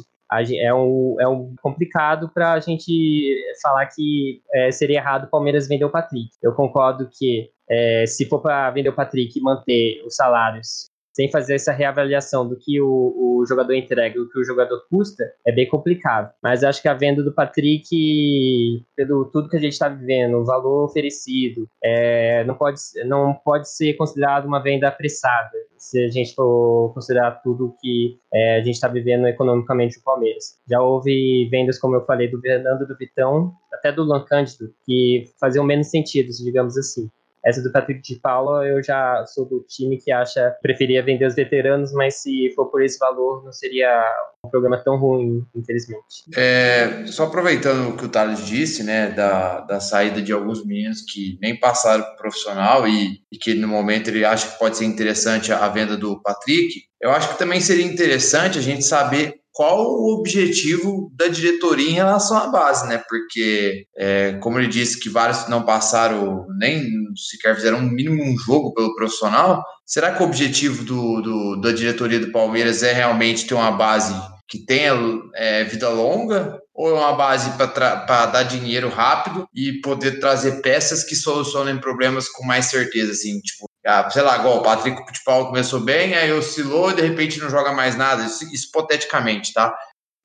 é 0.42 0.74
um, 0.74 1.16
é 1.20 1.28
um 1.28 1.54
complicado 1.62 2.30
para 2.32 2.52
a 2.52 2.60
gente 2.60 3.34
falar 3.62 3.86
que 3.86 4.42
é, 4.52 4.70
seria 4.70 4.98
errado 4.98 5.24
o 5.24 5.30
Palmeiras 5.30 5.68
vender 5.68 5.84
o 5.84 5.90
Patrick. 5.90 6.30
Eu 6.42 6.54
concordo 6.54 7.08
que 7.12 7.50
é, 7.68 8.04
se 8.06 8.26
for 8.28 8.40
para 8.40 8.70
vender 8.70 8.88
o 8.88 8.94
Patrick 8.94 9.38
e 9.38 9.42
manter 9.42 10.02
os 10.06 10.14
salários 10.14 10.93
sem 11.14 11.30
fazer 11.30 11.54
essa 11.54 11.72
reavaliação 11.72 12.46
do 12.46 12.56
que 12.56 12.80
o, 12.80 13.38
o 13.38 13.46
jogador 13.46 13.72
entrega 13.74 14.16
e 14.16 14.20
o 14.20 14.28
que 14.28 14.38
o 14.38 14.44
jogador 14.44 14.84
custa, 14.90 15.24
é 15.46 15.52
bem 15.52 15.68
complicado. 15.68 16.32
Mas 16.42 16.64
acho 16.64 16.82
que 16.82 16.88
a 16.88 16.94
venda 16.94 17.22
do 17.22 17.32
Patrick, 17.32 18.84
pelo 18.96 19.24
tudo 19.26 19.48
que 19.48 19.56
a 19.56 19.60
gente 19.60 19.72
está 19.72 19.88
vivendo, 19.88 20.38
o 20.38 20.44
valor 20.44 20.84
oferecido, 20.84 21.68
é, 21.82 22.42
não, 22.44 22.56
pode, 22.56 22.80
não 23.06 23.32
pode 23.32 23.70
ser 23.70 23.94
considerado 23.94 24.46
uma 24.46 24.60
venda 24.60 24.88
apressada, 24.88 25.52
se 25.78 26.02
a 26.02 26.08
gente 26.08 26.34
for 26.34 26.92
considerar 26.94 27.42
tudo 27.42 27.76
que 27.80 28.18
é, 28.32 28.56
a 28.56 28.62
gente 28.62 28.74
está 28.74 28.88
vivendo 28.88 29.28
economicamente 29.28 29.98
no 29.98 30.02
Palmeiras. 30.02 30.58
Já 30.68 30.80
houve 30.80 31.46
vendas, 31.50 31.78
como 31.78 31.94
eu 31.94 32.04
falei, 32.04 32.28
do 32.28 32.40
Fernando 32.40 32.86
do 32.86 32.96
Vitão, 32.96 33.52
até 33.72 33.92
do 33.92 34.02
Luan 34.02 34.24
Cândido, 34.24 34.72
que 34.84 35.24
faziam 35.38 35.64
menos 35.64 35.88
sentido, 35.88 36.30
digamos 36.42 36.76
assim. 36.76 37.08
Essa 37.44 37.62
do 37.62 37.70
Patrick 37.70 38.00
de 38.00 38.18
Paula, 38.18 38.66
eu 38.66 38.82
já 38.82 39.24
sou 39.26 39.44
do 39.44 39.64
time 39.68 39.98
que 39.98 40.10
acha 40.10 40.54
preferia 40.62 41.04
vender 41.04 41.26
os 41.26 41.34
veteranos, 41.34 41.92
mas 41.92 42.22
se 42.22 42.52
for 42.54 42.70
por 42.70 42.82
esse 42.82 42.98
valor, 42.98 43.44
não 43.44 43.52
seria 43.52 44.02
um 44.44 44.48
programa 44.48 44.82
tão 44.82 44.96
ruim, 44.96 45.44
infelizmente. 45.54 46.24
É, 46.36 47.06
só 47.06 47.24
aproveitando 47.24 47.90
o 47.90 47.96
que 47.96 48.06
o 48.06 48.08
Thales 48.08 48.46
disse, 48.46 48.82
né, 48.82 49.10
da, 49.10 49.60
da 49.60 49.80
saída 49.80 50.22
de 50.22 50.32
alguns 50.32 50.64
meninos 50.64 51.02
que 51.02 51.38
nem 51.40 51.58
passaram 51.58 52.02
para 52.02 52.14
profissional 52.14 52.88
e, 52.88 53.20
e 53.30 53.36
que 53.36 53.54
no 53.54 53.68
momento 53.68 54.08
ele 54.08 54.24
acha 54.24 54.50
que 54.50 54.58
pode 54.58 54.76
ser 54.76 54.86
interessante 54.86 55.52
a 55.52 55.68
venda 55.68 55.96
do 55.96 56.20
Patrick, 56.22 56.84
eu 57.00 57.10
acho 57.10 57.28
que 57.28 57.38
também 57.38 57.60
seria 57.60 57.84
interessante 57.84 58.58
a 58.58 58.62
gente 58.62 58.82
saber 58.82 59.43
qual 59.54 59.86
o 59.86 60.18
objetivo 60.18 61.12
da 61.14 61.28
diretoria 61.28 61.88
em 61.88 61.94
relação 61.94 62.36
à 62.36 62.48
base, 62.48 62.88
né? 62.88 63.00
Porque, 63.08 63.86
é, 63.96 64.32
como 64.42 64.58
ele 64.58 64.66
disse 64.66 64.98
que 64.98 65.08
vários 65.08 65.48
não 65.48 65.62
passaram, 65.62 66.44
nem 66.58 66.84
sequer 67.16 67.54
fizeram 67.54 67.78
um 67.78 67.88
mínimo 67.88 68.20
um 68.20 68.36
jogo 68.36 68.74
pelo 68.74 68.96
profissional, 68.96 69.62
será 69.86 70.12
que 70.12 70.20
o 70.20 70.26
objetivo 70.26 70.84
do, 70.84 71.20
do 71.22 71.60
da 71.60 71.70
diretoria 71.70 72.18
do 72.18 72.32
Palmeiras 72.32 72.82
é 72.82 72.92
realmente 72.92 73.46
ter 73.46 73.54
uma 73.54 73.70
base 73.70 74.12
que 74.48 74.58
tenha 74.58 74.92
é, 75.36 75.62
vida 75.62 75.88
longa 75.88 76.58
ou 76.74 76.90
é 76.90 76.92
uma 76.92 77.12
base 77.12 77.50
para 77.56 78.26
dar 78.26 78.42
dinheiro 78.42 78.88
rápido 78.88 79.48
e 79.54 79.80
poder 79.80 80.18
trazer 80.18 80.62
peças 80.62 81.04
que 81.04 81.14
solucionem 81.14 81.78
problemas 81.78 82.28
com 82.28 82.44
mais 82.44 82.66
certeza, 82.66 83.12
assim, 83.12 83.38
tipo, 83.40 83.68
ah, 83.86 84.08
sei 84.10 84.22
lá, 84.22 84.38
igual 84.38 84.58
o 84.58 84.62
Patrick 84.62 85.12
de 85.12 85.24
Paulo 85.24 85.46
começou 85.46 85.80
bem, 85.80 86.14
aí 86.14 86.32
oscilou 86.32 86.90
e 86.90 86.94
de 86.94 87.02
repente 87.02 87.38
não 87.38 87.50
joga 87.50 87.72
mais 87.72 87.96
nada, 87.96 88.24
isso, 88.24 88.44
isso 88.52 88.68
hipoteticamente, 88.68 89.52
tá? 89.52 89.76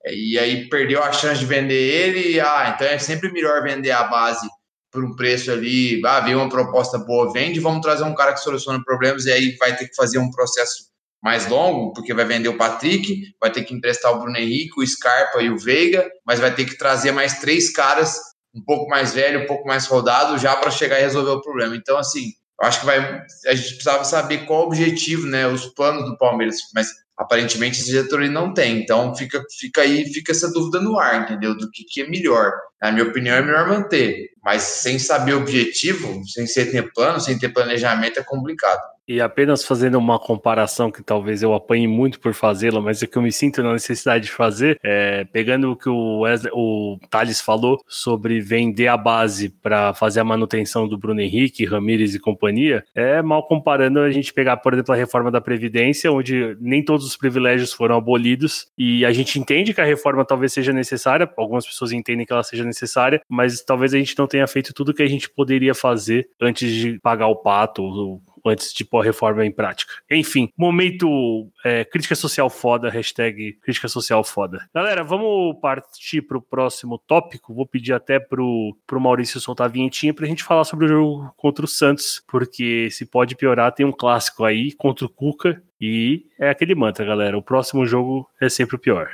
E 0.05 0.39
aí 0.39 0.69
perdeu 0.69 1.03
a 1.03 1.11
chance 1.11 1.39
de 1.39 1.45
vender 1.45 1.75
ele, 1.75 2.35
e, 2.35 2.39
ah, 2.39 2.73
então 2.73 2.87
é 2.87 2.97
sempre 2.97 3.31
melhor 3.31 3.61
vender 3.61 3.91
a 3.91 4.03
base 4.03 4.47
por 4.91 5.03
um 5.03 5.15
preço 5.15 5.51
ali, 5.51 6.01
ah, 6.05 6.21
veio 6.21 6.39
uma 6.39 6.49
proposta 6.49 6.97
boa, 6.97 7.31
vende, 7.33 7.59
vamos 7.59 7.81
trazer 7.81 8.03
um 8.03 8.15
cara 8.15 8.33
que 8.33 8.39
soluciona 8.39 8.81
problemas, 8.83 9.25
e 9.25 9.31
aí 9.31 9.55
vai 9.57 9.75
ter 9.75 9.87
que 9.87 9.95
fazer 9.95 10.19
um 10.19 10.31
processo 10.31 10.89
mais 11.21 11.47
longo, 11.47 11.91
porque 11.93 12.13
vai 12.13 12.23
vender 12.23 12.47
o 12.47 12.57
Patrick, 12.57 13.23
vai 13.41 13.51
ter 13.51 13.63
que 13.63 13.73
emprestar 13.73 14.13
o 14.13 14.19
Bruno 14.19 14.37
Henrique, 14.37 14.79
o 14.79 14.87
Scarpa 14.87 15.41
e 15.41 15.49
o 15.49 15.57
Veiga, 15.57 16.09
mas 16.25 16.39
vai 16.39 16.53
ter 16.53 16.65
que 16.65 16.77
trazer 16.77 17.11
mais 17.11 17.39
três 17.39 17.71
caras 17.71 18.17
um 18.55 18.63
pouco 18.63 18.89
mais 18.89 19.13
velho, 19.13 19.43
um 19.43 19.45
pouco 19.45 19.67
mais 19.67 19.85
rodado, 19.85 20.37
já 20.37 20.55
para 20.55 20.71
chegar 20.71 20.97
e 20.97 21.03
resolver 21.03 21.31
o 21.31 21.41
problema. 21.41 21.75
Então, 21.75 21.97
assim, 21.97 22.31
acho 22.61 22.81
que 22.81 22.85
vai, 22.85 22.99
a 23.47 23.55
gente 23.55 23.69
precisava 23.69 24.03
saber 24.03 24.45
qual 24.45 24.63
o 24.63 24.67
objetivo, 24.67 25.25
né, 25.27 25.47
os 25.47 25.65
planos 25.67 26.05
do 26.05 26.17
Palmeiras, 26.17 26.57
mas 26.73 26.89
aparentemente 27.17 27.79
esse 27.79 27.89
diretoria 27.89 28.29
não 28.29 28.53
tem. 28.53 28.81
Então 28.81 29.13
fica, 29.15 29.43
fica 29.59 29.81
aí, 29.81 30.05
fica 30.05 30.31
essa 30.31 30.51
dúvida 30.51 30.79
no 30.79 30.97
ar, 30.97 31.23
entendeu? 31.23 31.55
Do 31.55 31.69
que, 31.69 31.83
que 31.83 32.01
é 32.01 32.09
melhor. 32.09 32.51
Na 32.81 32.91
minha 32.91 33.05
opinião, 33.05 33.35
é 33.35 33.41
melhor 33.41 33.67
manter. 33.67 34.29
Mas 34.43 34.61
sem 34.61 34.97
saber 34.97 35.33
o 35.33 35.39
objetivo, 35.39 36.21
sem 36.25 36.45
ter 36.45 36.93
plano, 36.93 37.19
sem 37.19 37.37
ter 37.37 37.49
planejamento, 37.49 38.19
é 38.19 38.23
complicado. 38.23 38.81
E 39.09 39.19
apenas 39.19 39.65
fazendo 39.65 39.97
uma 39.97 40.19
comparação 40.19 40.91
que 40.91 41.01
talvez 41.01 41.41
eu 41.41 41.55
apanhe 41.55 41.87
muito 41.87 42.19
por 42.19 42.31
fazê-la, 42.31 42.79
mas 42.79 43.01
é 43.01 43.07
que 43.07 43.17
eu 43.17 43.23
me 43.23 43.31
sinto 43.31 43.63
na 43.63 43.73
necessidade 43.73 44.25
de 44.25 44.31
fazer, 44.31 44.79
é, 44.83 45.23
pegando 45.23 45.71
o 45.71 45.75
que 45.75 45.89
o, 45.89 46.23
o 46.53 46.99
Thales 47.09 47.41
falou 47.41 47.81
sobre 47.87 48.39
vender 48.39 48.87
a 48.87 48.95
base 48.95 49.49
para 49.49 49.95
fazer 49.95 50.19
a 50.19 50.23
manutenção 50.23 50.87
do 50.87 50.95
Bruno 50.95 51.21
Henrique, 51.21 51.65
Ramires 51.65 52.13
e 52.13 52.19
companhia, 52.19 52.83
é 52.93 53.19
mal 53.23 53.47
comparando 53.47 53.99
a 53.99 54.11
gente 54.11 54.31
pegar, 54.31 54.57
por 54.57 54.75
exemplo, 54.75 54.93
a 54.93 54.97
reforma 54.97 55.31
da 55.31 55.41
Previdência, 55.41 56.11
onde 56.11 56.55
nem 56.61 56.85
todos 56.85 57.03
os 57.03 57.17
privilégios 57.17 57.73
foram 57.73 57.97
abolidos, 57.97 58.67
e 58.77 59.03
a 59.03 59.11
gente 59.11 59.39
entende 59.39 59.73
que 59.73 59.81
a 59.81 59.85
reforma 59.85 60.23
talvez 60.23 60.53
seja 60.53 60.71
necessária, 60.71 61.27
algumas 61.35 61.65
pessoas 61.65 61.91
entendem 61.91 62.27
que 62.27 62.33
ela 62.33 62.43
seja 62.43 62.63
necessária, 62.63 63.19
mas 63.27 63.63
talvez 63.63 63.91
a 63.91 63.97
gente 63.97 64.15
não 64.19 64.27
tenha 64.27 64.45
feito 64.45 64.71
tudo 64.71 64.93
que 64.93 65.01
a 65.01 65.09
gente 65.09 65.27
poderia 65.31 65.73
fazer 65.73 66.29
antes 66.39 66.71
de 66.71 66.99
pagar 66.99 67.25
o 67.25 67.37
pato, 67.37 68.21
antes 68.45 68.73
de 68.73 68.83
pôr 68.83 69.01
a 69.01 69.03
reforma 69.03 69.45
em 69.45 69.51
prática. 69.51 69.93
Enfim, 70.09 70.51
momento 70.57 71.47
é, 71.63 71.83
crítica 71.85 72.15
social 72.15 72.49
foda, 72.49 72.89
hashtag 72.89 73.53
crítica 73.61 73.87
social 73.87 74.23
foda. 74.23 74.67
Galera, 74.73 75.03
vamos 75.03 75.59
partir 75.59 76.21
pro 76.21 76.41
próximo 76.41 76.97
tópico. 76.97 77.53
Vou 77.53 77.65
pedir 77.65 77.93
até 77.93 78.19
pro, 78.19 78.75
pro 78.85 78.99
Maurício 78.99 79.39
soltar 79.39 79.65
a 79.65 79.69
vinhetinha 79.69 80.13
pra 80.13 80.27
gente 80.27 80.43
falar 80.43 80.63
sobre 80.63 80.85
o 80.85 80.89
jogo 80.89 81.33
contra 81.37 81.65
o 81.65 81.67
Santos, 81.67 82.23
porque 82.27 82.89
se 82.91 83.05
pode 83.05 83.35
piorar, 83.35 83.73
tem 83.73 83.85
um 83.85 83.91
clássico 83.91 84.43
aí 84.43 84.71
contra 84.73 85.05
o 85.05 85.09
Cuca 85.09 85.61
e 85.79 86.25
é 86.37 86.49
aquele 86.49 86.75
mantra, 86.75 87.05
galera. 87.05 87.37
O 87.37 87.43
próximo 87.43 87.85
jogo 87.85 88.29
é 88.39 88.49
sempre 88.49 88.75
o 88.75 88.79
pior. 88.79 89.09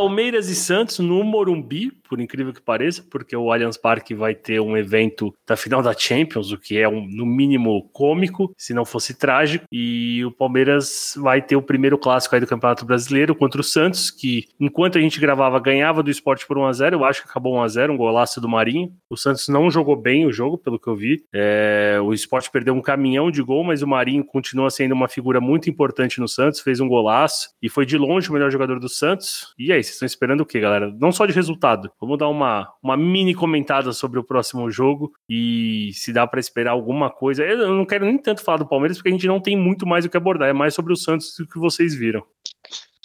Palmeiras 0.00 0.48
e 0.48 0.54
Santos 0.54 0.98
no 0.98 1.22
Morumbi, 1.22 1.90
por 2.08 2.18
incrível 2.18 2.54
que 2.54 2.62
pareça, 2.62 3.04
porque 3.10 3.36
o 3.36 3.52
Allianz 3.52 3.76
Parque 3.76 4.14
vai 4.14 4.34
ter 4.34 4.58
um 4.58 4.74
evento 4.74 5.30
da 5.46 5.58
final 5.58 5.82
da 5.82 5.92
Champions, 5.92 6.50
o 6.50 6.58
que 6.58 6.78
é 6.78 6.88
um, 6.88 7.06
no 7.06 7.26
mínimo 7.26 7.86
cômico, 7.92 8.50
se 8.56 8.72
não 8.72 8.86
fosse 8.86 9.12
trágico, 9.12 9.66
e 9.70 10.24
o 10.24 10.32
Palmeiras 10.32 11.12
vai 11.18 11.42
ter 11.42 11.54
o 11.54 11.60
primeiro 11.60 11.98
clássico 11.98 12.34
aí 12.34 12.40
do 12.40 12.46
Campeonato 12.46 12.86
Brasileiro 12.86 13.34
contra 13.34 13.60
o 13.60 13.64
Santos, 13.64 14.10
que 14.10 14.46
enquanto 14.58 14.96
a 14.96 15.02
gente 15.02 15.20
gravava 15.20 15.60
ganhava 15.60 16.02
do 16.02 16.10
esporte 16.10 16.46
por 16.46 16.56
1x0, 16.56 16.94
eu 16.94 17.04
acho 17.04 17.22
que 17.22 17.28
acabou 17.28 17.54
1x0, 17.62 17.90
um 17.90 17.96
golaço 17.98 18.40
do 18.40 18.48
Marinho. 18.48 18.90
O 19.10 19.18
Santos 19.18 19.48
não 19.48 19.70
jogou 19.70 19.96
bem 19.96 20.24
o 20.24 20.32
jogo, 20.32 20.56
pelo 20.56 20.78
que 20.78 20.88
eu 20.88 20.96
vi. 20.96 21.22
É, 21.30 21.98
o 22.02 22.14
esporte 22.14 22.50
perdeu 22.50 22.72
um 22.72 22.80
caminhão 22.80 23.30
de 23.30 23.42
gol, 23.42 23.62
mas 23.64 23.82
o 23.82 23.86
Marinho 23.86 24.24
continua 24.24 24.70
sendo 24.70 24.92
uma 24.92 25.08
figura 25.08 25.42
muito 25.42 25.68
importante 25.68 26.20
no 26.20 26.26
Santos, 26.26 26.60
fez 26.60 26.80
um 26.80 26.88
golaço 26.88 27.50
e 27.60 27.68
foi 27.68 27.84
de 27.84 27.98
longe 27.98 28.30
o 28.30 28.32
melhor 28.32 28.50
jogador 28.50 28.80
do 28.80 28.88
Santos. 28.88 29.54
E 29.58 29.70
aí, 29.70 29.89
vocês 29.90 29.96
estão 29.96 30.06
esperando 30.06 30.40
o 30.40 30.46
quê, 30.46 30.60
galera? 30.60 30.94
Não 30.98 31.12
só 31.12 31.26
de 31.26 31.32
resultado. 31.32 31.90
Vamos 32.00 32.18
dar 32.18 32.28
uma, 32.28 32.72
uma 32.82 32.96
mini 32.96 33.34
comentada 33.34 33.92
sobre 33.92 34.18
o 34.18 34.24
próximo 34.24 34.70
jogo 34.70 35.12
e 35.28 35.90
se 35.94 36.12
dá 36.12 36.26
para 36.26 36.40
esperar 36.40 36.72
alguma 36.72 37.10
coisa. 37.10 37.44
Eu 37.44 37.68
não 37.68 37.84
quero 37.84 38.06
nem 38.06 38.18
tanto 38.18 38.42
falar 38.42 38.58
do 38.58 38.68
Palmeiras, 38.68 38.96
porque 38.98 39.08
a 39.08 39.12
gente 39.12 39.26
não 39.26 39.40
tem 39.40 39.56
muito 39.56 39.86
mais 39.86 40.04
o 40.04 40.10
que 40.10 40.16
abordar. 40.16 40.48
É 40.48 40.52
mais 40.52 40.74
sobre 40.74 40.92
o 40.92 40.96
Santos 40.96 41.34
do 41.38 41.46
que 41.46 41.58
vocês 41.58 41.94
viram. 41.94 42.24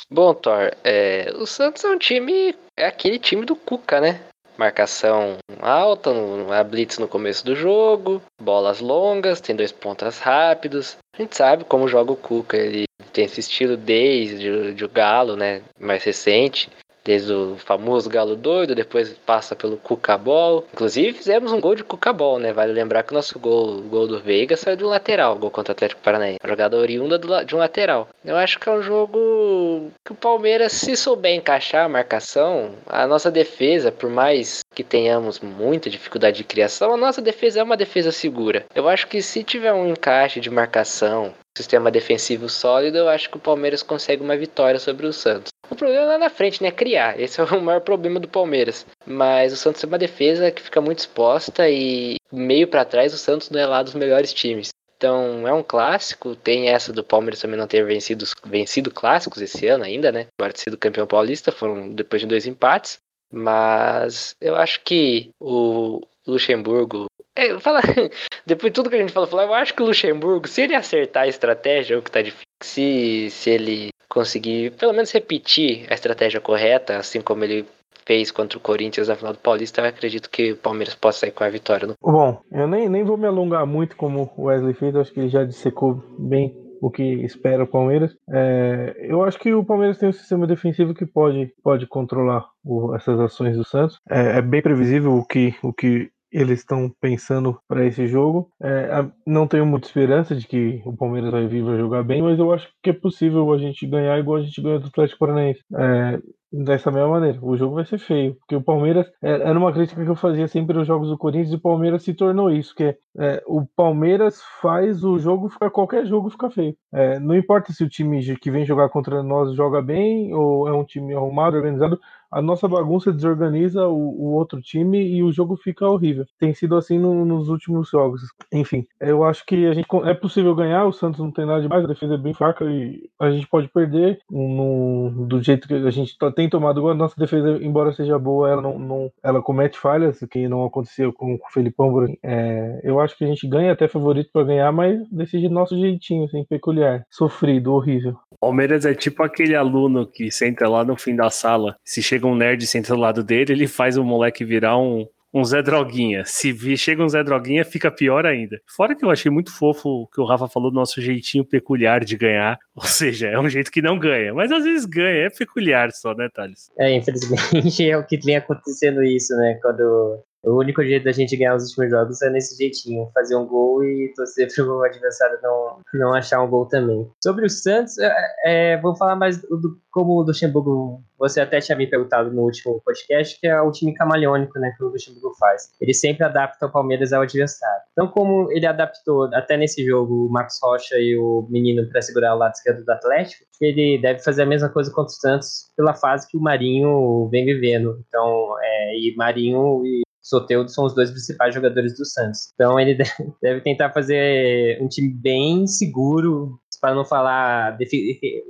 Bom, 0.09 0.33
Thor, 0.33 0.71
é, 0.83 1.33
o 1.35 1.45
Santos 1.45 1.83
é 1.83 1.89
um 1.89 1.97
time. 1.97 2.55
É 2.77 2.87
aquele 2.87 3.17
time 3.17 3.45
do 3.45 3.55
Cuca, 3.55 3.99
né? 3.99 4.21
Marcação 4.57 5.37
alta, 5.61 6.11
a 6.51 6.63
blitz 6.63 6.97
no 6.97 7.07
começo 7.07 7.45
do 7.45 7.55
jogo, 7.55 8.21
bolas 8.41 8.79
longas, 8.79 9.41
tem 9.41 9.55
dois 9.55 9.71
pontas 9.71 10.19
rápidos. 10.19 10.97
A 11.13 11.21
gente 11.21 11.35
sabe 11.35 11.63
como 11.63 11.87
joga 11.87 12.11
o 12.11 12.15
Cuca, 12.15 12.57
ele 12.57 12.85
tem 13.11 13.25
esse 13.25 13.39
estilo 13.39 13.75
desde 13.75 14.73
de 14.73 14.83
o 14.85 14.89
Galo, 14.89 15.35
né, 15.35 15.61
mais 15.79 16.03
recente 16.03 16.69
desde 17.05 17.31
o 17.31 17.55
famoso 17.57 18.09
Galo 18.09 18.35
Doido, 18.35 18.73
depois 18.73 19.13
passa 19.25 19.55
pelo 19.55 19.77
Cucabol. 19.77 20.65
Inclusive 20.73 21.13
fizemos 21.13 21.53
um 21.53 21.61
gol 21.61 21.75
de 21.75 21.83
Cucabol, 21.83 22.39
né? 22.39 22.51
Vale 22.51 22.73
lembrar 22.73 23.03
que 23.03 23.11
o 23.11 23.15
nosso 23.15 23.37
gol, 23.39 23.77
o 23.77 23.81
gol 23.83 24.07
do 24.07 24.19
Veiga 24.19 24.57
saiu 24.57 24.75
de 24.75 24.83
um 24.83 24.89
lateral, 24.89 25.37
gol 25.37 25.51
contra 25.51 25.71
o 25.71 25.75
Atlético 25.75 26.01
Paranaense. 26.01 26.39
Jogada 26.43 26.75
oriunda 26.75 27.19
de 27.45 27.55
um 27.55 27.59
lateral. 27.59 28.09
Eu 28.25 28.35
acho 28.35 28.59
que 28.59 28.67
é 28.67 28.71
um 28.71 28.81
jogo 28.81 29.91
que 30.03 30.11
o 30.11 30.15
Palmeiras, 30.15 30.71
se 30.73 30.95
souber 30.95 31.35
encaixar 31.35 31.85
a 31.85 31.89
marcação, 31.89 32.71
a 32.87 33.05
nossa 33.05 33.29
defesa, 33.29 33.91
por 33.91 34.09
mais 34.09 34.61
que 34.73 34.83
tenhamos 34.83 35.39
muita 35.39 35.89
dificuldade 35.89 36.37
de 36.37 36.43
criação, 36.43 36.93
a 36.93 36.97
nossa 36.97 37.21
defesa 37.21 37.59
é 37.59 37.63
uma 37.63 37.77
defesa 37.77 38.11
segura. 38.11 38.65
Eu 38.73 38.89
acho 38.89 39.07
que 39.07 39.21
se 39.21 39.43
tiver 39.43 39.71
um 39.71 39.89
encaixe 39.89 40.39
de 40.39 40.49
marcação, 40.49 41.33
sistema 41.57 41.89
defensivo 41.89 42.49
sólido, 42.49 42.97
eu 42.97 43.07
acho 43.07 43.29
que 43.29 43.37
o 43.37 43.39
Palmeiras 43.39 43.81
consegue 43.81 44.21
uma 44.21 44.35
vitória 44.35 44.79
sobre 44.79 45.07
o 45.07 45.13
Santos. 45.13 45.51
O 45.69 45.75
problema 45.75 46.03
é 46.03 46.05
lá 46.05 46.17
na 46.17 46.29
frente, 46.29 46.61
né? 46.61 46.71
Criar. 46.71 47.19
Esse 47.19 47.39
é 47.39 47.43
o 47.43 47.61
maior 47.61 47.81
problema 47.81 48.19
do 48.19 48.27
Palmeiras. 48.27 48.85
Mas 49.05 49.53
o 49.53 49.57
Santos 49.57 49.83
é 49.83 49.87
uma 49.87 49.97
defesa 49.97 50.51
que 50.51 50.61
fica 50.61 50.81
muito 50.81 50.99
exposta 50.99 51.69
e 51.69 52.17
meio 52.31 52.67
para 52.67 52.85
trás 52.85 53.13
o 53.13 53.17
Santos 53.17 53.49
não 53.49 53.59
é 53.59 53.65
lá 53.65 53.81
dos 53.81 53.93
melhores 53.93 54.33
times. 54.33 54.69
Então 54.97 55.47
é 55.47 55.53
um 55.53 55.63
clássico. 55.63 56.35
Tem 56.35 56.69
essa 56.69 56.93
do 56.93 57.03
Palmeiras 57.03 57.41
também 57.41 57.57
não 57.57 57.67
ter 57.67 57.85
vencido, 57.85 58.25
vencido 58.45 58.91
clássicos 58.91 59.41
esse 59.41 59.67
ano 59.67 59.83
ainda, 59.83 60.11
né? 60.11 60.27
Agora 60.37 60.53
ter 60.53 60.61
sido 60.61 60.77
campeão 60.77 61.07
paulista, 61.07 61.51
foram 61.51 61.93
depois 61.93 62.21
de 62.21 62.27
dois 62.27 62.45
empates. 62.45 62.99
Mas 63.31 64.35
eu 64.39 64.55
acho 64.55 64.81
que 64.83 65.31
o 65.39 66.01
Luxemburgo. 66.27 67.05
É, 67.35 67.59
fala, 67.59 67.81
depois 68.45 68.71
de 68.71 68.75
tudo 68.75 68.89
que 68.89 68.95
a 68.95 68.99
gente 68.99 69.11
falou, 69.11 69.29
eu 69.41 69.53
acho 69.53 69.73
que 69.73 69.81
o 69.81 69.85
Luxemburgo, 69.85 70.47
se 70.47 70.61
ele 70.61 70.75
acertar 70.75 71.23
a 71.23 71.27
estratégia, 71.27 71.97
o 71.97 72.01
que 72.01 72.11
tá 72.11 72.21
difícil, 72.21 72.45
se, 72.61 73.29
se 73.29 73.49
ele 73.49 73.89
conseguir 74.07 74.71
pelo 74.71 74.93
menos 74.93 75.11
repetir 75.11 75.85
a 75.89 75.93
estratégia 75.93 76.39
correta, 76.39 76.97
assim 76.97 77.21
como 77.21 77.43
ele 77.43 77.65
fez 78.05 78.31
contra 78.31 78.57
o 78.57 78.61
Corinthians 78.61 79.07
na 79.07 79.15
final 79.15 79.33
do 79.33 79.39
Paulista, 79.39 79.81
eu 79.81 79.85
acredito 79.85 80.29
que 80.29 80.53
o 80.53 80.57
Palmeiras 80.57 80.95
possa 80.95 81.19
sair 81.19 81.31
com 81.31 81.43
a 81.43 81.49
vitória. 81.49 81.87
No... 81.87 81.95
Bom, 82.01 82.39
eu 82.51 82.67
nem, 82.67 82.87
nem 82.87 83.03
vou 83.03 83.17
me 83.17 83.27
alongar 83.27 83.65
muito 83.65 83.95
como 83.95 84.31
o 84.37 84.43
Wesley 84.43 84.73
fez, 84.75 84.95
acho 84.95 85.11
que 85.11 85.19
ele 85.19 85.29
já 85.29 85.43
dissecou 85.43 86.03
bem 86.17 86.55
o 86.81 86.91
que 86.91 87.03
espera 87.25 87.63
o 87.63 87.67
Palmeiras. 87.67 88.15
É, 88.29 88.95
eu 88.99 89.23
acho 89.23 89.39
que 89.39 89.53
o 89.53 89.65
Palmeiras 89.65 89.97
tem 89.97 90.09
um 90.09 90.13
sistema 90.13 90.45
defensivo 90.45 90.93
que 90.93 91.05
pode, 91.05 91.51
pode 91.63 91.87
controlar 91.87 92.45
o, 92.63 92.93
essas 92.95 93.19
ações 93.19 93.57
do 93.57 93.65
Santos. 93.65 93.97
É, 94.09 94.37
é, 94.37 94.41
bem 94.41 94.61
previsível 94.61 95.13
o 95.13 95.25
que, 95.25 95.55
o 95.63 95.73
que 95.73 96.09
eles 96.35 96.59
estão 96.59 96.91
pensando 96.99 97.57
para 97.65 97.85
esse 97.85 98.05
jogo. 98.07 98.51
É, 98.61 99.05
não 99.25 99.47
tenho 99.47 99.65
muita 99.65 99.87
esperança 99.87 100.35
de 100.35 100.45
que 100.45 100.81
o 100.85 100.95
Palmeiras 100.95 101.31
vai 101.31 101.47
vir 101.47 101.63
vai 101.63 101.77
jogar 101.77 102.03
bem, 102.03 102.21
mas 102.21 102.37
eu 102.37 102.51
acho 102.51 102.69
que 102.83 102.89
é 102.89 102.93
possível 102.93 103.51
a 103.53 103.57
gente 103.57 103.87
ganhar 103.87 104.19
igual 104.19 104.37
a 104.37 104.41
gente 104.43 104.61
ganhou 104.61 104.79
do 104.79 104.87
Atlético 104.87 105.19
Paranaense. 105.19 105.61
É, 105.73 106.19
dessa 106.63 106.91
mesma 106.91 107.09
maneira. 107.09 107.39
O 107.41 107.57
jogo 107.57 107.75
vai 107.75 107.85
ser 107.85 107.97
feio, 107.97 108.35
porque 108.35 108.55
o 108.55 108.61
Palmeiras 108.61 109.05
é, 109.21 109.31
era 109.31 109.57
uma 109.57 109.73
crítica 109.73 110.03
que 110.03 110.09
eu 110.09 110.15
fazia 110.15 110.47
sempre 110.47 110.77
nos 110.77 110.87
jogos 110.87 111.09
do 111.09 111.17
Corinthians 111.17 111.51
e 111.51 111.55
o 111.55 111.61
Palmeiras 111.61 112.03
se 112.03 112.13
tornou 112.13 112.49
isso, 112.49 112.73
que 112.73 112.83
é, 112.83 112.97
é 113.17 113.43
o 113.45 113.65
Palmeiras 113.75 114.41
faz 114.61 115.03
o 115.03 115.17
jogo 115.17 115.49
ficar 115.49 115.69
qualquer 115.69 116.05
jogo 116.05 116.29
ficar 116.29 116.49
feio. 116.49 116.75
É, 116.93 117.19
não 117.19 117.35
importa 117.35 117.73
se 117.73 117.83
o 117.83 117.89
time 117.89 118.35
que 118.37 118.51
vem 118.51 118.65
jogar 118.65 118.89
contra 118.89 119.21
nós 119.21 119.53
joga 119.55 119.81
bem 119.81 120.33
ou 120.33 120.67
é 120.67 120.73
um 120.73 120.85
time 120.85 121.13
arrumado, 121.13 121.57
organizado, 121.57 121.99
a 122.31 122.41
nossa 122.41 122.67
bagunça 122.67 123.11
desorganiza 123.11 123.87
o, 123.87 123.97
o, 123.97 124.33
outro 124.33 124.61
time 124.61 125.01
e 125.01 125.23
o 125.23 125.31
jogo 125.31 125.55
fica 125.55 125.87
horrível. 125.87 126.25
Tem 126.39 126.53
sido 126.53 126.75
assim 126.75 126.99
no, 126.99 127.25
nos 127.25 127.49
últimos 127.49 127.89
jogos. 127.89 128.21
Enfim, 128.51 128.85
eu 128.99 129.23
acho 129.23 129.45
que 129.45 129.65
a 129.65 129.73
gente 129.73 129.87
é 130.05 130.13
possível 130.13 130.55
ganhar. 130.55 130.85
O 130.85 130.93
Santos 130.93 131.19
não 131.19 131.31
tem 131.31 131.45
nada 131.45 131.61
demais, 131.61 131.83
a 131.83 131.87
defesa 131.87 132.15
é 132.15 132.17
bem 132.17 132.33
fraca 132.33 132.65
e 132.65 133.09
a 133.19 133.29
gente 133.29 133.47
pode 133.47 133.67
perder 133.67 134.19
no, 134.29 135.25
do 135.27 135.41
jeito 135.41 135.67
que 135.67 135.73
a 135.73 135.91
gente 135.91 136.17
tem 136.35 136.49
tomado 136.49 136.79
agora. 136.79 136.95
Nossa 136.95 137.15
defesa, 137.17 137.59
embora 137.61 137.93
seja 137.93 138.17
boa, 138.17 138.49
ela 138.49 138.61
não, 138.61 138.79
não 138.79 139.11
ela 139.23 139.41
comete 139.41 139.77
falhas, 139.77 140.19
que 140.29 140.47
não 140.47 140.65
aconteceu 140.65 141.13
com, 141.13 141.37
com 141.37 141.47
o 141.47 141.51
Felipão. 141.51 141.85
É, 142.23 142.81
eu 142.83 142.99
acho 142.99 143.17
que 143.17 143.23
a 143.23 143.27
gente 143.27 143.47
ganha 143.47 143.71
até 143.71 143.87
favorito 143.87 144.29
para 144.31 144.43
ganhar, 144.43 144.71
mas 144.71 144.99
decide 145.09 145.49
nosso 145.49 145.77
jeitinho, 145.77 146.25
assim, 146.25 146.43
peculiar, 146.43 147.05
sofrido, 147.09 147.73
horrível. 147.73 148.17
Palmeiras 148.39 148.85
é 148.85 148.93
tipo 148.93 149.23
aquele 149.23 149.55
aluno 149.55 150.05
que 150.05 150.29
senta 150.29 150.69
lá 150.69 150.83
no 150.83 150.95
fim 150.95 151.15
da 151.15 151.29
sala. 151.29 151.75
Se 151.83 152.03
chega 152.03 152.14
chega 152.15 152.27
um 152.27 152.35
nerd 152.35 152.65
senta 152.65 152.93
do 152.93 152.99
lado 152.99 153.23
dele, 153.23 153.51
ele 153.51 153.67
faz 153.67 153.97
o 153.97 154.03
moleque 154.03 154.45
virar 154.45 154.77
um, 154.77 155.05
um 155.33 155.43
Zé 155.43 155.61
Droguinha. 155.61 156.23
Se 156.25 156.77
chega 156.77 157.03
um 157.03 157.09
Zé 157.09 157.23
Droguinha, 157.23 157.65
fica 157.65 157.91
pior 157.91 158.25
ainda. 158.25 158.57
Fora 158.65 158.95
que 158.95 159.03
eu 159.03 159.11
achei 159.11 159.29
muito 159.29 159.51
fofo 159.51 160.07
que 160.13 160.21
o 160.21 160.25
Rafa 160.25 160.47
falou 160.47 160.71
do 160.71 160.75
nosso 160.75 161.01
jeitinho 161.01 161.43
peculiar 161.43 162.05
de 162.05 162.15
ganhar. 162.15 162.57
Ou 162.73 162.83
seja, 162.83 163.27
é 163.27 163.37
um 163.37 163.49
jeito 163.49 163.69
que 163.69 163.81
não 163.81 163.99
ganha, 163.99 164.33
mas 164.33 164.51
às 164.51 164.63
vezes 164.63 164.85
ganha, 164.85 165.25
é 165.25 165.29
peculiar 165.29 165.91
só, 165.91 166.13
né, 166.13 166.29
Thales? 166.33 166.71
É, 166.79 166.95
infelizmente 166.95 167.83
é 167.89 167.97
o 167.97 168.05
que 168.05 168.17
vem 168.17 168.37
acontecendo 168.37 169.03
isso, 169.03 169.35
né? 169.35 169.59
Quando 169.61 170.23
o 170.45 170.59
único 170.59 170.83
jeito 170.83 171.03
da 171.03 171.11
gente 171.11 171.35
ganhar 171.35 171.55
os 171.55 171.69
últimos 171.69 171.89
jogos 171.89 172.21
é 172.21 172.29
nesse 172.29 172.57
jeitinho, 172.57 173.09
fazer 173.13 173.35
um 173.35 173.45
gol 173.45 173.83
e 173.83 174.13
torcer 174.15 174.47
para 174.53 174.65
o 174.65 174.83
adversário 174.83 175.39
não, 175.41 175.79
não 175.93 176.13
achar 176.13 176.41
um 176.41 176.49
gol 176.49 176.65
também. 176.67 177.09
Sobre 177.23 177.45
o 177.45 177.49
Santos, 177.49 177.97
é, 177.97 178.13
é, 178.45 178.81
vou 178.81 178.95
falar 178.95 179.15
mais 179.15 179.41
do, 179.41 179.79
como 179.91 180.13
o 180.13 180.21
Luxemburgo, 180.21 181.01
você 181.17 181.41
até 181.41 181.59
tinha 181.59 181.77
me 181.77 181.87
perguntado 181.87 182.31
no 182.31 182.43
último 182.43 182.81
podcast, 182.83 183.39
que 183.39 183.47
é 183.47 183.59
o 183.61 183.71
time 183.71 183.93
camaleônico 183.93 184.59
né, 184.59 184.73
que 184.77 184.83
o 184.83 184.89
Luxemburgo 184.89 185.33
faz. 185.39 185.69
Ele 185.79 185.93
sempre 185.93 186.25
adapta 186.25 186.65
o 186.65 186.71
Palmeiras 186.71 187.13
ao 187.13 187.21
adversário. 187.21 187.83
Então, 187.93 188.07
como 188.07 188.51
ele 188.51 188.67
adaptou 188.67 189.29
até 189.33 189.55
nesse 189.55 189.85
jogo 189.85 190.25
o 190.25 190.29
Marcos 190.29 190.59
Rocha 190.61 190.95
e 190.97 191.17
o 191.17 191.47
menino 191.49 191.87
para 191.89 192.01
segurar 192.01 192.35
o 192.35 192.37
lado 192.37 192.53
esquerdo 192.53 192.83
do 192.83 192.91
Atlético, 192.91 193.45
ele 193.61 193.97
deve 194.01 194.19
fazer 194.19 194.43
a 194.43 194.45
mesma 194.45 194.69
coisa 194.69 194.91
contra 194.91 195.11
o 195.11 195.15
Santos 195.15 195.71
pela 195.77 195.93
fase 195.93 196.27
que 196.27 196.37
o 196.37 196.41
Marinho 196.41 197.29
vem 197.29 197.45
vivendo. 197.45 198.03
Então, 198.07 198.55
é, 198.61 198.97
e 198.97 199.15
Marinho 199.15 199.85
e 199.85 200.04
Soteudo 200.25 200.69
são 200.69 200.85
os 200.85 200.95
dois 200.95 201.11
principais 201.11 201.53
jogadores 201.53 201.95
do 201.95 202.03
Santos. 202.03 202.51
Então 202.55 202.79
ele 202.79 202.97
deve 203.41 203.61
tentar 203.61 203.91
fazer 203.91 204.81
um 204.81 204.87
time 204.87 205.13
bem 205.13 205.67
seguro, 205.67 206.59
para 206.85 206.93
não 206.93 207.03
falar 207.03 207.77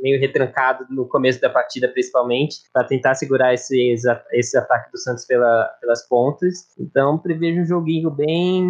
meio 0.01 0.19
retrancado 0.19 0.86
no 0.89 1.07
começo 1.07 1.39
da 1.39 1.49
partida, 1.49 1.88
principalmente, 1.88 2.57
para 2.73 2.86
tentar 2.86 3.15
segurar 3.15 3.53
esse, 3.53 3.95
esse 4.34 4.57
ataque 4.57 4.91
do 4.91 4.97
Santos 4.97 5.26
pela, 5.26 5.65
pelas 5.80 6.05
pontas. 6.07 6.67
Então, 6.78 7.17
prevejo 7.17 7.61
um 7.61 7.65
joguinho 7.65 8.11
bem, 8.11 8.67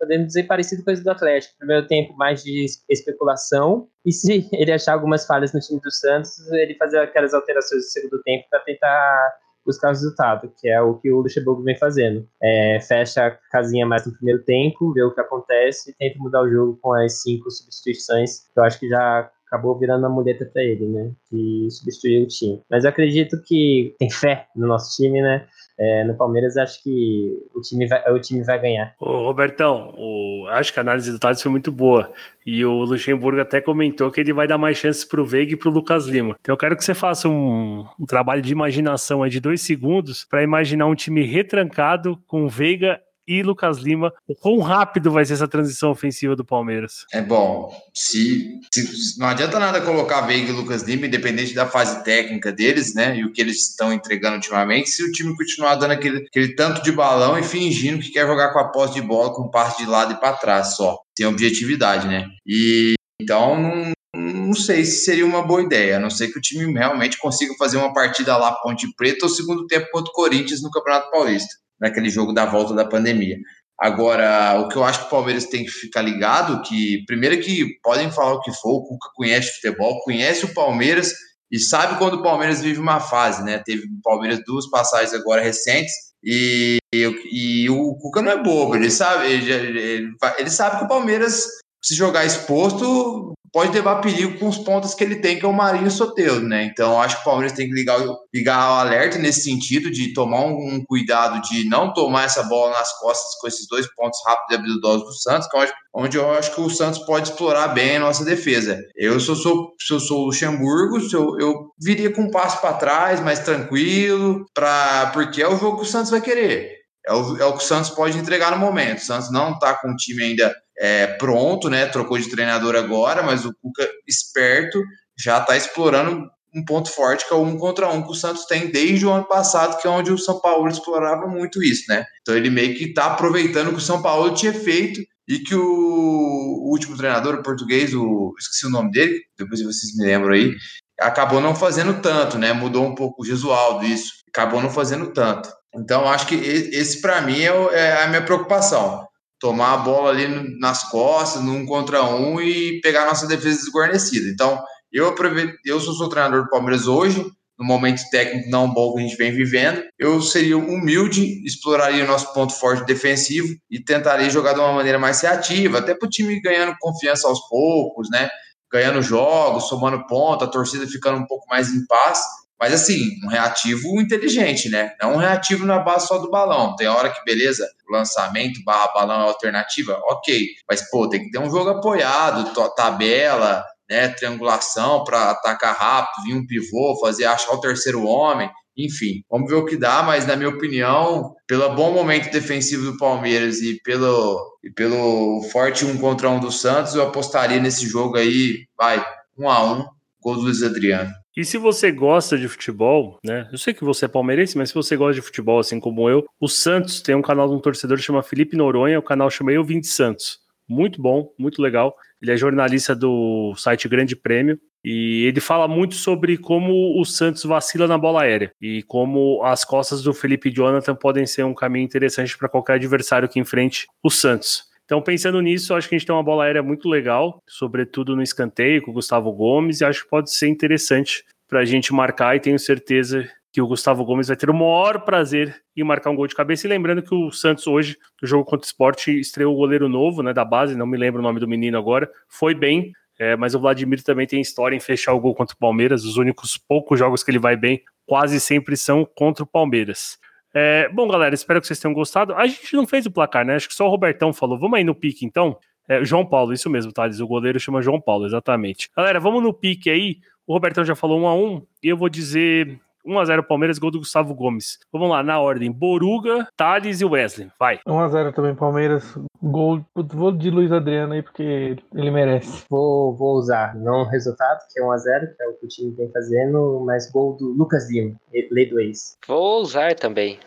podemos 0.00 0.26
dizer, 0.26 0.44
parecido 0.44 0.82
com 0.82 0.90
esse 0.90 1.04
do 1.04 1.10
Atlético. 1.10 1.54
Primeiro 1.58 1.86
tempo, 1.86 2.16
mais 2.16 2.42
de 2.42 2.66
especulação, 2.90 3.86
e 4.04 4.10
se 4.10 4.48
ele 4.52 4.72
achar 4.72 4.94
algumas 4.94 5.24
falhas 5.24 5.52
no 5.52 5.60
time 5.60 5.80
do 5.80 5.92
Santos, 5.92 6.36
ele 6.50 6.74
fazer 6.74 6.98
aquelas 6.98 7.32
alterações 7.34 7.84
no 7.84 7.90
segundo 7.90 8.22
tempo 8.22 8.46
para 8.50 8.60
tentar 8.60 9.32
buscar 9.64 9.88
resultado, 9.88 10.52
que 10.60 10.68
é 10.68 10.80
o 10.80 10.94
que 10.94 11.10
o 11.10 11.20
Luxemburgo 11.20 11.62
vem 11.62 11.76
fazendo. 11.76 12.26
É, 12.42 12.78
fecha 12.80 13.26
a 13.26 13.30
casinha 13.50 13.86
mais 13.86 14.06
no 14.06 14.12
primeiro 14.12 14.42
tempo, 14.44 14.92
vê 14.92 15.02
o 15.02 15.14
que 15.14 15.20
acontece 15.20 15.90
e 15.90 15.94
tenta 15.94 16.18
mudar 16.18 16.42
o 16.42 16.50
jogo 16.50 16.78
com 16.80 16.92
as 16.92 17.22
cinco 17.22 17.50
substituições, 17.50 18.48
que 18.52 18.58
eu 18.58 18.64
acho 18.64 18.78
que 18.78 18.88
já 18.88 19.30
acabou 19.46 19.78
virando 19.78 20.04
a 20.06 20.08
muleta 20.08 20.44
para 20.44 20.62
ele, 20.62 20.86
né? 20.88 21.12
Que 21.28 21.68
substituiu 21.70 22.24
o 22.24 22.26
time. 22.26 22.62
Mas 22.68 22.84
eu 22.84 22.90
acredito 22.90 23.40
que 23.42 23.94
tem 23.98 24.10
fé 24.10 24.46
no 24.56 24.66
nosso 24.66 24.96
time, 24.96 25.22
né? 25.22 25.46
É, 25.78 26.04
no 26.04 26.14
Palmeiras 26.14 26.56
acho 26.56 26.82
que 26.82 27.36
o 27.54 27.60
time 27.60 27.86
vai, 27.86 28.12
o 28.12 28.20
time 28.20 28.42
vai 28.44 28.60
ganhar. 28.60 28.94
Ô, 29.00 29.24
Robertão, 29.24 29.92
o, 29.96 30.46
acho 30.50 30.72
que 30.72 30.78
a 30.78 30.82
análise 30.82 31.10
do 31.10 31.18
Thales 31.18 31.42
foi 31.42 31.50
muito 31.50 31.72
boa. 31.72 32.12
E 32.46 32.64
o 32.64 32.84
Luxemburgo 32.84 33.40
até 33.40 33.60
comentou 33.60 34.10
que 34.10 34.20
ele 34.20 34.32
vai 34.32 34.46
dar 34.46 34.58
mais 34.58 34.76
chances 34.76 35.04
pro 35.04 35.24
Veiga 35.24 35.52
e 35.52 35.56
pro 35.56 35.70
Lucas 35.70 36.06
Lima. 36.06 36.36
Então 36.40 36.52
eu 36.52 36.58
quero 36.58 36.76
que 36.76 36.84
você 36.84 36.94
faça 36.94 37.28
um, 37.28 37.86
um 37.98 38.06
trabalho 38.06 38.42
de 38.42 38.52
imaginação 38.52 39.22
aí 39.22 39.30
de 39.30 39.40
dois 39.40 39.62
segundos 39.62 40.24
para 40.24 40.42
imaginar 40.42 40.86
um 40.86 40.94
time 40.94 41.22
retrancado 41.22 42.18
com 42.26 42.46
Veiga 42.46 43.00
e 43.26 43.42
Lucas 43.42 43.78
Lima. 43.78 44.12
O 44.26 44.34
quão 44.34 44.58
rápido 44.60 45.10
vai 45.10 45.24
ser 45.24 45.34
essa 45.34 45.48
transição 45.48 45.90
ofensiva 45.90 46.36
do 46.36 46.44
Palmeiras? 46.44 47.04
É 47.12 47.20
bom. 47.20 47.74
Se, 47.92 48.60
se 48.72 49.18
não 49.18 49.28
adianta 49.28 49.58
nada 49.58 49.80
colocar 49.80 50.22
Veiga 50.22 50.50
e 50.50 50.52
Lucas 50.52 50.82
Lima, 50.82 51.06
independente 51.06 51.54
da 51.54 51.66
fase 51.66 52.02
técnica 52.04 52.52
deles, 52.52 52.94
né? 52.94 53.16
E 53.16 53.24
o 53.24 53.32
que 53.32 53.40
eles 53.40 53.70
estão 53.70 53.92
entregando 53.92 54.36
ultimamente, 54.36 54.90
se 54.90 55.02
o 55.02 55.12
time 55.12 55.36
continuar 55.36 55.76
dando 55.76 55.92
aquele, 55.92 56.18
aquele 56.26 56.54
tanto 56.54 56.82
de 56.82 56.92
balão 56.92 57.38
e 57.38 57.42
fingindo 57.42 58.02
que 58.02 58.10
quer 58.10 58.26
jogar 58.26 58.52
com 58.52 58.58
a 58.58 58.68
posse 58.68 58.94
de 58.94 59.02
bola 59.02 59.34
com 59.34 59.50
parte 59.50 59.84
de 59.84 59.90
lado 59.90 60.12
e 60.12 60.20
para 60.20 60.36
trás 60.36 60.76
só. 60.76 60.98
Tem 61.14 61.26
objetividade, 61.26 62.06
né? 62.08 62.26
E 62.46 62.94
então 63.20 63.60
não, 63.60 63.92
não 64.14 64.54
sei 64.54 64.84
se 64.84 65.04
seria 65.04 65.24
uma 65.24 65.42
boa 65.42 65.62
ideia, 65.62 65.96
a 65.96 66.00
não 66.00 66.10
ser 66.10 66.28
que 66.28 66.38
o 66.38 66.42
time 66.42 66.72
realmente 66.72 67.18
consiga 67.18 67.54
fazer 67.58 67.76
uma 67.76 67.92
partida 67.92 68.36
lá 68.36 68.52
Ponte 68.52 68.86
Preta 68.96 69.26
ou 69.26 69.30
segundo 69.30 69.66
tempo 69.66 69.88
contra 69.92 70.10
o 70.10 70.14
Corinthians 70.14 70.62
no 70.62 70.70
Campeonato 70.70 71.10
Paulista 71.10 71.63
naquele 71.80 72.08
jogo 72.08 72.32
da 72.32 72.46
volta 72.46 72.74
da 72.74 72.84
pandemia. 72.84 73.36
Agora, 73.80 74.60
o 74.60 74.68
que 74.68 74.76
eu 74.76 74.84
acho 74.84 75.00
que 75.00 75.06
o 75.06 75.10
Palmeiras 75.10 75.46
tem 75.46 75.64
que 75.64 75.70
ficar 75.70 76.02
ligado, 76.02 76.62
que 76.62 77.04
primeiro 77.06 77.40
que 77.40 77.66
podem 77.82 78.10
falar 78.10 78.34
o 78.34 78.40
que 78.40 78.52
for, 78.52 78.76
o 78.76 78.84
Cuca 78.84 79.08
conhece 79.14 79.54
futebol, 79.56 80.00
conhece 80.02 80.44
o 80.44 80.54
Palmeiras 80.54 81.12
e 81.50 81.58
sabe 81.58 81.98
quando 81.98 82.14
o 82.14 82.22
Palmeiras 82.22 82.62
vive 82.62 82.78
uma 82.78 83.00
fase, 83.00 83.42
né? 83.44 83.60
Teve 83.64 83.82
o 83.82 84.02
Palmeiras 84.02 84.40
duas 84.46 84.70
passagens 84.70 85.12
agora 85.12 85.42
recentes 85.42 85.92
e, 86.22 86.78
e, 86.94 87.64
e 87.64 87.70
o 87.70 87.96
Cuca 87.96 88.22
não 88.22 88.30
é 88.30 88.42
bobo, 88.42 88.76
ele 88.76 88.90
sabe, 88.90 89.26
ele, 89.26 89.52
ele, 89.52 90.16
ele 90.38 90.50
sabe 90.50 90.78
que 90.78 90.84
o 90.84 90.88
Palmeiras 90.88 91.44
se 91.82 91.94
jogar 91.94 92.24
exposto, 92.24 93.34
pode 93.54 93.72
levar 93.72 94.00
perigo 94.00 94.36
com 94.36 94.48
os 94.48 94.58
pontos 94.58 94.94
que 94.94 95.04
ele 95.04 95.14
tem, 95.14 95.38
que 95.38 95.46
é 95.46 95.48
o 95.48 95.52
Marinho 95.52 95.88
Soteudo, 95.88 96.44
né? 96.44 96.64
Então, 96.64 97.00
acho 97.00 97.14
que 97.14 97.22
o 97.22 97.24
Palmeiras 97.24 97.56
tem 97.56 97.68
que 97.68 97.72
ligar, 97.72 98.00
ligar 98.34 98.70
o 98.70 98.80
alerta 98.80 99.16
nesse 99.16 99.44
sentido, 99.44 99.92
de 99.92 100.12
tomar 100.12 100.40
um, 100.40 100.74
um, 100.74 100.84
cuidado 100.84 101.40
de 101.48 101.68
não 101.68 101.92
tomar 101.92 102.24
essa 102.24 102.42
bola 102.42 102.72
nas 102.72 102.92
costas 102.98 103.40
com 103.40 103.46
esses 103.46 103.68
dois 103.68 103.86
pontos 103.94 104.18
rápidos 104.26 104.50
e 104.50 104.54
habilidosos 104.56 105.04
do 105.04 105.14
Santos, 105.14 105.48
que 105.48 105.56
é 105.56 105.72
onde 105.94 106.16
eu 106.16 106.28
acho 106.32 106.52
que 106.52 106.60
o 106.60 106.68
Santos 106.68 106.98
pode 107.06 107.28
explorar 107.28 107.68
bem 107.68 107.96
a 107.96 108.00
nossa 108.00 108.24
defesa. 108.24 108.76
Eu, 108.96 109.20
se 109.20 109.28
eu 109.28 109.36
sou, 109.36 109.72
se 109.80 109.94
eu 109.94 110.00
sou 110.00 110.22
o 110.22 110.24
Luxemburgo, 110.26 110.98
eu, 111.12 111.38
eu 111.38 111.54
viria 111.80 112.12
com 112.12 112.22
um 112.22 112.30
passo 112.32 112.60
para 112.60 112.74
trás, 112.74 113.20
mais 113.20 113.38
tranquilo, 113.38 114.44
pra, 114.52 115.12
porque 115.14 115.40
é 115.40 115.48
o 115.48 115.56
jogo 115.56 115.76
que 115.76 115.84
o 115.84 115.88
Santos 115.88 116.10
vai 116.10 116.20
querer. 116.20 116.72
É 117.06 117.12
o, 117.12 117.36
é 117.36 117.44
o 117.44 117.52
que 117.52 117.62
o 117.62 117.66
Santos 117.66 117.90
pode 117.90 118.18
entregar 118.18 118.50
no 118.50 118.56
momento. 118.58 118.98
O 118.98 119.04
Santos 119.04 119.30
não 119.30 119.52
está 119.52 119.74
com 119.74 119.92
o 119.92 119.96
time 119.96 120.24
ainda 120.24 120.52
é, 120.78 121.06
pronto, 121.06 121.68
né? 121.68 121.86
Trocou 121.86 122.18
de 122.18 122.28
treinador 122.28 122.74
agora, 122.76 123.22
mas 123.22 123.44
o 123.44 123.54
Cuca, 123.60 123.88
esperto, 124.06 124.82
já 125.18 125.38
está 125.38 125.56
explorando 125.56 126.28
um 126.54 126.64
ponto 126.64 126.88
forte 126.88 127.26
que 127.26 127.34
é 127.34 127.36
o 127.36 127.42
um 127.42 127.58
contra 127.58 127.88
um 127.88 128.02
que 128.02 128.12
o 128.12 128.14
Santos 128.14 128.46
tem 128.46 128.70
desde 128.70 129.04
o 129.04 129.10
ano 129.10 129.24
passado, 129.24 129.80
que 129.80 129.88
é 129.88 129.90
onde 129.90 130.12
o 130.12 130.18
São 130.18 130.40
Paulo 130.40 130.68
explorava 130.68 131.26
muito 131.26 131.62
isso, 131.62 131.84
né? 131.88 132.04
Então 132.22 132.36
ele 132.36 132.48
meio 132.48 132.76
que 132.76 132.84
está 132.84 133.06
aproveitando 133.06 133.70
que 133.70 133.78
o 133.78 133.80
São 133.80 134.00
Paulo 134.00 134.34
tinha 134.34 134.52
feito 134.52 135.00
e 135.26 135.40
que 135.40 135.54
o, 135.54 135.62
o 135.62 136.70
último 136.70 136.96
treinador, 136.96 137.34
o 137.34 137.42
português, 137.42 137.92
o, 137.94 138.32
esqueci 138.38 138.66
o 138.66 138.70
nome 138.70 138.90
dele, 138.92 139.20
depois 139.36 139.60
vocês 139.62 139.96
me 139.96 140.06
lembram 140.06 140.32
aí, 140.32 140.54
acabou 141.00 141.40
não 141.40 141.56
fazendo 141.56 142.00
tanto, 142.00 142.38
né? 142.38 142.52
Mudou 142.52 142.84
um 142.84 142.94
pouco 142.94 143.22
o 143.22 143.26
Gesualdo 143.26 143.84
isso, 143.84 144.12
acabou 144.28 144.62
não 144.62 144.70
fazendo 144.70 145.12
tanto. 145.12 145.48
Então, 145.74 146.08
acho 146.08 146.26
que 146.26 146.36
esse, 146.36 147.00
para 147.00 147.20
mim, 147.20 147.40
é, 147.40 147.72
é 147.72 148.02
a 148.04 148.06
minha 148.06 148.22
preocupação. 148.22 149.04
Tomar 149.38 149.74
a 149.74 149.76
bola 149.78 150.10
ali 150.10 150.58
nas 150.58 150.88
costas, 150.90 151.42
num 151.42 151.66
contra 151.66 152.04
um 152.04 152.40
e 152.40 152.80
pegar 152.80 153.02
a 153.02 153.06
nossa 153.06 153.26
defesa 153.26 153.58
desguarnecida. 153.58 154.28
Então, 154.28 154.62
eu 154.92 155.08
aproveito, 155.08 155.56
eu 155.64 155.80
sou, 155.80 155.92
sou 155.94 156.08
treinador 156.08 156.44
do 156.44 156.50
Palmeiras 156.50 156.86
hoje, 156.86 157.24
no 157.58 157.64
momento 157.64 158.02
técnico 158.10 158.50
não 158.50 158.72
bom 158.72 158.94
que 158.94 159.00
a 159.00 159.02
gente 159.02 159.16
vem 159.16 159.32
vivendo, 159.32 159.82
eu 159.98 160.20
seria 160.20 160.56
humilde, 160.56 161.44
exploraria 161.44 162.04
o 162.04 162.06
nosso 162.06 162.32
ponto 162.32 162.52
forte 162.52 162.84
defensivo 162.84 163.48
e 163.70 163.82
tentaria 163.82 164.30
jogar 164.30 164.54
de 164.54 164.60
uma 164.60 164.72
maneira 164.72 164.98
mais 164.98 165.20
reativa, 165.20 165.78
até 165.78 165.94
para 165.94 166.06
o 166.06 166.10
time 166.10 166.40
ganhando 166.40 166.76
confiança 166.80 167.28
aos 167.28 167.40
poucos, 167.48 168.08
né? 168.10 168.28
Ganhando 168.72 169.02
jogos, 169.02 169.68
somando 169.68 170.04
ponto, 170.06 170.44
a 170.44 170.48
torcida 170.48 170.86
ficando 170.86 171.18
um 171.18 171.26
pouco 171.26 171.46
mais 171.48 171.68
em 171.68 171.86
paz. 171.86 172.20
Mas 172.60 172.72
assim, 172.72 173.10
um 173.24 173.28
reativo 173.28 174.00
inteligente, 174.00 174.68
né? 174.68 174.92
Não 175.00 175.14
um 175.14 175.18
reativo 175.18 175.66
na 175.66 175.78
base 175.78 176.06
só 176.06 176.18
do 176.18 176.30
balão. 176.30 176.76
Tem 176.76 176.86
hora 176.86 177.10
que, 177.10 177.24
beleza, 177.24 177.68
lançamento 177.90 178.62
barra 178.64 178.92
balão 178.94 179.20
é 179.22 179.28
alternativa, 179.28 180.00
ok. 180.08 180.46
Mas, 180.68 180.88
pô, 180.90 181.08
tem 181.08 181.24
que 181.24 181.30
ter 181.30 181.38
um 181.38 181.50
jogo 181.50 181.70
apoiado, 181.70 182.52
tabela, 182.74 183.64
né, 183.88 184.08
triangulação 184.08 185.04
para 185.04 185.30
atacar 185.30 185.76
rápido, 185.76 186.24
vir 186.24 186.34
um 186.34 186.46
pivô, 186.46 186.98
fazer 187.00 187.26
achar 187.26 187.52
o 187.52 187.60
terceiro 187.60 188.04
homem, 188.04 188.50
enfim, 188.76 189.22
vamos 189.30 189.48
ver 189.48 189.56
o 189.56 189.64
que 189.64 189.76
dá, 189.76 190.02
mas 190.02 190.26
na 190.26 190.34
minha 190.34 190.48
opinião, 190.48 191.34
pelo 191.46 191.74
bom 191.74 191.92
momento 191.92 192.32
defensivo 192.32 192.90
do 192.90 192.98
Palmeiras 192.98 193.60
e 193.60 193.80
pelo, 193.82 194.58
e 194.64 194.70
pelo 194.70 195.42
forte 195.52 195.84
um 195.84 195.96
contra 195.96 196.28
um 196.28 196.40
do 196.40 196.50
Santos, 196.50 196.94
eu 196.94 197.02
apostaria 197.02 197.60
nesse 197.60 197.86
jogo 197.86 198.16
aí, 198.16 198.66
vai, 198.76 199.04
um 199.38 199.48
a 199.48 199.62
um, 199.64 199.84
gol 200.24 200.36
do 200.36 200.40
Luiz 200.40 200.62
Adriano. 200.62 201.12
E 201.36 201.44
se 201.44 201.58
você 201.58 201.92
gosta 201.92 202.38
de 202.38 202.48
futebol, 202.48 203.18
né? 203.22 203.46
Eu 203.52 203.58
sei 203.58 203.74
que 203.74 203.84
você 203.84 204.06
é 204.06 204.08
palmeirense, 204.08 204.56
mas 204.56 204.70
se 204.70 204.74
você 204.74 204.96
gosta 204.96 205.14
de 205.14 205.20
futebol 205.20 205.58
assim 205.58 205.78
como 205.78 206.08
eu, 206.08 206.24
o 206.40 206.48
Santos 206.48 207.02
tem 207.02 207.14
um 207.14 207.22
canal 207.22 207.46
de 207.46 207.54
um 207.54 207.60
torcedor 207.60 207.98
que 207.98 208.04
chama 208.04 208.22
Felipe 208.22 208.56
Noronha, 208.56 208.98
o 208.98 209.02
canal 209.02 209.30
chama 209.30 209.52
Eu 209.52 209.62
Vim 209.62 209.80
de 209.80 209.88
Santos. 209.88 210.38
Muito 210.66 211.02
bom, 211.02 211.28
muito 211.38 211.60
legal. 211.60 211.94
Ele 212.22 212.32
é 212.32 212.36
jornalista 212.38 212.96
do 212.96 213.54
site 213.54 213.86
Grande 213.86 214.16
Prêmio 214.16 214.58
e 214.82 215.24
ele 215.26 215.40
fala 215.40 215.68
muito 215.68 215.94
sobre 215.94 216.38
como 216.38 216.98
o 216.98 217.04
Santos 217.04 217.44
vacila 217.44 217.86
na 217.86 217.98
bola 217.98 218.22
aérea 218.22 218.50
e 218.62 218.82
como 218.84 219.42
as 219.44 219.62
costas 219.62 220.02
do 220.02 220.14
Felipe 220.14 220.50
Jonathan 220.50 220.94
podem 220.94 221.26
ser 221.26 221.44
um 221.44 221.54
caminho 221.54 221.84
interessante 221.84 222.38
para 222.38 222.48
qualquer 222.48 222.74
adversário 222.74 223.28
que 223.28 223.38
enfrente 223.38 223.86
o 224.02 224.08
Santos. 224.08 224.64
Então, 224.84 225.00
pensando 225.00 225.40
nisso, 225.40 225.74
acho 225.74 225.88
que 225.88 225.94
a 225.94 225.98
gente 225.98 226.06
tem 226.06 226.14
uma 226.14 226.22
bola 226.22 226.44
aérea 226.44 226.62
muito 226.62 226.88
legal, 226.88 227.42
sobretudo 227.48 228.14
no 228.14 228.22
escanteio 228.22 228.82
com 228.82 228.90
o 228.90 228.94
Gustavo 228.94 229.32
Gomes, 229.32 229.80
e 229.80 229.84
acho 229.84 230.04
que 230.04 230.10
pode 230.10 230.30
ser 230.30 230.48
interessante 230.48 231.24
para 231.48 231.60
a 231.60 231.64
gente 231.64 231.92
marcar, 231.92 232.36
e 232.36 232.40
tenho 232.40 232.58
certeza 232.58 233.26
que 233.52 233.62
o 233.62 233.66
Gustavo 233.66 234.04
Gomes 234.04 234.26
vai 234.28 234.36
ter 234.36 234.50
o 234.50 234.54
maior 234.54 235.04
prazer 235.04 235.62
em 235.76 235.84
marcar 235.84 236.10
um 236.10 236.16
gol 236.16 236.26
de 236.26 236.34
cabeça. 236.34 236.66
E 236.66 236.70
lembrando 236.70 237.02
que 237.02 237.14
o 237.14 237.30
Santos 237.30 237.66
hoje, 237.66 237.96
no 238.20 238.26
jogo 238.26 238.44
contra 238.44 238.64
o 238.64 238.66
Sport, 238.66 239.06
estreou 239.08 239.54
o 239.54 239.56
goleiro 239.56 239.88
novo, 239.88 240.22
né, 240.22 240.32
da 240.32 240.44
base, 240.44 240.76
não 240.76 240.86
me 240.86 240.98
lembro 240.98 241.20
o 241.20 241.22
nome 241.22 241.38
do 241.38 241.46
menino 241.46 241.78
agora, 241.78 242.10
foi 242.28 242.52
bem, 242.52 242.92
é, 243.18 243.36
mas 243.36 243.54
o 243.54 243.60
Vladimir 243.60 244.02
também 244.02 244.26
tem 244.26 244.40
história 244.40 244.74
em 244.76 244.80
fechar 244.80 245.12
o 245.12 245.20
gol 245.20 245.34
contra 245.34 245.54
o 245.54 245.58
Palmeiras. 245.58 246.04
Os 246.04 246.16
únicos 246.16 246.58
poucos 246.58 246.98
jogos 246.98 247.22
que 247.22 247.30
ele 247.30 247.38
vai 247.38 247.56
bem 247.56 247.80
quase 248.06 248.40
sempre 248.40 248.76
são 248.76 249.08
contra 249.14 249.44
o 249.44 249.46
Palmeiras. 249.46 250.18
É, 250.54 250.88
bom, 250.88 251.08
galera, 251.08 251.34
espero 251.34 251.60
que 251.60 251.66
vocês 251.66 251.80
tenham 251.80 251.92
gostado. 251.92 252.32
A 252.34 252.46
gente 252.46 252.76
não 252.76 252.86
fez 252.86 253.04
o 253.06 253.10
placar, 253.10 253.44
né? 253.44 253.56
Acho 253.56 253.68
que 253.68 253.74
só 253.74 253.86
o 253.86 253.90
Robertão 253.90 254.32
falou. 254.32 254.56
Vamos 254.56 254.78
aí 254.78 254.84
no 254.84 254.94
pique, 254.94 255.26
então. 255.26 255.58
É, 255.88 256.02
João 256.04 256.24
Paulo, 256.24 256.52
isso 256.52 256.70
mesmo, 256.70 256.92
Thales. 256.92 257.20
O 257.20 257.26
goleiro 257.26 257.58
chama 257.58 257.82
João 257.82 258.00
Paulo, 258.00 258.24
exatamente. 258.24 258.88
Galera, 258.96 259.18
vamos 259.18 259.42
no 259.42 259.52
pique 259.52 259.90
aí. 259.90 260.18
O 260.46 260.52
Robertão 260.52 260.84
já 260.84 260.94
falou 260.94 261.20
um 261.20 261.26
a 261.26 261.34
um 261.34 261.66
e 261.82 261.88
eu 261.88 261.96
vou 261.96 262.08
dizer 262.08 262.78
1x0 263.06 263.46
Palmeiras, 263.46 263.78
gol 263.78 263.90
do 263.90 263.98
Gustavo 263.98 264.34
Gomes. 264.34 264.78
Vamos 264.92 265.10
lá, 265.10 265.22
na 265.22 265.40
ordem. 265.40 265.70
Boruga, 265.70 266.46
Thales 266.56 267.00
e 267.00 267.04
Wesley. 267.04 267.50
Vai. 267.58 267.78
1x0 267.86 268.32
também, 268.32 268.54
Palmeiras. 268.54 269.16
Gol, 269.42 269.84
vou 269.94 270.32
de 270.32 270.50
Luiz 270.50 270.72
Adriano 270.72 271.12
aí, 271.12 271.22
porque 271.22 271.76
ele 271.94 272.10
merece. 272.10 272.64
Vou, 272.70 273.14
vou 273.14 273.34
usar, 273.36 273.74
não 273.74 274.02
o 274.02 274.08
resultado, 274.08 274.60
que 274.72 274.80
é 274.80 274.82
1x0, 274.82 275.36
que 275.36 275.42
é 275.42 275.48
o 275.48 275.54
que 275.54 275.66
o 275.66 275.68
time 275.68 275.94
vem 275.94 276.10
fazendo, 276.10 276.82
mas 276.86 277.10
gol 277.10 277.36
do 277.36 277.48
Lucas 277.52 277.90
Lima, 277.90 278.14
lei 278.50 278.68
do 278.68 278.80
ex. 278.80 279.16
Vou 279.26 279.60
usar 279.60 279.94
também, 279.94 280.38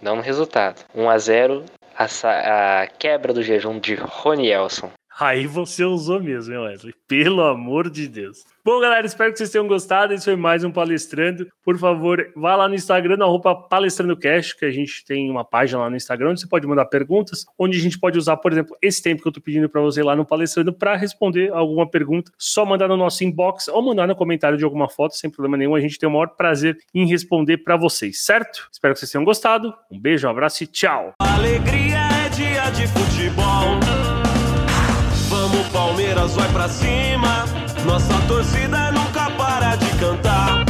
não 0.00 0.16
no 0.16 0.22
resultado. 0.22 0.84
1x0, 0.96 1.64
a, 1.96 2.82
a 2.82 2.86
quebra 2.86 3.32
do 3.32 3.42
jejum 3.42 3.78
de 3.78 3.94
Rony 3.94 4.48
Elson. 4.48 4.90
Aí 5.18 5.46
você 5.46 5.82
usou 5.82 6.22
mesmo, 6.22 6.52
hein, 6.52 6.60
Wesley? 6.60 6.94
Pelo 7.08 7.42
amor 7.42 7.88
de 7.88 8.06
Deus. 8.06 8.44
Bom, 8.62 8.78
galera, 8.80 9.06
espero 9.06 9.32
que 9.32 9.38
vocês 9.38 9.48
tenham 9.48 9.66
gostado. 9.66 10.12
Esse 10.12 10.26
foi 10.26 10.36
mais 10.36 10.62
um 10.62 10.70
Palestrando. 10.70 11.46
Por 11.64 11.78
favor, 11.78 12.30
vá 12.36 12.54
lá 12.54 12.68
no 12.68 12.74
Instagram, 12.74 13.24
roupa 13.24 13.54
PalestrandoCast, 13.54 14.58
que 14.58 14.66
a 14.66 14.70
gente 14.70 15.06
tem 15.06 15.30
uma 15.30 15.42
página 15.42 15.80
lá 15.80 15.88
no 15.88 15.96
Instagram 15.96 16.32
onde 16.32 16.40
você 16.42 16.46
pode 16.46 16.66
mandar 16.66 16.84
perguntas, 16.84 17.46
onde 17.58 17.78
a 17.78 17.80
gente 17.80 17.98
pode 17.98 18.18
usar, 18.18 18.36
por 18.36 18.52
exemplo, 18.52 18.76
esse 18.82 19.02
tempo 19.02 19.22
que 19.22 19.28
eu 19.28 19.32
tô 19.32 19.40
pedindo 19.40 19.70
para 19.70 19.80
você 19.80 20.02
lá 20.02 20.14
no 20.14 20.26
Palestrando 20.26 20.70
para 20.70 20.94
responder 20.96 21.50
alguma 21.50 21.88
pergunta. 21.88 22.30
Só 22.36 22.66
mandar 22.66 22.88
no 22.88 22.96
nosso 22.96 23.24
inbox 23.24 23.68
ou 23.68 23.80
mandar 23.80 24.06
no 24.06 24.14
comentário 24.14 24.58
de 24.58 24.64
alguma 24.64 24.86
foto, 24.86 25.16
sem 25.16 25.30
problema 25.30 25.56
nenhum. 25.56 25.74
A 25.74 25.80
gente 25.80 25.98
tem 25.98 26.06
o 26.06 26.12
maior 26.12 26.28
prazer 26.36 26.76
em 26.92 27.06
responder 27.06 27.58
para 27.58 27.76
vocês, 27.76 28.22
certo? 28.22 28.68
Espero 28.70 28.92
que 28.92 29.00
vocês 29.00 29.10
tenham 29.10 29.24
gostado. 29.24 29.72
Um 29.90 29.98
beijo, 29.98 30.26
um 30.26 30.30
abraço 30.30 30.62
e 30.62 30.66
tchau. 30.66 31.14
Alegria 31.20 32.00
é 32.26 32.28
dia 32.28 32.68
de 32.70 32.86
futebol. 32.88 34.05
Palmeiras, 35.96 36.34
vai 36.36 36.48
pra 36.52 36.68
cima. 36.68 37.46
Nossa 37.86 38.12
torcida 38.28 38.92
nunca 38.92 39.30
para 39.30 39.76
de 39.76 39.86
cantar. 39.98 40.62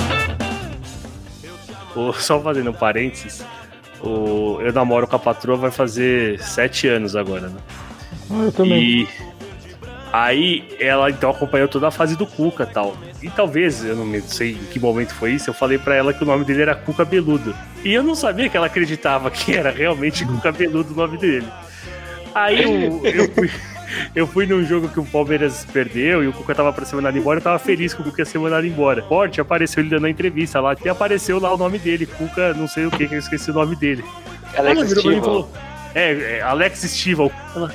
O- 1.96 2.12
só 2.12 2.40
fazendo 2.40 2.70
um 2.70 2.72
parênteses, 2.72 3.44
o, 4.00 4.58
eu 4.60 4.72
namoro 4.72 5.04
com 5.08 5.16
a 5.16 5.18
patroa 5.18 5.56
vai 5.56 5.72
fazer 5.72 6.40
sete 6.40 6.86
anos 6.86 7.16
agora, 7.16 7.48
né? 7.48 7.56
Ah, 8.30 8.42
eu 8.44 8.52
também. 8.52 8.78
E 8.80 9.08
aí 10.12 10.68
ela 10.78 11.10
então 11.10 11.30
acompanhou 11.30 11.66
toda 11.66 11.88
a 11.88 11.90
fase 11.90 12.14
do 12.14 12.24
Cuca 12.24 12.62
e 12.62 12.72
tal. 12.72 12.96
E 13.20 13.28
talvez, 13.28 13.84
eu 13.84 13.96
não 13.96 14.06
me- 14.06 14.20
sei 14.20 14.52
em 14.52 14.64
que 14.66 14.78
momento 14.78 15.12
foi 15.12 15.32
isso, 15.32 15.50
eu 15.50 15.54
falei 15.54 15.76
pra 15.76 15.96
ela 15.96 16.12
que 16.12 16.22
o 16.22 16.26
nome 16.26 16.44
dele 16.44 16.62
era 16.62 16.74
Cuca 16.76 17.04
Beludo. 17.04 17.52
E 17.84 17.92
eu 17.92 18.02
não 18.04 18.14
sabia 18.14 18.48
que 18.48 18.56
ela 18.56 18.66
acreditava 18.66 19.28
que 19.28 19.56
era 19.56 19.72
realmente 19.72 20.24
Cuca 20.24 20.52
Beludo 20.52 20.92
o 20.92 20.96
nome 20.96 21.18
dele. 21.18 21.48
Aí 22.32 22.62
eu, 22.62 23.04
eu 23.04 23.34
fui. 23.34 23.50
Eu 24.14 24.26
fui 24.26 24.46
num 24.46 24.64
jogo 24.64 24.88
que 24.88 25.00
o 25.00 25.04
Palmeiras 25.04 25.66
perdeu 25.72 26.22
e 26.22 26.28
o 26.28 26.32
Cuca 26.32 26.54
tava 26.54 26.72
pra 26.72 26.84
ser 26.84 26.96
mandado 26.96 27.18
embora, 27.18 27.38
eu 27.38 27.42
tava 27.42 27.58
feliz 27.58 27.94
que 27.94 28.00
o 28.00 28.04
Cuca 28.04 28.22
ia 28.22 28.24
ser 28.24 28.38
mandado 28.38 28.66
embora. 28.66 29.02
Forte, 29.02 29.40
apareceu 29.40 29.82
ele 29.82 29.90
dando 29.90 30.06
a 30.06 30.10
entrevista 30.10 30.60
lá, 30.60 30.76
e 30.84 30.88
apareceu 30.88 31.38
lá 31.38 31.52
o 31.52 31.56
nome 31.56 31.78
dele, 31.78 32.06
Cuca, 32.06 32.54
não 32.54 32.66
sei 32.66 32.86
o 32.86 32.90
que, 32.90 33.06
que 33.06 33.14
eu 33.14 33.18
esqueci 33.18 33.50
o 33.50 33.54
nome 33.54 33.76
dele. 33.76 34.04
Alex 34.56 34.80
Ela 34.80 34.84
virou 34.84 35.12
e 35.12 35.20
falou, 35.20 35.52
É, 35.94 36.38
é, 36.38 36.42
Alex 36.42 36.80
Stival. 36.80 37.30
Ela, 37.54 37.72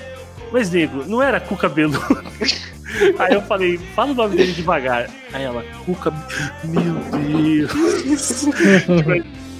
mas 0.51 0.69
nego, 0.69 1.05
não 1.05 1.21
era 1.21 1.39
Cuca 1.39 1.69
Beludo? 1.69 2.01
Aí 3.17 3.33
eu 3.33 3.41
falei, 3.43 3.77
fala 3.95 4.11
o 4.11 4.15
nome 4.15 4.35
dele 4.35 4.51
devagar. 4.51 5.09
Aí 5.31 5.43
ela, 5.43 5.63
Cuca. 5.85 6.11
Meu 6.65 6.95
Deus. 7.19 8.47
Tipo, 8.85 9.50